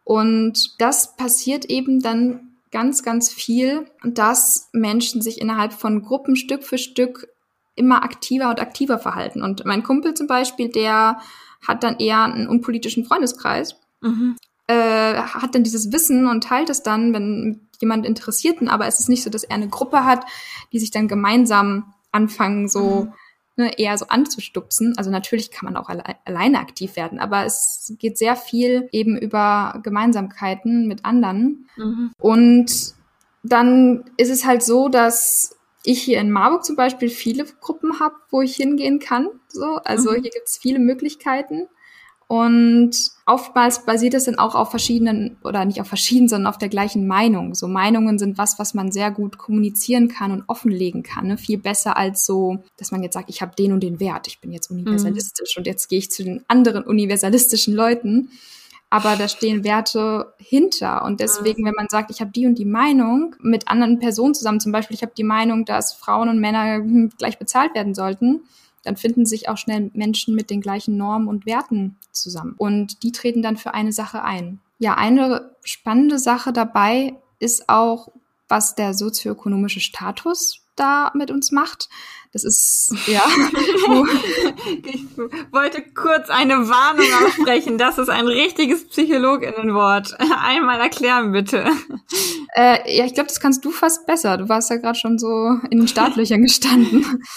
Und 0.03 0.81
das 0.81 1.15
passiert 1.15 1.67
eben 1.67 2.01
dann 2.01 2.49
ganz, 2.73 3.05
ganz 3.05 3.31
viel, 3.31 3.87
dass 4.03 4.69
Menschen 4.73 5.23
sich 5.23 5.41
innerhalb 5.41 5.73
von 5.73 6.03
Gruppen 6.03 6.35
Stück 6.35 6.65
für 6.65 6.79
Stück 6.79 7.29
immer 7.77 8.03
aktiver 8.03 8.51
und 8.51 8.61
aktiver 8.61 8.99
verhalten. 8.99 9.43
Und 9.43 9.65
mein 9.65 9.85
Kumpel 9.85 10.15
zum 10.15 10.27
Beispiel, 10.27 10.69
der 10.69 11.21
hat 11.67 11.85
dann 11.85 11.99
eher 11.99 12.25
einen 12.25 12.49
unpolitischen 12.49 13.05
Freundeskreis, 13.05 13.77
mhm. 14.03 14.37
äh, 14.67 15.15
hat 15.15 15.55
dann 15.55 15.65
dieses 15.65 15.93
Wissen 15.93 16.27
und 16.27 16.45
teilt 16.45 16.71
es 16.71 16.83
dann, 16.83 17.13
wenn 17.15 17.69
jemand 17.81 18.07
Interessierten, 18.07 18.69
aber 18.69 18.87
es 18.87 19.01
ist 19.01 19.09
nicht 19.09 19.23
so, 19.23 19.31
dass 19.31 19.45
er 19.45 19.57
eine 19.57 19.69
Gruppe 19.69 20.05
hat, 20.05 20.25
die 20.73 20.79
sich 20.79 20.91
dann 20.91 21.09
gemeinsam 21.09 21.93
anfangen, 22.13 22.69
so 22.69 23.09
mhm. 23.57 23.65
ne, 23.65 23.79
eher 23.79 23.99
so 23.99 24.07
anzustupsen. 24.07 24.95
Also 24.97 25.11
natürlich 25.11 25.51
kann 25.51 25.67
man 25.67 25.77
auch 25.77 25.89
alle, 25.89 26.05
alleine 26.25 26.61
aktiv 26.61 26.97
werden, 26.97 27.19
aber 27.19 27.45
es 27.45 27.95
geht 27.99 28.19
sehr 28.19 28.37
viel 28.37 28.89
eben 28.93 29.19
über 29.19 29.81
Gemeinsamkeiten 29.83 30.87
mit 30.87 31.05
anderen. 31.05 31.69
Mhm. 31.77 32.13
Und 32.19 32.95
dann 33.43 34.05
ist 34.17 34.31
es 34.31 34.45
halt 34.45 34.63
so, 34.63 34.89
dass 34.89 35.57
ich 35.85 36.03
hier 36.03 36.21
in 36.21 36.31
Marburg 36.31 36.65
zum 36.65 36.77
Beispiel 36.77 37.09
viele 37.09 37.45
Gruppen 37.61 37.99
habe, 37.99 38.15
wo 38.31 38.41
ich 38.41 38.55
hingehen 38.57 39.01
kann. 39.01 39.29
So, 39.49 39.77
also 39.85 40.11
mhm. 40.11 40.23
hier 40.23 40.31
gibt 40.31 40.47
es 40.47 40.59
viele 40.59 40.79
Möglichkeiten. 40.79 41.69
Und 42.33 42.97
oftmals 43.27 43.85
basiert 43.85 44.15
es 44.15 44.25
dann 44.25 44.39
auch 44.39 44.55
auf 44.55 44.71
verschiedenen, 44.71 45.37
oder 45.45 45.67
nicht 45.67 45.83
auf 45.83 45.87
verschiedenen, 45.87 46.31
sondern 46.31 46.47
auf 46.47 46.57
der 46.57 46.71
gleichen 46.71 47.07
Meinung. 47.07 47.55
So 47.55 47.69
Meinungen 47.69 48.19
sind 48.19 48.39
was, 48.39 48.59
was 48.59 48.73
man 48.73 48.91
sehr 48.91 49.11
gut 49.11 49.37
kommunizieren 49.37 50.09
kann 50.09 50.33
und 50.33 50.45
offenlegen 50.47 51.03
kann. 51.03 51.27
Ne? 51.27 51.37
Viel 51.37 51.59
besser 51.59 51.95
als 51.95 52.25
so, 52.25 52.65
dass 52.79 52.91
man 52.91 53.03
jetzt 53.03 53.13
sagt, 53.13 53.29
ich 53.29 53.43
habe 53.43 53.55
den 53.55 53.75
und 53.75 53.83
den 53.83 54.01
Wert, 54.01 54.29
ich 54.29 54.41
bin 54.41 54.51
jetzt 54.51 54.71
universalistisch 54.71 55.57
mhm. 55.57 55.61
und 55.61 55.67
jetzt 55.67 55.89
gehe 55.91 55.99
ich 55.99 56.11
zu 56.11 56.25
den 56.25 56.43
anderen 56.49 56.85
universalistischen 56.85 57.75
Leuten. 57.75 58.31
Aber 58.89 59.17
da 59.17 59.29
stehen 59.29 59.63
Werte 59.63 60.33
hinter. 60.39 61.05
Und 61.05 61.21
deswegen, 61.21 61.67
wenn 61.67 61.75
man 61.77 61.89
sagt, 61.91 62.11
ich 62.11 62.23
habe 62.23 62.31
die 62.31 62.47
und 62.47 62.55
die 62.55 62.65
Meinung 62.65 63.37
mit 63.41 63.69
anderen 63.69 63.99
Personen 63.99 64.33
zusammen, 64.33 64.61
zum 64.61 64.73
Beispiel, 64.73 64.95
ich 64.95 65.03
habe 65.03 65.13
die 65.15 65.23
Meinung, 65.23 65.67
dass 65.67 65.93
Frauen 65.93 66.31
und 66.31 66.41
Männer 66.41 66.81
gleich 67.19 67.39
bezahlt 67.39 67.75
werden 67.75 67.95
sollten, 67.95 68.45
dann 68.83 68.97
finden 68.97 69.27
sich 69.27 69.49
auch 69.49 69.57
schnell 69.57 69.91
Menschen 69.95 70.35
mit 70.35 70.51
den 70.51 70.61
gleichen 70.61 70.97
Normen 70.97 71.29
und 71.29 71.47
Werten 71.47 71.97
zusammen. 72.11 72.55
Und 72.57 73.03
die 73.03 73.13
treten 73.13 73.43
dann 73.43 73.57
für 73.57 73.75
eine 73.75 73.93
Sache 73.93 74.23
ein. 74.23 74.61
Ja, 74.79 74.95
eine 74.95 75.55
spannende 75.63 76.19
Sache 76.19 76.53
dabei 76.53 77.15
ist 77.39 77.69
auch, 77.69 78.09
was 78.49 78.75
der 78.75 78.95
sozioökonomische 78.95 79.81
Status 79.81 80.61
da 80.77 81.13
mit 81.15 81.31
uns 81.31 81.53
macht. 81.53 81.89
Das 82.33 82.45
ist, 82.45 82.95
ja. 83.09 83.23
ich 84.85 85.05
wollte 85.53 85.83
kurz 85.95 86.31
eine 86.31 86.67
Warnung 86.67 87.07
aussprechen. 87.27 87.77
Das 87.77 87.99
ist 87.99 88.09
ein 88.09 88.27
richtiges 88.27 88.89
Psychologinnenwort. 88.89 90.17
Einmal 90.43 90.81
erklären, 90.81 91.33
bitte. 91.33 91.67
Äh, 92.55 92.97
ja, 92.97 93.05
ich 93.05 93.13
glaube, 93.13 93.29
das 93.29 93.39
kannst 93.39 93.67
du 93.67 93.71
fast 93.71 94.07
besser. 94.07 94.39
Du 94.39 94.49
warst 94.49 94.71
ja 94.71 94.77
gerade 94.77 94.99
schon 94.99 95.19
so 95.19 95.59
in 95.71 95.79
den 95.79 95.89
Startlöchern 95.89 96.43
gestanden. 96.43 97.23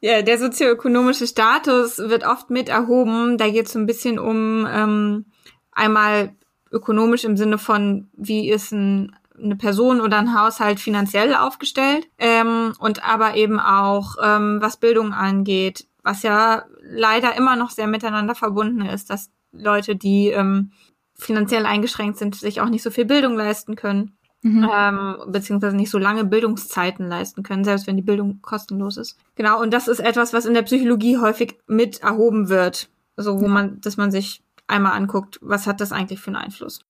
Ja, 0.00 0.20
der 0.20 0.38
sozioökonomische 0.38 1.26
Status 1.26 1.96
wird 1.96 2.26
oft 2.26 2.50
mit 2.50 2.68
erhoben. 2.68 3.38
Da 3.38 3.48
geht 3.48 3.66
es 3.66 3.72
so 3.72 3.78
ein 3.78 3.86
bisschen 3.86 4.18
um 4.18 4.68
ähm, 4.70 5.24
einmal 5.72 6.34
ökonomisch 6.70 7.24
im 7.24 7.38
Sinne 7.38 7.56
von, 7.56 8.10
wie 8.12 8.50
ist 8.50 8.70
ein 8.72 9.16
eine 9.36 9.56
Person 9.56 10.00
oder 10.00 10.18
ein 10.18 10.38
Haushalt 10.38 10.80
finanziell 10.80 11.34
aufgestellt 11.34 12.06
ähm, 12.18 12.72
und 12.78 13.04
aber 13.04 13.34
eben 13.34 13.58
auch 13.58 14.16
ähm, 14.22 14.58
was 14.60 14.76
Bildung 14.76 15.12
angeht, 15.12 15.86
was 16.02 16.22
ja 16.22 16.64
leider 16.82 17.36
immer 17.36 17.56
noch 17.56 17.70
sehr 17.70 17.86
miteinander 17.86 18.34
verbunden 18.34 18.82
ist, 18.82 19.10
dass 19.10 19.30
Leute, 19.52 19.96
die 19.96 20.28
ähm, 20.28 20.72
finanziell 21.14 21.66
eingeschränkt 21.66 22.18
sind, 22.18 22.34
sich 22.34 22.60
auch 22.60 22.68
nicht 22.68 22.82
so 22.82 22.90
viel 22.90 23.04
Bildung 23.04 23.36
leisten 23.36 23.76
können. 23.76 24.16
Mhm. 24.42 24.68
Ähm, 24.70 25.16
beziehungsweise 25.28 25.74
nicht 25.74 25.88
so 25.88 25.96
lange 25.96 26.26
Bildungszeiten 26.26 27.08
leisten 27.08 27.42
können, 27.42 27.64
selbst 27.64 27.86
wenn 27.86 27.96
die 27.96 28.02
Bildung 28.02 28.42
kostenlos 28.42 28.98
ist. 28.98 29.18
Genau, 29.36 29.58
und 29.62 29.72
das 29.72 29.88
ist 29.88 30.00
etwas, 30.00 30.34
was 30.34 30.44
in 30.44 30.52
der 30.52 30.62
Psychologie 30.62 31.16
häufig 31.16 31.56
mit 31.66 32.02
erhoben 32.02 32.50
wird. 32.50 32.90
So, 33.16 33.40
wo 33.40 33.48
man, 33.48 33.80
dass 33.80 33.96
man 33.96 34.10
sich 34.10 34.42
einmal 34.66 34.92
anguckt, 34.92 35.38
was 35.40 35.66
hat 35.66 35.80
das 35.80 35.92
eigentlich 35.92 36.20
für 36.20 36.28
einen 36.28 36.36
Einfluss? 36.36 36.80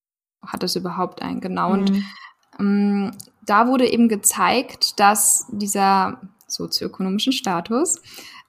Hat 0.45 0.65
das 0.65 0.75
überhaupt 0.75 1.23
einen, 1.23 1.41
genau. 1.41 1.69
Mhm. 1.69 1.79
Und 1.79 2.03
da 2.59 3.69
wurde 3.69 3.91
eben 3.91 4.09
gezeigt, 4.09 4.99
dass 5.01 5.47
dieser 5.51 6.21
sozioökonomischen 6.47 7.33
Status 7.33 8.01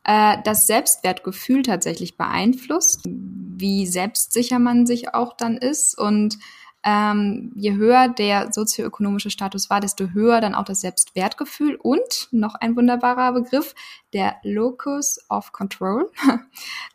äh, 0.03 0.37
das 0.43 0.67
Selbstwertgefühl 0.67 1.63
tatsächlich 1.63 2.17
beeinflusst, 2.17 3.01
wie 3.05 3.87
selbstsicher 3.87 4.59
man 4.59 4.85
sich 4.85 5.13
auch 5.13 5.35
dann 5.35 5.57
ist 5.57 5.97
und 5.97 6.37
ähm, 6.85 7.51
je 7.55 7.73
höher 7.73 8.07
der 8.09 8.53
sozioökonomische 8.53 9.31
Status 9.31 9.71
war, 9.71 9.81
desto 9.81 10.09
höher 10.09 10.39
dann 10.39 10.53
auch 10.53 10.65
das 10.65 10.81
Selbstwertgefühl 10.81 11.75
und 11.75 12.27
noch 12.31 12.53
ein 12.53 12.75
wunderbarer 12.75 13.33
Begriff, 13.33 13.73
der 14.13 14.35
Locus 14.43 15.19
of 15.29 15.51
Control. 15.51 16.11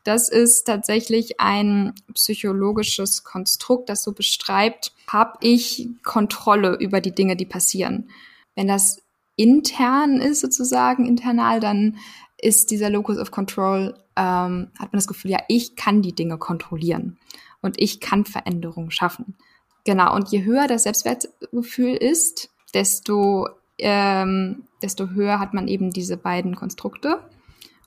Das 0.03 0.31
ist 0.31 0.65
tatsächlich 0.65 1.41
ein 1.41 1.93
psychologisches 2.15 3.23
Konstrukt, 3.23 3.91
das 3.91 4.03
so 4.03 4.13
beschreibt, 4.13 4.95
habe 5.09 5.39
ich 5.43 5.91
Kontrolle 6.03 6.77
über 6.81 7.03
die 7.03 7.15
Dinge, 7.15 7.37
die 7.37 7.45
passieren. 7.45 8.11
Wenn 8.55 8.67
das 8.67 9.03
intern 9.37 10.21
ist 10.21 10.41
sozusagen, 10.41 11.05
internal, 11.05 11.61
dann 11.61 11.99
ist 12.39 12.71
dieser 12.71 12.89
Locus 12.89 13.19
of 13.19 13.31
Control, 13.31 13.95
ähm, 14.17 14.71
hat 14.79 14.93
man 14.93 14.99
das 14.99 15.07
Gefühl, 15.07 15.33
ja, 15.33 15.41
ich 15.49 15.77
kann 15.77 16.01
die 16.01 16.15
Dinge 16.15 16.39
kontrollieren 16.39 17.19
und 17.61 17.79
ich 17.79 18.01
kann 18.01 18.25
Veränderungen 18.25 18.91
schaffen. 18.91 19.37
Genau, 19.85 20.15
und 20.15 20.29
je 20.29 20.45
höher 20.45 20.67
das 20.67 20.83
Selbstwertgefühl 20.83 21.97
ist, 21.97 22.51
desto, 22.75 23.49
ähm, 23.79 24.65
desto 24.83 25.11
höher 25.11 25.41
hat 25.41 25.55
man 25.55 25.69
eben 25.69 25.91
diese 25.91 26.17
beiden 26.17 26.55
Konstrukte. 26.55 27.21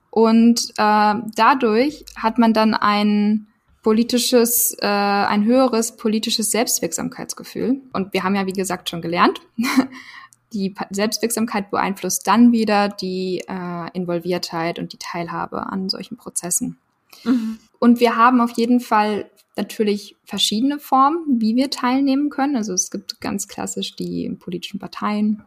Und 0.09 0.71
äh, 0.77 1.15
dadurch 1.35 2.05
hat 2.15 2.37
man 2.37 2.53
dann 2.53 2.73
ein 2.73 3.47
politisches, 3.83 4.75
äh, 4.79 4.87
ein 4.87 5.43
höheres 5.43 5.97
politisches 5.97 6.51
Selbstwirksamkeitsgefühl. 6.51 7.81
Und 7.91 8.13
wir 8.13 8.23
haben 8.23 8.35
ja, 8.35 8.45
wie 8.45 8.53
gesagt, 8.53 8.89
schon 8.89 9.01
gelernt, 9.01 9.41
die 10.53 10.73
Selbstwirksamkeit 10.91 11.71
beeinflusst 11.71 12.27
dann 12.27 12.51
wieder 12.51 12.89
die 12.89 13.43
äh, 13.47 13.89
Involviertheit 13.93 14.79
und 14.79 14.93
die 14.93 14.97
Teilhabe 14.97 15.65
an 15.65 15.89
solchen 15.89 16.15
Prozessen. 16.15 16.77
Mhm. 17.23 17.59
Und 17.79 17.99
wir 17.99 18.15
haben 18.15 18.39
auf 18.39 18.51
jeden 18.51 18.79
Fall 18.79 19.29
natürlich 19.55 20.15
verschiedene 20.25 20.79
Formen, 20.79 21.39
wie 21.39 21.55
wir 21.55 21.69
teilnehmen 21.69 22.29
können. 22.29 22.55
Also 22.55 22.73
es 22.73 22.89
gibt 22.89 23.21
ganz 23.21 23.47
klassisch 23.47 23.95
die 23.95 24.29
politischen 24.39 24.79
Parteien. 24.79 25.43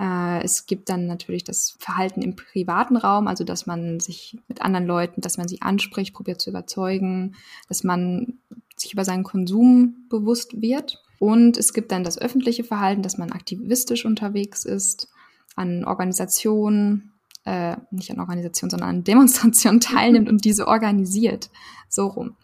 Äh, 0.00 0.42
es 0.42 0.66
gibt 0.66 0.88
dann 0.88 1.06
natürlich 1.06 1.44
das 1.44 1.76
Verhalten 1.78 2.22
im 2.22 2.34
privaten 2.34 2.96
Raum, 2.96 3.28
also 3.28 3.44
dass 3.44 3.66
man 3.66 4.00
sich 4.00 4.38
mit 4.48 4.62
anderen 4.62 4.86
Leuten, 4.86 5.20
dass 5.20 5.38
man 5.38 5.46
sie 5.46 5.62
anspricht, 5.62 6.14
probiert 6.14 6.40
zu 6.40 6.50
überzeugen, 6.50 7.36
dass 7.68 7.84
man 7.84 8.38
sich 8.76 8.92
über 8.94 9.04
seinen 9.04 9.24
Konsum 9.24 10.06
bewusst 10.08 10.60
wird. 10.60 11.02
Und 11.18 11.58
es 11.58 11.74
gibt 11.74 11.92
dann 11.92 12.02
das 12.02 12.18
öffentliche 12.18 12.64
Verhalten, 12.64 13.02
dass 13.02 13.18
man 13.18 13.30
aktivistisch 13.30 14.06
unterwegs 14.06 14.64
ist, 14.64 15.08
an 15.54 15.84
Organisationen, 15.84 17.12
äh, 17.44 17.76
nicht 17.90 18.10
an 18.10 18.20
Organisationen, 18.20 18.70
sondern 18.70 18.88
an 18.88 19.04
Demonstrationen 19.04 19.80
teilnimmt 19.80 20.28
und 20.28 20.44
diese 20.44 20.66
organisiert. 20.66 21.50
So 21.88 22.06
rum 22.06 22.36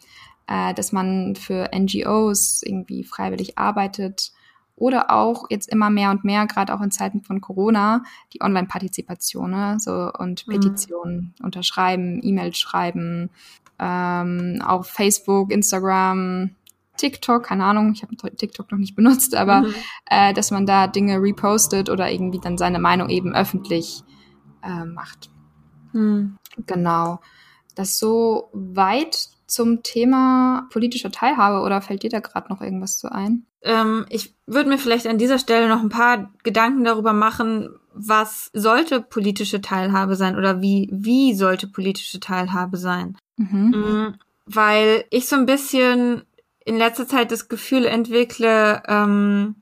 äh, 0.47 0.75
dass 0.75 0.93
man 0.93 1.37
für 1.37 1.71
NGOs 1.75 2.63
irgendwie 2.65 3.05
freiwillig 3.05 3.59
arbeitet 3.59 4.33
oder 4.77 5.11
auch 5.11 5.47
jetzt 5.49 5.71
immer 5.71 5.91
mehr 5.91 6.11
und 6.11 6.25
mehr, 6.25 6.47
gerade 6.47 6.75
auch 6.75 6.83
in 6.83 6.91
Zeiten 6.91 7.23
von 7.23 7.41
Corona, 7.41 8.03
die 8.35 8.43
Online-Partizipation 8.43 9.51
ne? 9.51 9.77
so 9.79 10.13
und 10.19 10.47
mhm. 10.47 10.53
Petitionen 10.53 11.35
mhm. 11.39 11.45
unterschreiben, 11.47 12.21
E-Mails 12.23 12.59
schreiben, 12.59 13.31
ähm, 13.79 14.63
auf 14.65 14.87
Facebook, 14.87 15.51
Instagram, 15.51 16.51
TikTok, 16.97 17.45
keine 17.45 17.65
Ahnung, 17.65 17.93
ich 17.93 18.03
habe 18.03 18.17
TikTok 18.17 18.71
noch 18.71 18.79
nicht 18.79 18.95
benutzt, 18.97 19.35
aber 19.35 19.63
mhm. 19.63 19.75
äh, 20.07 20.33
dass 20.33 20.51
man 20.51 20.67
da 20.67 20.87
Dinge 20.87 21.21
repostet 21.21 21.91
oder 21.91 22.11
irgendwie 22.11 22.41
dann 22.41 22.59
seine 22.59 22.79
Meinung 22.79 23.09
eben 23.09 23.35
öffentlich 23.35 24.03
äh, 24.63 24.85
macht. 24.85 25.31
Mhm. 25.93 26.37
Genau. 26.67 27.21
Das 27.75 27.99
so 27.99 28.49
weit 28.53 29.29
zum 29.47 29.83
Thema 29.83 30.69
politischer 30.71 31.11
Teilhabe 31.11 31.65
oder 31.65 31.81
fällt 31.81 32.03
dir 32.03 32.11
da 32.11 32.21
gerade 32.21 32.49
noch 32.49 32.61
irgendwas 32.61 32.99
zu 32.99 33.11
ein? 33.11 33.47
Ähm, 33.63 34.07
ich 34.09 34.35
würde 34.47 34.69
mir 34.69 34.79
vielleicht 34.79 35.07
an 35.07 35.19
dieser 35.19 35.39
Stelle 35.39 35.69
noch 35.69 35.81
ein 35.81 35.89
paar 35.89 36.33
Gedanken 36.43 36.85
darüber 36.85 37.13
machen, 37.13 37.71
was 37.93 38.51
sollte 38.53 39.01
politische 39.01 39.61
Teilhabe 39.61 40.17
sein 40.17 40.37
oder 40.37 40.61
wie, 40.61 40.89
wie 40.93 41.35
sollte 41.35 41.67
politische 41.67 42.21
Teilhabe 42.21 42.77
sein? 42.77 43.17
Mhm. 43.37 43.73
Mhm, 43.75 44.15
weil 44.47 45.05
ich 45.11 45.29
so 45.29 45.37
ein 45.37 45.47
bisschen 45.47 46.23
in 46.65 46.77
letzter 46.77 47.07
Zeit 47.07 47.31
das 47.31 47.49
Gefühl 47.49 47.87
entwickle, 47.87 48.83
ähm, 48.89 49.57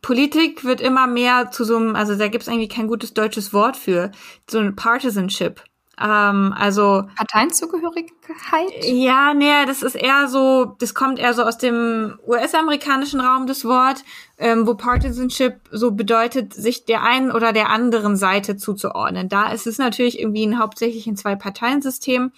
Politik 0.00 0.64
wird 0.64 0.80
immer 0.80 1.06
mehr 1.06 1.50
zu 1.50 1.64
so 1.64 1.76
einem, 1.76 1.96
also 1.96 2.14
da 2.16 2.28
gibt 2.28 2.42
es 2.42 2.48
eigentlich 2.48 2.70
kein 2.70 2.86
gutes 2.86 3.14
deutsches 3.14 3.52
Wort 3.52 3.76
für, 3.76 4.12
so 4.48 4.58
ein 4.58 4.76
Partisanship. 4.76 5.62
Ähm, 6.00 6.54
also 6.56 7.04
Parteienzugehörigkeit? 7.16 8.84
Ja, 8.84 9.34
nee, 9.34 9.66
das 9.66 9.82
ist 9.82 9.96
eher 9.96 10.28
so, 10.28 10.76
das 10.78 10.94
kommt 10.94 11.18
eher 11.18 11.34
so 11.34 11.42
aus 11.42 11.58
dem 11.58 12.18
US-amerikanischen 12.26 13.20
Raum, 13.20 13.46
das 13.46 13.64
Wort, 13.64 14.02
ähm, 14.38 14.66
wo 14.66 14.74
Partisanship 14.74 15.60
so 15.70 15.90
bedeutet, 15.90 16.54
sich 16.54 16.86
der 16.86 17.02
einen 17.02 17.30
oder 17.30 17.52
der 17.52 17.68
anderen 17.68 18.16
Seite 18.16 18.56
zuzuordnen. 18.56 19.28
Da 19.28 19.52
ist 19.52 19.66
es 19.66 19.76
natürlich 19.76 20.18
irgendwie 20.18 20.46
ein, 20.46 20.58
hauptsächlich 20.58 21.06
ein 21.06 21.16
Zwei-Parteien-System. 21.16 22.32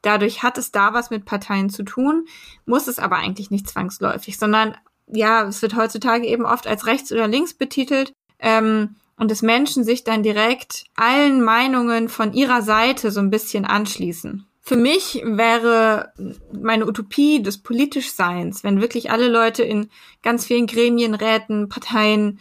Dadurch 0.00 0.42
hat 0.42 0.56
es 0.56 0.72
da 0.72 0.94
was 0.94 1.10
mit 1.10 1.26
Parteien 1.26 1.68
zu 1.68 1.82
tun, 1.82 2.26
muss 2.64 2.88
es 2.88 2.98
aber 2.98 3.16
eigentlich 3.16 3.50
nicht 3.50 3.68
zwangsläufig, 3.68 4.38
sondern 4.38 4.76
ja, 5.06 5.44
es 5.44 5.60
wird 5.60 5.76
heutzutage 5.76 6.26
eben 6.26 6.46
oft 6.46 6.66
als 6.66 6.86
rechts 6.86 7.12
oder 7.12 7.28
links 7.28 7.52
betitelt. 7.52 8.14
Ähm, 8.38 8.96
und 9.16 9.30
dass 9.30 9.42
Menschen 9.42 9.84
sich 9.84 10.04
dann 10.04 10.22
direkt 10.22 10.84
allen 10.96 11.42
Meinungen 11.42 12.08
von 12.08 12.32
ihrer 12.32 12.62
Seite 12.62 13.10
so 13.10 13.20
ein 13.20 13.30
bisschen 13.30 13.64
anschließen. 13.64 14.46
Für 14.60 14.76
mich 14.76 15.22
wäre 15.24 16.12
meine 16.52 16.86
Utopie 16.86 17.42
des 17.42 17.58
Politischseins, 17.58 18.64
wenn 18.64 18.80
wirklich 18.80 19.10
alle 19.10 19.28
Leute 19.28 19.62
in 19.62 19.90
ganz 20.22 20.46
vielen 20.46 20.66
Gremien, 20.66 21.14
Räten, 21.14 21.68
Parteien, 21.68 22.40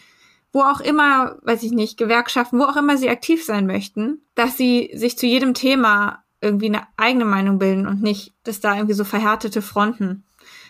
wo 0.54 0.62
auch 0.62 0.80
immer, 0.80 1.38
weiß 1.42 1.64
ich 1.64 1.72
nicht, 1.72 1.98
Gewerkschaften, 1.98 2.60
wo 2.60 2.64
auch 2.64 2.78
immer 2.78 2.98
sie 2.98 3.10
aktiv 3.10 3.44
sein 3.44 3.66
möchten, 3.66 4.22
dass 4.36 4.56
sie 4.56 4.92
sich 4.94 5.18
zu 5.18 5.26
jedem 5.26 5.54
Thema 5.54 6.24
irgendwie 6.40 6.68
eine 6.68 6.84
eigene 6.96 7.26
Meinung 7.26 7.60
bilden 7.60 7.88
und 7.88 8.02
nicht, 8.02 8.34
dass 8.44 8.60
da 8.60 8.76
irgendwie 8.76 8.94
so 8.94 9.04
verhärtete 9.04 9.62
Fronten 9.62 10.24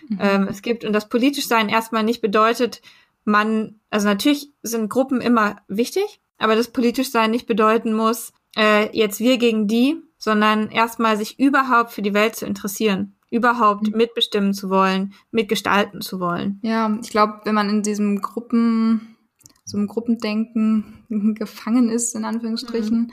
mhm. 0.07 0.17
ähm, 0.21 0.47
es 0.49 0.61
gibt. 0.61 0.85
Und 0.85 0.93
das 0.93 1.09
Politischsein 1.09 1.69
erstmal 1.69 2.03
nicht 2.03 2.21
bedeutet, 2.21 2.81
man, 3.25 3.79
also 3.93 4.07
natürlich 4.07 4.51
sind 4.63 4.89
Gruppen 4.89 5.21
immer 5.21 5.57
wichtig, 5.67 6.19
aber 6.39 6.55
das 6.55 6.69
politisch 6.69 7.11
sein 7.11 7.29
nicht 7.29 7.45
bedeuten 7.45 7.93
muss, 7.93 8.33
äh, 8.57 8.89
jetzt 8.97 9.19
wir 9.19 9.37
gegen 9.37 9.67
die, 9.67 10.01
sondern 10.17 10.69
erstmal 10.71 11.15
sich 11.15 11.39
überhaupt 11.39 11.91
für 11.91 12.01
die 12.01 12.15
Welt 12.15 12.35
zu 12.35 12.47
interessieren, 12.47 13.15
überhaupt 13.29 13.91
mhm. 13.91 13.97
mitbestimmen 13.97 14.55
zu 14.55 14.71
wollen, 14.71 15.13
mitgestalten 15.29 16.01
zu 16.01 16.19
wollen. 16.19 16.59
Ja, 16.63 16.97
ich 17.03 17.11
glaube, 17.11 17.41
wenn 17.43 17.53
man 17.53 17.69
in 17.69 17.83
diesem 17.83 18.19
Gruppen, 18.19 19.15
so 19.63 19.77
einem 19.77 19.85
Gruppendenken 19.85 21.05
gefangen 21.37 21.89
ist, 21.89 22.15
in 22.15 22.25
Anführungsstrichen, 22.25 22.97
mhm. 22.99 23.11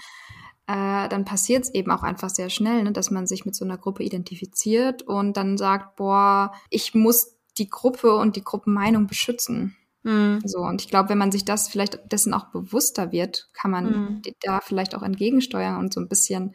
äh, 0.67 1.11
dann 1.11 1.27
passiert 1.27 1.65
es 1.65 1.75
eben 1.75 1.91
auch 1.91 2.03
einfach 2.03 2.31
sehr 2.31 2.49
schnell, 2.49 2.85
ne, 2.85 2.93
dass 2.93 3.11
man 3.11 3.27
sich 3.27 3.45
mit 3.45 3.55
so 3.55 3.67
einer 3.67 3.77
Gruppe 3.77 4.03
identifiziert 4.03 5.03
und 5.03 5.37
dann 5.37 5.59
sagt, 5.59 5.97
boah, 5.97 6.55
ich 6.71 6.95
muss 6.95 7.37
die 7.59 7.69
Gruppe 7.69 8.15
und 8.15 8.37
die 8.37 8.45
Gruppenmeinung 8.45 9.09
beschützen. 9.09 9.77
Mhm. 10.03 10.41
So, 10.45 10.61
und 10.61 10.81
ich 10.81 10.89
glaube, 10.89 11.11
wenn 11.11 11.19
man 11.19 11.33
sich 11.33 11.45
das 11.45 11.69
vielleicht 11.69 12.13
dessen 12.13 12.33
auch 12.35 12.47
bewusster 12.47 13.13
wird, 13.13 13.49
kann 13.53 13.71
man 13.71 13.85
mhm. 13.85 14.23
da 14.43 14.61
vielleicht 14.61 14.95
auch 14.95 15.03
entgegensteuern 15.03 15.79
und 15.79 15.93
so 15.93 16.01
ein 16.01 16.09
bisschen 16.09 16.55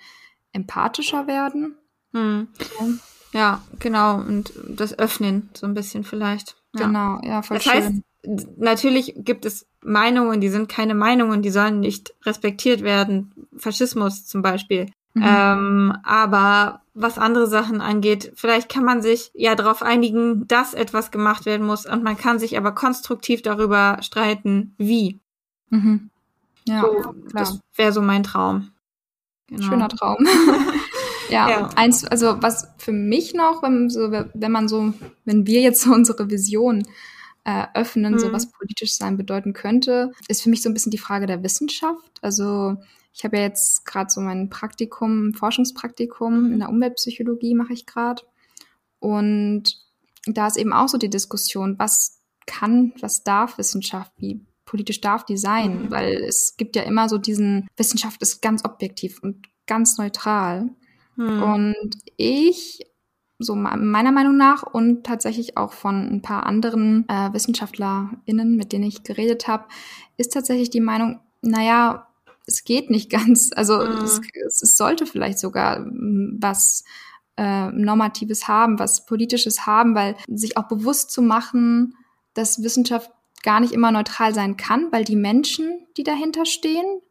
empathischer 0.51 1.27
werden. 1.27 1.77
Mhm. 2.11 2.47
So. 2.57 2.93
Ja, 3.37 3.61
genau. 3.79 4.15
Und 4.17 4.53
das 4.67 4.97
Öffnen 4.97 5.49
so 5.53 5.67
ein 5.67 5.73
bisschen 5.73 6.03
vielleicht. 6.03 6.55
Ja. 6.73 6.87
Genau, 6.87 7.19
ja, 7.23 7.41
voll 7.41 7.57
das 7.57 7.65
schön. 7.65 7.73
Heißt, 7.73 8.47
natürlich 8.57 9.13
gibt 9.17 9.45
es 9.45 9.67
Meinungen, 9.81 10.41
die 10.41 10.49
sind 10.49 10.69
keine 10.69 10.95
Meinungen, 10.95 11.41
die 11.41 11.51
sollen 11.51 11.79
nicht 11.79 12.13
respektiert 12.25 12.81
werden. 12.81 13.47
Faschismus 13.57 14.25
zum 14.25 14.41
Beispiel. 14.41 14.89
Mhm. 15.15 15.23
Ähm, 15.25 15.97
aber 16.03 16.81
was 16.93 17.17
andere 17.17 17.47
Sachen 17.47 17.81
angeht, 17.81 18.33
vielleicht 18.35 18.69
kann 18.69 18.83
man 18.83 19.01
sich 19.01 19.31
ja 19.33 19.55
darauf 19.55 19.81
einigen, 19.81 20.45
dass 20.47 20.73
etwas 20.73 21.09
gemacht 21.09 21.45
werden 21.45 21.65
muss 21.65 21.85
und 21.85 22.03
man 22.03 22.17
kann 22.17 22.37
sich 22.37 22.57
aber 22.57 22.73
konstruktiv 22.73 23.41
darüber 23.41 23.97
streiten, 24.01 24.75
wie. 24.77 25.19
Mhm. 25.69 26.09
Ja, 26.67 26.81
so, 26.81 26.91
klar. 26.91 27.15
das 27.33 27.59
wäre 27.75 27.93
so 27.93 28.01
mein 28.01 28.23
Traum. 28.23 28.71
Genau. 29.47 29.63
Schöner 29.63 29.89
Traum. 29.89 30.17
ja, 31.29 31.49
ja, 31.49 31.69
eins, 31.75 32.03
also 32.03 32.41
was 32.41 32.67
für 32.77 32.91
mich 32.91 33.33
noch, 33.33 33.63
wenn, 33.63 33.89
so, 33.89 34.11
wenn 34.11 34.51
man 34.51 34.67
so, 34.67 34.93
wenn 35.23 35.47
wir 35.47 35.61
jetzt 35.61 35.81
so 35.81 35.93
unsere 35.93 36.29
Vision 36.29 36.83
äh, 37.45 37.67
öffnen, 37.73 38.13
mhm. 38.13 38.19
so 38.19 38.33
was 38.33 38.51
politisch 38.51 38.95
sein 38.95 39.15
bedeuten 39.15 39.53
könnte, 39.53 40.11
ist 40.27 40.41
für 40.41 40.49
mich 40.49 40.61
so 40.61 40.69
ein 40.69 40.73
bisschen 40.73 40.91
die 40.91 40.97
Frage 40.97 41.25
der 41.25 41.43
Wissenschaft. 41.43 42.19
Also 42.21 42.77
ich 43.15 43.23
habe 43.23 43.37
ja 43.37 43.43
jetzt 43.43 43.85
gerade 43.85 44.09
so 44.09 44.19
mein 44.19 44.49
Praktikum, 44.49 45.33
Forschungspraktikum 45.33 46.51
in 46.51 46.59
der 46.59 46.69
Umweltpsychologie 46.69 47.55
mache 47.55 47.71
ich 47.71 47.85
gerade. 47.85 48.23
Und 48.99 49.81
da 50.25 50.47
ist 50.47 50.57
eben 50.57 50.73
auch 50.73 50.89
so 50.89 50.97
die 50.97 51.09
Diskussion, 51.09 51.79
was 51.79 52.21
kann, 52.45 52.93
was 52.99 53.23
darf 53.23 53.57
Wissenschaft, 53.57 54.11
wie 54.17 54.45
politisch 54.65 54.99
darf 54.99 55.23
die 55.23 55.37
sein? 55.37 55.89
Weil 55.91 56.15
es 56.27 56.55
gibt 56.57 56.75
ja 56.75 56.83
immer 56.83 57.07
so 57.07 57.17
diesen, 57.17 57.69
Wissenschaft 57.77 58.21
ist 58.21 58.41
ganz 58.41 58.65
objektiv 58.65 59.23
und 59.23 59.47
ganz 59.65 59.97
neutral. 59.97 60.71
Hm. 61.15 61.41
Und 61.41 61.97
ich, 62.17 62.81
so 63.39 63.55
meiner 63.55 64.11
Meinung 64.11 64.35
nach 64.35 64.63
und 64.63 65.05
tatsächlich 65.05 65.55
auch 65.55 65.71
von 65.71 66.05
ein 66.05 66.21
paar 66.21 66.45
anderen 66.45 67.07
äh, 67.07 67.31
WissenschaftlerInnen, 67.31 68.57
mit 68.57 68.73
denen 68.73 68.83
ich 68.83 69.03
geredet 69.03 69.47
habe, 69.47 69.63
ist 70.17 70.33
tatsächlich 70.33 70.69
die 70.69 70.81
Meinung, 70.81 71.21
naja, 71.41 72.09
es 72.45 72.63
geht 72.63 72.89
nicht 72.89 73.09
ganz. 73.09 73.51
Also 73.55 73.77
mhm. 73.77 74.03
es, 74.03 74.21
es, 74.61 74.77
sollte 74.77 75.05
vielleicht 75.05 75.39
sogar 75.39 75.77
hm, 75.77 76.37
was 76.39 76.83
äh, 77.37 77.71
Normatives 77.71 78.47
haben, 78.47 78.79
was 78.79 79.05
Politisches 79.05 79.65
haben, 79.65 79.95
weil 79.95 80.15
sich 80.27 80.57
auch 80.57 80.67
bewusst 80.67 81.11
zu 81.11 81.21
machen, 81.21 81.95
dass 82.33 82.63
Wissenschaft 82.63 83.11
gar 83.43 83.59
nicht 83.59 83.73
immer 83.73 83.91
neutral 83.91 84.33
sein 84.33 84.57
kann, 84.57 84.91
weil 84.91 85.03
die 85.03 85.15
Menschen, 85.15 85.85
die 85.97 86.03
dahinter 86.03 86.45
stehen, 86.45 87.01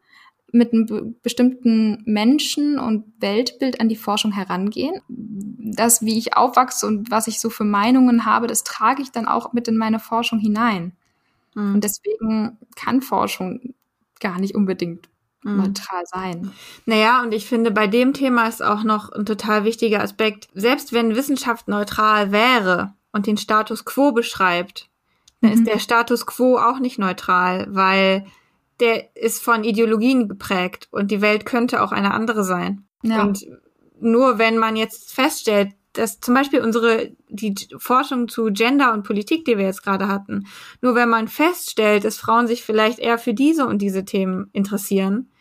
mit 0.51 0.73
einem 0.73 0.85
be 0.85 1.13
bestimmten 1.21 2.01
Menschen- 2.05 2.79
und 2.79 3.05
Weltbild 3.19 3.81
an 3.81 3.89
die 3.89 3.95
Forschung 3.95 4.31
herangehen. 4.31 5.01
Das, 5.07 6.05
wie 6.05 6.17
ich 6.17 6.37
aufwachse 6.37 6.87
und 6.87 7.11
was 7.11 7.27
ich 7.27 7.39
so 7.39 7.49
für 7.49 7.63
Meinungen 7.65 8.25
habe, 8.25 8.47
das 8.47 8.63
trage 8.63 9.01
ich 9.01 9.11
dann 9.11 9.27
auch 9.27 9.53
mit 9.53 9.67
in 9.67 9.75
meine 9.75 9.99
Forschung 9.99 10.39
hinein. 10.39 10.93
Mhm. 11.55 11.75
Und 11.75 11.83
deswegen 11.83 12.57
kann 12.75 13.01
Forschung 13.01 13.73
gar 14.19 14.39
nicht 14.39 14.55
unbedingt. 14.55 15.09
Neutral 15.45 16.03
sein. 16.05 16.51
Naja, 16.85 17.21
und 17.21 17.33
ich 17.33 17.45
finde, 17.47 17.71
bei 17.71 17.87
dem 17.87 18.13
Thema 18.13 18.47
ist 18.47 18.63
auch 18.63 18.83
noch 18.83 19.11
ein 19.11 19.25
total 19.25 19.63
wichtiger 19.63 20.01
Aspekt. 20.01 20.47
Selbst 20.53 20.91
wenn 20.91 21.15
Wissenschaft 21.15 21.67
neutral 21.67 22.31
wäre 22.31 22.93
und 23.11 23.27
den 23.27 23.37
Status 23.37 23.85
quo 23.85 24.11
beschreibt, 24.11 24.89
dann 25.41 25.51
mhm. 25.51 25.57
ist 25.57 25.67
der 25.67 25.79
Status 25.79 26.25
quo 26.25 26.57
auch 26.57 26.79
nicht 26.79 26.97
neutral, 26.97 27.67
weil 27.69 28.25
der 28.79 29.15
ist 29.15 29.41
von 29.41 29.63
Ideologien 29.63 30.27
geprägt 30.27 30.87
und 30.91 31.11
die 31.11 31.21
Welt 31.21 31.45
könnte 31.45 31.81
auch 31.81 31.91
eine 31.91 32.13
andere 32.13 32.43
sein. 32.43 32.85
Ja. 33.03 33.21
Und 33.21 33.45
nur 33.99 34.37
wenn 34.37 34.57
man 34.57 34.75
jetzt 34.75 35.13
feststellt, 35.13 35.69
dass 35.93 36.19
zum 36.19 36.33
Beispiel 36.33 36.59
unsere, 36.59 37.11
die 37.29 37.55
Forschung 37.77 38.27
zu 38.27 38.45
Gender 38.51 38.93
und 38.93 39.03
Politik, 39.03 39.45
die 39.45 39.57
wir 39.57 39.65
jetzt 39.65 39.83
gerade 39.83 40.07
hatten, 40.07 40.45
nur 40.81 40.95
wenn 40.95 41.07
man 41.07 41.27
feststellt, 41.27 42.03
dass 42.03 42.17
Frauen 42.17 42.47
sich 42.47 42.63
vielleicht 42.63 42.99
eher 42.99 43.17
für 43.17 43.33
diese 43.33 43.65
und 43.65 43.81
diese 43.81 44.03
Themen 44.03 44.49
interessieren, 44.51 45.31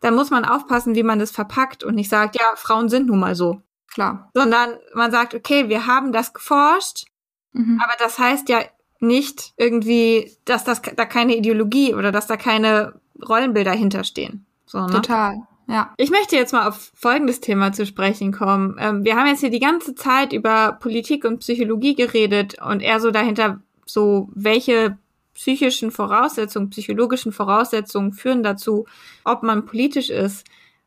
dann 0.00 0.14
muss 0.14 0.30
man 0.30 0.44
aufpassen, 0.44 0.94
wie 0.94 1.02
man 1.02 1.18
das 1.18 1.30
verpackt 1.30 1.84
und 1.84 1.94
nicht 1.94 2.08
sagt, 2.08 2.36
ja, 2.36 2.46
Frauen 2.56 2.88
sind 2.88 3.08
nun 3.08 3.18
mal 3.18 3.34
so. 3.34 3.62
Klar. 3.92 4.30
Sondern 4.34 4.74
man 4.94 5.10
sagt, 5.10 5.34
okay, 5.34 5.68
wir 5.68 5.86
haben 5.86 6.12
das 6.12 6.32
geforscht, 6.32 7.06
mhm. 7.52 7.80
aber 7.82 7.94
das 7.98 8.18
heißt 8.18 8.48
ja 8.48 8.60
nicht 9.00 9.54
irgendwie, 9.56 10.36
dass 10.44 10.64
das 10.64 10.82
da 10.82 11.04
keine 11.04 11.36
Ideologie 11.36 11.94
oder 11.94 12.12
dass 12.12 12.26
da 12.26 12.36
keine 12.36 13.00
Rollenbilder 13.26 13.72
hinterstehen. 13.72 14.46
So, 14.66 14.80
ne? 14.80 14.92
Total. 14.92 15.36
Ja. 15.66 15.92
Ich 15.98 16.10
möchte 16.10 16.34
jetzt 16.36 16.52
mal 16.52 16.66
auf 16.66 16.92
folgendes 16.94 17.40
Thema 17.40 17.72
zu 17.72 17.84
sprechen 17.84 18.32
kommen. 18.32 18.76
Ähm, 18.78 19.04
wir 19.04 19.16
haben 19.16 19.26
jetzt 19.26 19.40
hier 19.40 19.50
die 19.50 19.60
ganze 19.60 19.94
Zeit 19.94 20.32
über 20.32 20.72
Politik 20.72 21.24
und 21.24 21.40
Psychologie 21.40 21.94
geredet 21.94 22.56
und 22.62 22.80
eher 22.80 23.00
so 23.00 23.10
dahinter 23.10 23.60
so, 23.84 24.28
welche 24.34 24.96
psychischen 25.38 25.92
Voraussetzungen, 25.92 26.70
psychologischen 26.70 27.30
Voraussetzungen 27.30 28.12
führen 28.12 28.42
dazu, 28.42 28.86
ob 29.22 29.44
man 29.44 29.66
politisch 29.66 30.10
ist. 30.10 30.44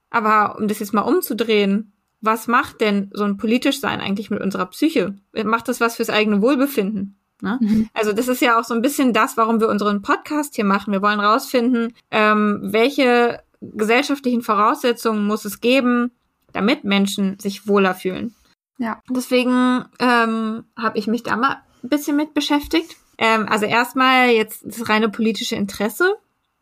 Aber 0.10 0.58
um 0.60 0.68
das 0.68 0.80
jetzt 0.80 0.94
mal 0.94 1.04
umzudrehen, 1.04 1.94
was 2.20 2.48
macht 2.48 2.82
denn 2.82 3.10
so 3.14 3.24
ein 3.24 3.38
politisch 3.38 3.80
Sein 3.80 4.02
eigentlich 4.02 4.30
mit 4.30 4.42
unserer 4.42 4.66
Psyche? 4.66 5.16
Macht 5.46 5.70
das 5.70 5.80
was 5.80 5.96
fürs 5.96 6.10
eigene 6.10 6.42
Wohlbefinden? 6.42 7.18
Ne? 7.42 7.60
Mhm. 7.62 7.90
Also 7.94 8.12
das 8.12 8.28
ist 8.28 8.42
ja 8.42 8.60
auch 8.60 8.66
so 8.66 8.74
ein 8.74 8.82
bisschen 8.82 9.14
das, 9.14 9.38
warum 9.38 9.62
wir 9.62 9.70
unseren 9.70 10.02
Podcast 10.02 10.56
hier 10.56 10.66
machen. 10.66 10.92
Wir 10.92 11.02
wollen 11.02 11.22
rausfinden, 11.22 11.94
ähm, 12.12 12.60
welche 12.62 13.40
gesellschaftlichen 13.62 14.42
Voraussetzungen 14.42 15.26
muss 15.26 15.46
es 15.46 15.62
geben, 15.62 16.12
damit 16.52 16.84
Menschen 16.84 17.40
sich 17.40 17.70
wohler 17.70 17.96
fühlen. 17.96 18.36
Ja. 18.80 19.02
Deswegen 19.10 19.86
ähm, 20.00 20.66
habe 20.78 20.98
ich 20.98 21.08
mich 21.08 21.24
da 21.24 21.38
mal 21.38 21.62
ein 21.84 21.90
bisschen 21.90 22.18
mit 22.18 22.34
beschäftigt. 22.34 22.98
Ähm, 23.22 23.46
also 23.48 23.68
erstmal 23.68 24.32
jetzt 24.32 24.66
das 24.66 24.90
reine 24.90 25.08
politische 25.08 25.56
Interesse. 25.56 26.16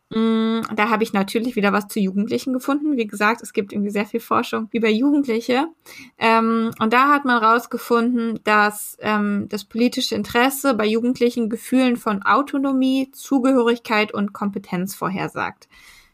Mm, 0.10 0.60
da 0.76 0.90
habe 0.90 1.04
ich 1.04 1.14
natürlich 1.14 1.56
wieder 1.56 1.72
was 1.72 1.88
zu 1.88 2.02
Jugendlichen 2.02 2.52
gefunden. 2.52 2.98
Wie 2.98 3.08
gesagt, 3.08 3.42
es 3.42 3.54
gibt 3.54 3.72
irgendwie 3.72 3.92
sehr 3.92 4.06
viel 4.06 4.20
Forschung 4.20 4.68
über 4.74 4.90
Jugendliche. 4.90 5.68
Ähm, 6.18 6.72
und 6.80 6.92
da 6.92 7.14
hat 7.14 7.24
man 7.24 7.42
rausgefunden, 7.42 8.42
dass 8.44 8.98
ähm, 9.00 9.46
das 9.48 9.64
politische 9.64 10.16
Interesse 10.16 10.74
bei 10.74 10.86
Jugendlichen 10.86 11.50
Gefühlen 11.50 11.96
von 11.96 12.24
Autonomie, 12.24 13.10
Zugehörigkeit 13.14 14.14
und 14.14 14.34
Kompetenz 14.34 14.96
vorhersagt. 14.96 15.70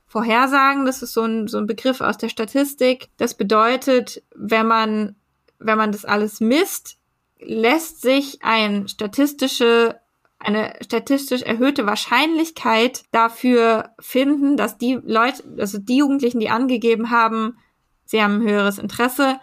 Vorhersagen, 0.06 0.86
das 0.86 1.02
ist 1.02 1.14
so 1.14 1.24
ein, 1.24 1.48
so 1.48 1.58
ein 1.58 1.66
Begriff 1.66 2.02
aus 2.02 2.18
der 2.20 2.30
Statistik. 2.30 3.10
Das 3.18 3.34
bedeutet, 3.34 4.22
wenn 4.36 4.68
man, 4.68 5.16
wenn 5.58 5.80
man 5.80 5.92
das 5.92 6.06
alles 6.06 6.40
misst, 6.40 7.00
lässt 7.40 8.02
sich 8.02 8.44
ein 8.44 8.88
statistische 8.88 10.00
eine 10.46 10.74
statistisch 10.82 11.42
erhöhte 11.42 11.86
Wahrscheinlichkeit 11.86 13.04
dafür 13.12 13.90
finden, 14.00 14.58
dass 14.58 14.78
die 14.78 15.00
Leute, 15.04 15.44
also 15.58 15.80
die 15.80 15.98
Jugendlichen, 15.98 16.40
die 16.40 16.50
angegeben 16.50 17.10
haben, 17.10 17.58
sie 18.06 18.22
haben 18.22 18.42
ein 18.42 18.48
höheres 18.48 18.78
Interesse, 18.78 19.40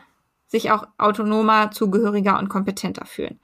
sich 0.46 0.70
auch 0.70 0.86
autonomer, 0.98 1.70
zugehöriger 1.70 2.38
und 2.38 2.48
kompetenter 2.48 3.06
fühlen. 3.06 3.40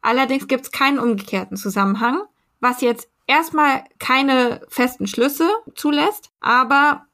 Allerdings 0.00 0.48
gibt 0.48 0.64
es 0.64 0.72
keinen 0.72 0.98
umgekehrten 0.98 1.56
Zusammenhang, 1.56 2.22
was 2.60 2.80
jetzt 2.80 3.08
erstmal 3.26 3.84
keine 3.98 4.62
festen 4.68 5.06
Schlüsse 5.06 5.48
zulässt, 5.74 6.30
aber 6.40 7.06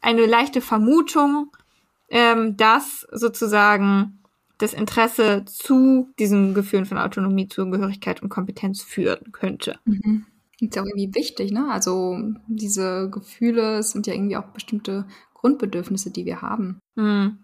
eine 0.00 0.26
leichte 0.26 0.60
Vermutung, 0.60 1.56
ähm, 2.08 2.56
dass 2.56 3.06
sozusagen 3.12 4.17
das 4.58 4.74
Interesse 4.74 5.44
zu 5.46 6.12
diesen 6.18 6.54
Gefühlen 6.54 6.84
von 6.84 6.98
Autonomie, 6.98 7.48
Zugehörigkeit 7.48 8.22
und 8.22 8.28
Kompetenz 8.28 8.82
führen 8.82 9.32
könnte. 9.32 9.78
Mhm. 9.84 10.26
ist 10.60 10.74
ja 10.74 10.82
auch 10.82 10.86
irgendwie 10.86 11.14
wichtig, 11.14 11.52
ne? 11.52 11.70
Also 11.70 12.18
diese 12.48 13.08
Gefühle 13.10 13.82
sind 13.82 14.06
ja 14.06 14.14
irgendwie 14.14 14.36
auch 14.36 14.46
bestimmte 14.46 15.06
Grundbedürfnisse, 15.34 16.10
die 16.10 16.26
wir 16.26 16.42
haben. 16.42 16.80
Mhm. 16.96 17.38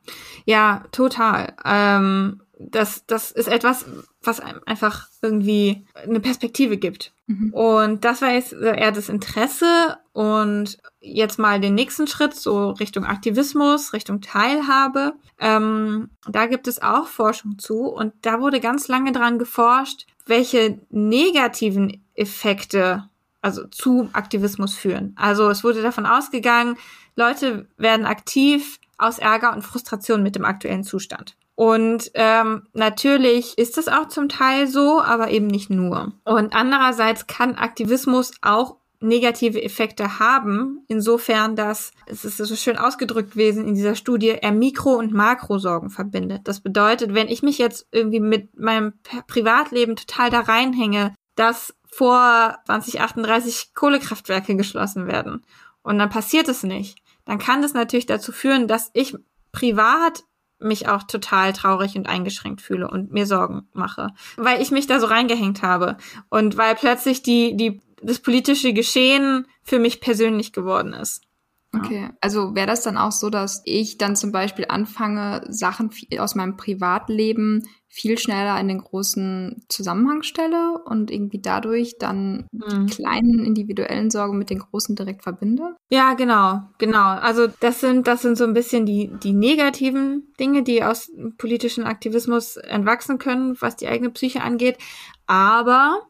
Ja, 0.45 0.85
total. 0.91 1.55
Ähm, 1.65 2.41
das, 2.71 3.05
das 3.07 3.31
ist 3.31 3.49
etwas, 3.49 3.85
was 4.23 4.41
einem 4.41 4.61
einfach 4.67 5.09
irgendwie 5.23 5.87
eine 5.95 6.21
Perspektive 6.21 6.77
gibt. 6.77 7.13
Mhm. 7.27 7.53
Und 7.53 8.05
das 8.05 8.23
war 8.23 8.33
jetzt 8.33 8.53
eher 8.53 8.93
das 8.93 9.09
Interesse 9.09 9.99
und 10.13 10.79
jetzt 11.01 11.39
mal 11.39 11.61
den 11.61 11.75
nächsten 11.75 12.07
Schritt, 12.07 12.35
so 12.35 12.71
Richtung 12.71 13.05
Aktivismus, 13.05 13.93
Richtung 13.93 14.21
Teilhabe. 14.21 15.15
Ähm, 15.39 16.11
da 16.29 16.47
gibt 16.47 16.69
es 16.69 16.83
auch 16.83 17.07
Forschung 17.07 17.59
zu 17.59 17.87
und 17.87 18.13
da 18.23 18.41
wurde 18.41 18.61
ganz 18.61 18.89
lange 18.89 19.13
dran 19.13 19.39
geforscht, 19.39 20.07
welche 20.27 20.81
negativen 20.91 22.05
Effekte 22.15 23.09
also 23.43 23.67
zu 23.67 24.09
Aktivismus 24.13 24.75
führen. 24.75 25.13
Also 25.17 25.51
es 25.51 25.65
wurde 25.65 25.83
davon 25.83 26.07
ausgegangen, 26.07 26.77
Leute 27.17 27.69
werden 27.77 28.07
aktiv 28.07 28.81
aus 28.97 29.19
Ärger 29.19 29.53
und 29.53 29.63
Frustration 29.63 30.23
mit 30.23 30.35
dem 30.35 30.45
aktuellen 30.45 30.85
Zustand. 30.85 31.37
Und 31.57 32.11
ähm, 32.15 32.67
natürlich 32.73 33.57
ist 33.59 33.79
es 33.79 33.87
auch 33.89 34.09
zum 34.09 34.29
Teil 34.29 34.67
so, 34.67 35.01
aber 35.01 35.31
eben 35.31 35.47
nicht 35.47 35.71
nur. 35.71 36.13
Und 36.25 36.55
andererseits 36.55 37.27
kann 37.27 37.55
Aktivismus 37.55 38.33
auch 38.43 38.77
negative 39.05 39.63
Effekte 39.63 40.19
haben, 40.19 40.85
insofern, 40.89 41.57
dass, 41.57 41.93
es 42.07 42.25
ist 42.25 42.39
so 42.39 42.57
schön 42.57 42.79
ausgedrückt 42.79 43.33
gewesen 43.33 43.69
in 43.69 43.75
dieser 43.75 43.95
Studie, 43.95 44.31
er 44.31 44.51
Mikro- 44.51 44.97
und 44.97 45.13
Makrosorgen 45.13 45.91
verbindet. 45.91 46.43
Das 46.45 46.61
bedeutet, 46.61 47.15
wenn 47.15 47.29
ich 47.29 47.43
mich 47.43 47.59
jetzt 47.59 47.87
irgendwie 47.93 48.21
mit 48.21 48.59
meinem 48.59 48.95
Privatleben 49.27 49.97
total 49.97 50.31
da 50.31 50.41
reinhänge, 50.41 51.15
dass 51.37 51.75
vor 51.85 52.59
2038 52.67 53.75
Kohlekraftwerke 53.75 54.57
geschlossen 54.57 55.07
werden 55.07 55.45
und 55.83 55.99
dann 55.99 56.09
passiert 56.11 56.49
es 56.49 56.63
nicht, 56.63 56.99
dann 57.27 57.39
kann 57.39 57.63
das 57.63 57.75
natürlich 57.75 58.07
dazu 58.07 58.33
führen, 58.33 58.67
dass 58.67 58.91
ich 58.95 59.17
privat 59.53 60.25
mich 60.65 60.89
auch 60.89 61.03
total 61.05 61.53
traurig 61.53 61.97
und 61.97 62.09
eingeschränkt 62.09 62.61
fühle 62.61 62.89
und 62.89 63.13
mir 63.13 63.27
Sorgen 63.27 63.69
mache, 63.73 64.09
weil 64.37 64.61
ich 64.61 64.71
mich 64.71 64.87
da 64.87 65.01
so 65.01 65.07
reingehängt 65.07 65.63
habe 65.63 65.97
und 66.29 66.57
weil 66.57 66.75
plötzlich 66.75 67.23
die 67.23 67.57
die 67.57 67.81
das 68.03 68.19
politische 68.19 68.73
Geschehen 68.73 69.47
für 69.63 69.79
mich 69.79 70.01
persönlich 70.01 70.53
geworden 70.53 70.93
ist. 70.93 71.23
Okay, 71.79 72.11
also 72.21 72.55
wäre 72.55 72.67
das 72.67 72.83
dann 72.83 72.97
auch 72.97 73.13
so, 73.13 73.31
dass 73.31 73.63
ich 73.65 73.99
dann 73.99 74.17
zum 74.17 74.33
Beispiel 74.33 74.67
anfange, 74.69 75.45
Sachen 75.49 75.91
aus 76.19 76.35
meinem 76.35 76.57
Privatleben 76.57 77.63
viel 77.95 78.19
schneller 78.19 78.59
in 78.59 78.67
den 78.67 78.79
großen 78.79 79.65
Zusammenhang 79.69 80.25
stelle 80.25 80.83
und 80.85 81.13
irgendwie 81.13 81.41
dadurch 81.41 81.97
dann 81.99 82.49
mhm. 82.51 82.87
die 82.87 82.93
kleinen 82.93 83.45
individuellen 83.45 84.11
Sorgen 84.11 84.37
mit 84.37 84.51
den 84.51 84.59
großen 84.59 84.97
direkt 84.97 85.23
verbinde? 85.23 85.77
Ja, 85.91 86.15
genau, 86.15 86.63
genau. 86.79 87.05
Also 87.05 87.47
das 87.61 87.81
sind 87.81 88.09
das 88.09 88.23
sind 88.23 88.37
so 88.37 88.43
ein 88.45 88.53
bisschen 88.53 88.85
die 88.85 89.13
die 89.23 89.33
negativen 89.33 90.33
Dinge, 90.41 90.65
die 90.65 90.83
aus 90.83 91.09
politischen 91.39 91.85
Aktivismus 91.85 92.57
entwachsen 92.57 93.19
können, 93.19 93.57
was 93.61 93.77
die 93.77 93.87
eigene 93.87 94.11
Psyche 94.11 94.43
angeht. 94.43 94.77
Aber 95.27 96.01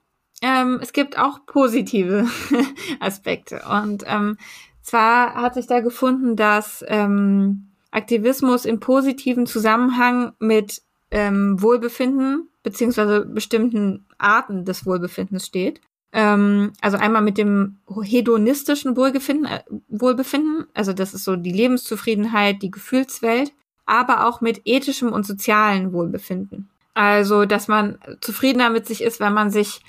ähm, 0.41 0.79
es 0.81 0.95
gibt 0.95 1.19
auch 1.19 1.45
positive 1.45 2.27
Aspekte 3.01 3.63
und 3.71 4.05
ähm, 4.07 4.39
zwar 4.85 5.35
hat 5.35 5.55
sich 5.55 5.67
da 5.67 5.81
gefunden, 5.81 6.37
dass 6.37 6.85
ähm, 6.87 7.71
Aktivismus 7.91 8.65
im 8.65 8.81
positiven 8.81 9.47
Zusammenhang 9.47 10.33
mit 10.39 10.83
ähm, 11.11 11.61
Wohlbefinden 11.61 12.49
beziehungsweise 12.63 13.25
bestimmten 13.25 14.05
Arten 14.19 14.65
des 14.65 14.87
Wohlbefindens 14.87 15.47
steht. 15.47 15.81
Ähm, 16.13 16.73
also 16.81 16.97
einmal 16.97 17.23
mit 17.23 17.39
dem 17.39 17.79
hedonistischen 18.03 18.97
Wohlbefinden, 18.97 19.47
äh, 19.47 19.63
Wohlbefinden, 19.89 20.67
also 20.75 20.93
das 20.93 21.15
ist 21.15 21.25
so 21.25 21.37
die 21.37 21.53
Lebenszufriedenheit, 21.53 22.63
die 22.63 22.71
Gefühlswelt, 22.71 23.53
aber 23.87 24.27
auch 24.27 24.41
mit 24.41 24.63
ethischem 24.65 25.13
und 25.13 25.27
sozialen 25.27 25.93
Wohlbefinden. 25.93 26.71
Also, 26.95 27.45
dass 27.45 27.69
man 27.69 27.99
zufriedener 28.21 28.71
mit 28.71 28.87
sich 28.87 29.03
ist, 29.03 29.19
wenn 29.19 29.35
man 29.35 29.51
sich, 29.51 29.83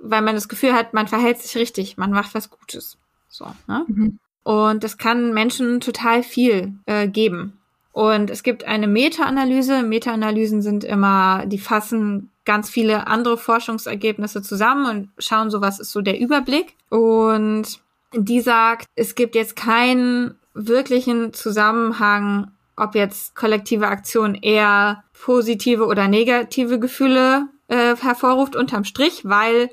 weil 0.00 0.22
man 0.22 0.34
das 0.34 0.48
Gefühl 0.48 0.72
hat, 0.72 0.94
man 0.94 1.06
verhält 1.06 1.38
sich 1.38 1.56
richtig, 1.56 1.98
man 1.98 2.10
macht 2.10 2.34
was 2.34 2.50
Gutes. 2.50 2.96
So, 3.28 3.46
ne? 3.66 3.84
Mhm. 3.86 4.18
Und 4.48 4.82
das 4.82 4.96
kann 4.96 5.34
Menschen 5.34 5.78
total 5.80 6.22
viel 6.22 6.72
äh, 6.86 7.06
geben. 7.06 7.58
Und 7.92 8.30
es 8.30 8.42
gibt 8.42 8.64
eine 8.64 8.88
Meta-Analyse. 8.88 9.82
Meta-Analysen 9.82 10.62
sind 10.62 10.84
immer, 10.84 11.44
die 11.44 11.58
fassen 11.58 12.30
ganz 12.46 12.70
viele 12.70 13.08
andere 13.08 13.36
Forschungsergebnisse 13.36 14.40
zusammen 14.40 14.86
und 14.86 15.08
schauen 15.22 15.50
so, 15.50 15.60
was 15.60 15.78
ist 15.78 15.92
so 15.92 16.00
der 16.00 16.18
Überblick. 16.18 16.76
Und 16.88 17.78
die 18.14 18.40
sagt, 18.40 18.86
es 18.94 19.14
gibt 19.14 19.34
jetzt 19.34 19.54
keinen 19.54 20.36
wirklichen 20.54 21.34
Zusammenhang, 21.34 22.50
ob 22.74 22.94
jetzt 22.94 23.36
kollektive 23.36 23.88
Aktion 23.88 24.34
eher 24.34 25.04
positive 25.12 25.84
oder 25.84 26.08
negative 26.08 26.78
Gefühle 26.78 27.48
äh, 27.66 27.94
hervorruft 27.96 28.56
unterm 28.56 28.84
Strich, 28.84 29.26
weil 29.26 29.68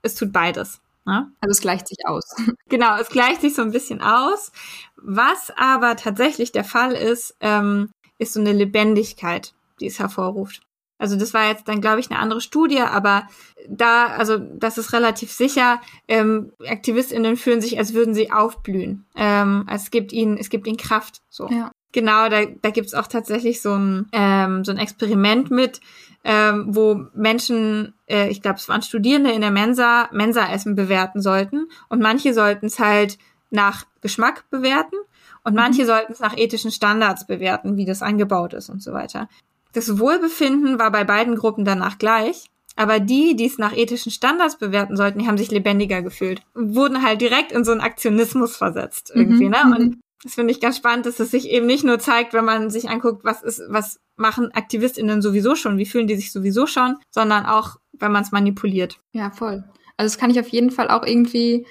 es 0.00 0.14
tut 0.14 0.32
beides. 0.32 0.80
Ne? 1.06 1.30
Also 1.40 1.50
es 1.50 1.60
gleicht 1.60 1.88
sich 1.88 1.98
aus. 2.06 2.24
Genau, 2.68 2.96
es 2.98 3.08
gleicht 3.08 3.42
sich 3.42 3.54
so 3.54 3.62
ein 3.62 3.70
bisschen 3.70 4.00
aus. 4.00 4.50
Was 4.96 5.52
aber 5.56 5.96
tatsächlich 5.96 6.50
der 6.50 6.64
Fall 6.64 6.92
ist, 6.92 7.36
ähm, 7.40 7.90
ist 8.18 8.32
so 8.32 8.40
eine 8.40 8.52
Lebendigkeit, 8.52 9.54
die 9.80 9.86
es 9.86 9.98
hervorruft. 9.98 10.62
Also 10.98 11.16
das 11.16 11.34
war 11.34 11.48
jetzt 11.48 11.68
dann, 11.68 11.80
glaube 11.80 12.00
ich, 12.00 12.10
eine 12.10 12.20
andere 12.20 12.40
Studie, 12.40 12.80
aber 12.80 13.28
da, 13.68 14.06
also 14.06 14.38
das 14.38 14.78
ist 14.78 14.92
relativ 14.92 15.32
sicher, 15.32 15.80
ähm, 16.08 16.52
AktivistInnen 16.66 17.36
fühlen 17.36 17.60
sich, 17.60 17.78
als 17.78 17.94
würden 17.94 18.14
sie 18.14 18.32
aufblühen. 18.32 19.04
Ähm, 19.16 19.66
es 19.70 19.90
gibt 19.90 20.12
ihnen, 20.12 20.38
es 20.38 20.50
gibt 20.50 20.66
ihnen 20.66 20.76
Kraft. 20.76 21.20
So. 21.28 21.48
Ja. 21.48 21.70
Genau, 21.92 22.28
da, 22.28 22.44
da 22.46 22.70
gibt 22.70 22.88
es 22.88 22.94
auch 22.94 23.06
tatsächlich 23.06 23.60
so 23.60 23.74
ein, 23.74 24.08
ähm, 24.12 24.64
so 24.64 24.72
ein 24.72 24.78
Experiment 24.78 25.50
mit, 25.50 25.80
ähm, 26.24 26.66
wo 26.68 27.06
Menschen, 27.14 27.94
äh, 28.06 28.28
ich 28.28 28.42
glaube, 28.42 28.56
es 28.56 28.68
waren 28.68 28.82
Studierende 28.82 29.30
in 29.30 29.42
der 29.42 29.50
Mensa, 29.50 30.08
Mensa-Essen 30.10 30.74
bewerten 30.74 31.20
sollten. 31.20 31.68
Und 31.88 32.00
manche 32.00 32.32
sollten 32.34 32.66
es 32.66 32.78
halt 32.78 33.18
nach 33.50 33.84
Geschmack 34.00 34.44
bewerten 34.50 34.96
und 35.44 35.54
manche 35.54 35.82
mhm. 35.82 35.86
sollten 35.86 36.12
es 36.12 36.20
nach 36.20 36.36
ethischen 36.36 36.70
Standards 36.70 37.26
bewerten, 37.26 37.76
wie 37.76 37.84
das 37.84 38.02
angebaut 38.02 38.54
ist 38.54 38.70
und 38.70 38.82
so 38.82 38.92
weiter. 38.92 39.28
Das 39.74 39.98
Wohlbefinden 39.98 40.78
war 40.78 40.90
bei 40.90 41.04
beiden 41.04 41.36
Gruppen 41.36 41.64
danach 41.64 41.98
gleich. 41.98 42.50
Aber 42.76 42.98
die, 42.98 43.36
die 43.36 43.46
es 43.46 43.58
nach 43.58 43.76
ethischen 43.76 44.10
Standards 44.10 44.58
bewerten 44.58 44.96
sollten, 44.96 45.20
die 45.20 45.28
haben 45.28 45.38
sich 45.38 45.52
lebendiger 45.52 46.02
gefühlt. 46.02 46.42
Wurden 46.54 47.02
halt 47.02 47.20
direkt 47.20 47.52
in 47.52 47.64
so 47.64 47.70
einen 47.70 47.80
Aktionismus 47.80 48.56
versetzt 48.56 49.12
irgendwie, 49.14 49.44
mhm. 49.44 49.50
ne? 49.50 49.62
Und 49.64 49.90
mhm. 49.90 50.00
Das 50.24 50.34
finde 50.34 50.52
ich 50.52 50.60
ganz 50.60 50.78
spannend, 50.78 51.04
dass 51.06 51.20
es 51.20 51.30
sich 51.30 51.50
eben 51.50 51.66
nicht 51.66 51.84
nur 51.84 51.98
zeigt, 51.98 52.32
wenn 52.32 52.46
man 52.46 52.70
sich 52.70 52.88
anguckt, 52.88 53.24
was 53.24 53.42
ist, 53.42 53.62
was 53.68 54.00
machen 54.16 54.50
AktivistInnen 54.52 55.20
sowieso 55.20 55.54
schon, 55.54 55.76
wie 55.76 55.86
fühlen 55.86 56.06
die 56.06 56.16
sich 56.16 56.32
sowieso 56.32 56.66
schon, 56.66 56.96
sondern 57.10 57.44
auch, 57.44 57.76
wenn 57.92 58.10
man 58.10 58.22
es 58.22 58.32
manipuliert. 58.32 58.98
Ja, 59.12 59.30
voll. 59.30 59.64
Also 59.96 60.12
das 60.12 60.18
kann 60.18 60.30
ich 60.30 60.40
auf 60.40 60.48
jeden 60.48 60.70
Fall 60.70 60.88
auch 60.88 61.04
irgendwie 61.04 61.66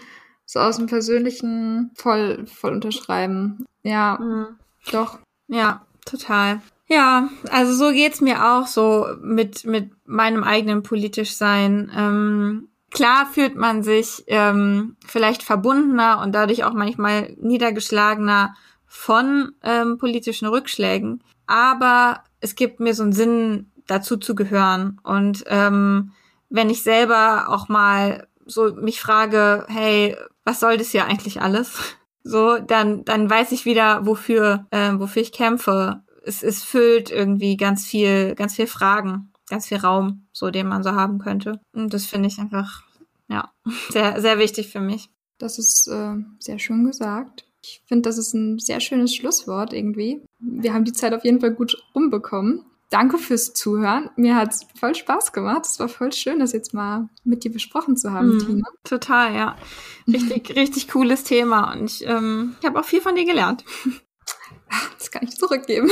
so 0.46 0.60
aus 0.60 0.78
dem 0.78 0.86
Persönlichen 0.86 1.92
voll, 1.96 2.46
voll 2.46 2.74
unterschreiben. 2.74 3.66
Ja, 3.82 4.20
mhm. 4.22 4.58
doch. 4.92 5.18
Ja, 5.48 5.86
total. 6.06 6.62
Ja, 6.88 7.30
also 7.50 7.74
so 7.74 7.92
geht's 7.92 8.22
mir 8.22 8.46
auch 8.46 8.68
so 8.68 9.08
mit, 9.22 9.66
mit 9.66 9.92
meinem 10.06 10.44
eigenen 10.44 10.84
politisch 10.84 11.34
sein. 11.34 11.92
Ähm, 11.96 12.70
klar 12.94 13.28
fühlt 13.32 13.56
man 13.56 13.84
sich 13.84 14.24
ähm, 14.28 14.96
vielleicht 15.06 15.44
verbundener 15.44 16.22
und 16.22 16.34
dadurch 16.34 16.64
auch 16.64 16.74
manchmal 16.74 17.36
niedergeschlagener 17.40 18.56
von 18.86 19.52
ähm, 19.64 19.98
politischen 19.98 20.48
Rückschlägen. 20.48 21.24
Aber 21.48 22.24
es 22.40 22.56
gibt 22.56 22.80
mir 22.80 22.94
so 22.94 23.04
einen 23.04 23.14
Sinn, 23.14 23.72
dazu 23.88 24.18
zu 24.18 24.36
gehören. 24.36 25.00
Und 25.04 25.44
ähm, 25.48 26.12
wenn 26.50 26.70
ich 26.70 26.84
selber 26.84 27.50
auch 27.50 27.70
mal 27.70 28.28
so 28.46 28.74
mich 28.74 29.02
frage, 29.02 29.66
hey, 29.68 30.16
was 30.44 30.60
soll 30.60 30.78
das 30.78 30.92
hier 30.92 31.06
eigentlich 31.06 31.42
alles? 31.42 31.78
So, 32.26 32.58
dann, 32.58 33.04
dann 33.04 33.30
weiß 33.30 33.52
ich 33.52 33.66
wieder, 33.66 34.06
wofür, 34.06 34.66
äh, 34.72 34.94
wofür 34.94 35.22
ich 35.22 35.34
kämpfe. 35.34 36.04
Es, 36.24 36.42
es 36.42 36.64
füllt 36.64 37.12
irgendwie 37.12 37.58
ganz 37.58 37.86
viel, 37.86 38.34
ganz 38.36 38.56
viel 38.56 38.68
Fragen, 38.68 39.33
ganz 39.50 39.68
viel 39.68 39.78
Raum, 39.78 40.28
so 40.32 40.52
den 40.52 40.68
man 40.68 40.84
so 40.84 40.92
haben 40.92 41.20
könnte. 41.20 41.60
Und 41.74 41.94
das 41.94 42.06
finde 42.06 42.28
ich 42.28 42.40
einfach, 42.40 42.84
ja, 43.30 43.52
sehr, 43.90 44.22
sehr 44.22 44.40
wichtig 44.40 44.70
für 44.70 44.82
mich. 44.82 45.10
Das 45.38 45.58
ist 45.60 45.88
äh, 45.88 46.16
sehr 46.40 46.60
schön 46.60 46.86
gesagt. 46.86 47.46
Ich 47.62 47.82
finde, 47.86 48.10
das 48.10 48.18
ist 48.18 48.34
ein 48.34 48.60
sehr 48.60 48.80
schönes 48.80 49.16
Schlusswort 49.16 49.74
irgendwie. 49.74 50.22
Wir 50.40 50.74
haben 50.74 50.84
die 50.84 50.94
Zeit 50.94 51.14
auf 51.14 51.24
jeden 51.24 51.40
Fall 51.40 51.54
gut 51.54 51.82
rumbekommen. 51.96 52.66
Danke 52.90 53.18
fürs 53.18 53.54
Zuhören. 53.54 54.12
Mir 54.18 54.36
hat 54.36 54.52
es 54.54 54.68
voll 54.80 54.94
Spaß 54.94 55.34
gemacht. 55.34 55.66
Es 55.66 55.80
war 55.80 55.90
voll 55.90 56.14
schön, 56.14 56.40
das 56.40 56.52
jetzt 56.52 56.76
mal 56.76 57.10
mit 57.24 57.44
dir 57.44 57.52
besprochen 57.52 57.98
zu 57.98 58.12
haben, 58.12 58.36
mm, 58.36 58.40
Tina. 58.40 58.68
Total, 58.84 59.34
ja. 59.34 59.56
Richtig, 60.08 60.56
richtig 60.56 60.90
cooles 60.90 61.24
Thema. 61.24 61.74
Und 61.74 61.86
ich, 61.86 62.06
ähm, 62.06 62.56
ich 62.60 62.68
habe 62.68 62.80
auch 62.80 62.86
viel 62.86 63.02
von 63.02 63.16
dir 63.16 63.26
gelernt. 63.26 63.64
Das 64.98 65.12
kann 65.12 65.28
ich 65.28 65.38
zurückgeben. 65.38 65.88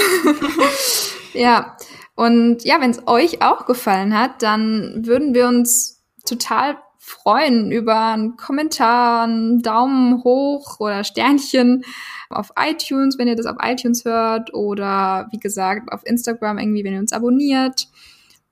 ja. 1.33 1.77
Und 2.21 2.63
ja, 2.65 2.79
wenn 2.79 2.91
es 2.91 3.07
euch 3.07 3.41
auch 3.41 3.65
gefallen 3.65 4.15
hat, 4.15 4.43
dann 4.43 5.07
würden 5.07 5.33
wir 5.33 5.47
uns 5.47 6.03
total 6.23 6.77
freuen 6.99 7.71
über 7.71 8.11
einen 8.11 8.37
Kommentar, 8.37 9.23
einen 9.23 9.63
Daumen 9.63 10.23
hoch 10.23 10.79
oder 10.79 11.03
Sternchen 11.03 11.83
auf 12.29 12.51
iTunes, 12.59 13.17
wenn 13.17 13.27
ihr 13.27 13.35
das 13.35 13.47
auf 13.47 13.57
iTunes 13.63 14.05
hört 14.05 14.53
oder 14.53 15.29
wie 15.31 15.39
gesagt 15.39 15.91
auf 15.91 16.05
Instagram 16.05 16.59
irgendwie, 16.59 16.83
wenn 16.83 16.93
ihr 16.93 16.99
uns 16.99 17.11
abonniert. 17.11 17.87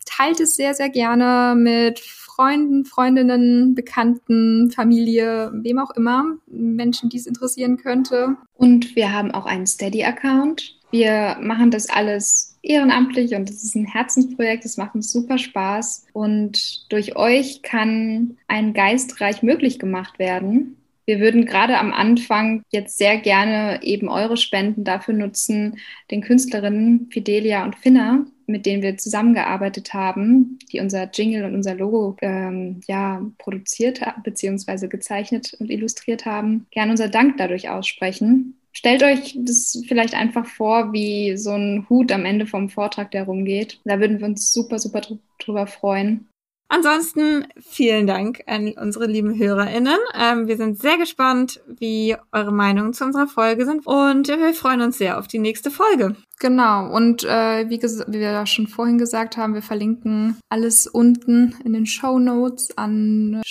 Teilt 0.03 0.39
es 0.39 0.55
sehr, 0.55 0.73
sehr 0.73 0.89
gerne 0.89 1.53
mit 1.55 1.99
Freunden, 1.99 2.85
Freundinnen, 2.85 3.75
Bekannten, 3.75 4.71
Familie, 4.71 5.51
wem 5.53 5.77
auch 5.77 5.91
immer, 5.91 6.25
Menschen, 6.47 7.09
die 7.09 7.17
es 7.17 7.27
interessieren 7.27 7.77
könnte. 7.77 8.35
Und 8.55 8.95
wir 8.95 9.13
haben 9.13 9.29
auch 9.29 9.45
einen 9.45 9.67
Steady-Account. 9.67 10.75
Wir 10.89 11.37
machen 11.39 11.69
das 11.69 11.87
alles 11.87 12.48
ehrenamtlich 12.61 13.35
und 13.35 13.49
es 13.49 13.63
ist 13.63 13.75
ein 13.75 13.85
Herzensprojekt. 13.85 14.65
Es 14.65 14.77
macht 14.77 14.95
uns 14.95 15.11
super 15.11 15.37
Spaß 15.37 16.07
und 16.13 16.91
durch 16.91 17.15
euch 17.15 17.61
kann 17.61 18.37
ein 18.47 18.73
Geistreich 18.73 19.43
möglich 19.43 19.79
gemacht 19.79 20.19
werden. 20.19 20.75
Wir 21.09 21.19
würden 21.19 21.47
gerade 21.47 21.79
am 21.79 21.91
Anfang 21.91 22.61
jetzt 22.69 22.99
sehr 22.99 23.17
gerne 23.17 23.79
eben 23.81 24.09
eure 24.09 24.37
Spenden 24.37 24.83
dafür 24.83 25.15
nutzen, 25.15 25.79
den 26.11 26.21
Künstlerinnen 26.21 27.09
Fidelia 27.11 27.65
und 27.65 27.75
Finna, 27.77 28.27
mit 28.45 28.67
denen 28.67 28.83
wir 28.83 28.95
zusammengearbeitet 28.95 29.95
haben, 29.95 30.59
die 30.71 30.79
unser 30.79 31.09
Jingle 31.11 31.45
und 31.45 31.55
unser 31.55 31.73
Logo 31.73 32.15
ähm, 32.21 32.81
ja, 32.87 33.23
produziert 33.39 34.01
bzw. 34.23 34.87
gezeichnet 34.87 35.55
und 35.59 35.71
illustriert 35.71 36.27
haben, 36.27 36.67
gerne 36.69 36.91
unser 36.91 37.09
Dank 37.09 37.37
dadurch 37.37 37.69
aussprechen. 37.69 38.58
Stellt 38.79 39.03
euch 39.03 39.37
das 39.37 39.83
vielleicht 39.89 40.13
einfach 40.13 40.45
vor, 40.45 40.93
wie 40.93 41.35
so 41.35 41.51
ein 41.51 41.85
Hut 41.89 42.13
am 42.13 42.23
Ende 42.23 42.45
vom 42.45 42.69
Vortrag, 42.69 43.11
der 43.11 43.25
rumgeht. 43.25 43.81
Da 43.83 43.99
würden 43.99 44.19
wir 44.19 44.25
uns 44.25 44.53
super, 44.53 44.79
super 44.79 45.01
drüber 45.37 45.67
freuen. 45.67 46.29
Ansonsten 46.69 47.45
vielen 47.59 48.07
Dank 48.07 48.41
an 48.47 48.71
unsere 48.77 49.05
lieben 49.05 49.37
HörerInnen. 49.37 49.97
Ähm, 50.17 50.47
wir 50.47 50.55
sind 50.55 50.79
sehr 50.79 50.97
gespannt, 50.97 51.59
wie 51.67 52.15
eure 52.31 52.53
Meinungen 52.53 52.93
zu 52.93 53.03
unserer 53.03 53.27
Folge 53.27 53.65
sind 53.65 53.85
und 53.85 54.29
wir 54.29 54.53
freuen 54.53 54.79
uns 54.79 54.97
sehr 54.97 55.19
auf 55.19 55.27
die 55.27 55.39
nächste 55.39 55.71
Folge. 55.71 56.15
Genau, 56.39 56.89
und 56.89 57.25
äh, 57.25 57.69
wie, 57.69 57.81
wie 57.81 58.19
wir 58.19 58.31
ja 58.31 58.45
schon 58.45 58.67
vorhin 58.67 58.97
gesagt 58.97 59.35
haben, 59.35 59.55
wir 59.55 59.61
verlinken 59.61 60.37
alles 60.47 60.87
unten 60.87 61.53
in 61.65 61.73
den 61.73 61.85
Show 61.85 62.17
Notes 62.17 62.77
an 62.77 63.41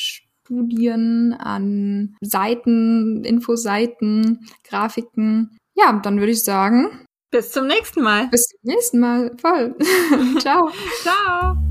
Studien, 0.49 1.35
an 1.35 2.17
Seiten, 2.23 3.23
Infoseiten, 3.23 4.47
Grafiken. 4.65 5.59
Ja, 5.77 6.01
dann 6.03 6.19
würde 6.21 6.33
ich 6.33 6.43
sagen. 6.43 7.05
Bis 7.31 7.53
zum 7.53 7.67
nächsten 7.67 8.03
Mal. 8.03 8.29
Bis 8.29 8.49
zum 8.49 8.61
nächsten 8.63 8.99
Mal. 8.99 9.37
Voll. 9.39 9.77
Ciao. 10.39 10.71
Ciao. 11.03 11.68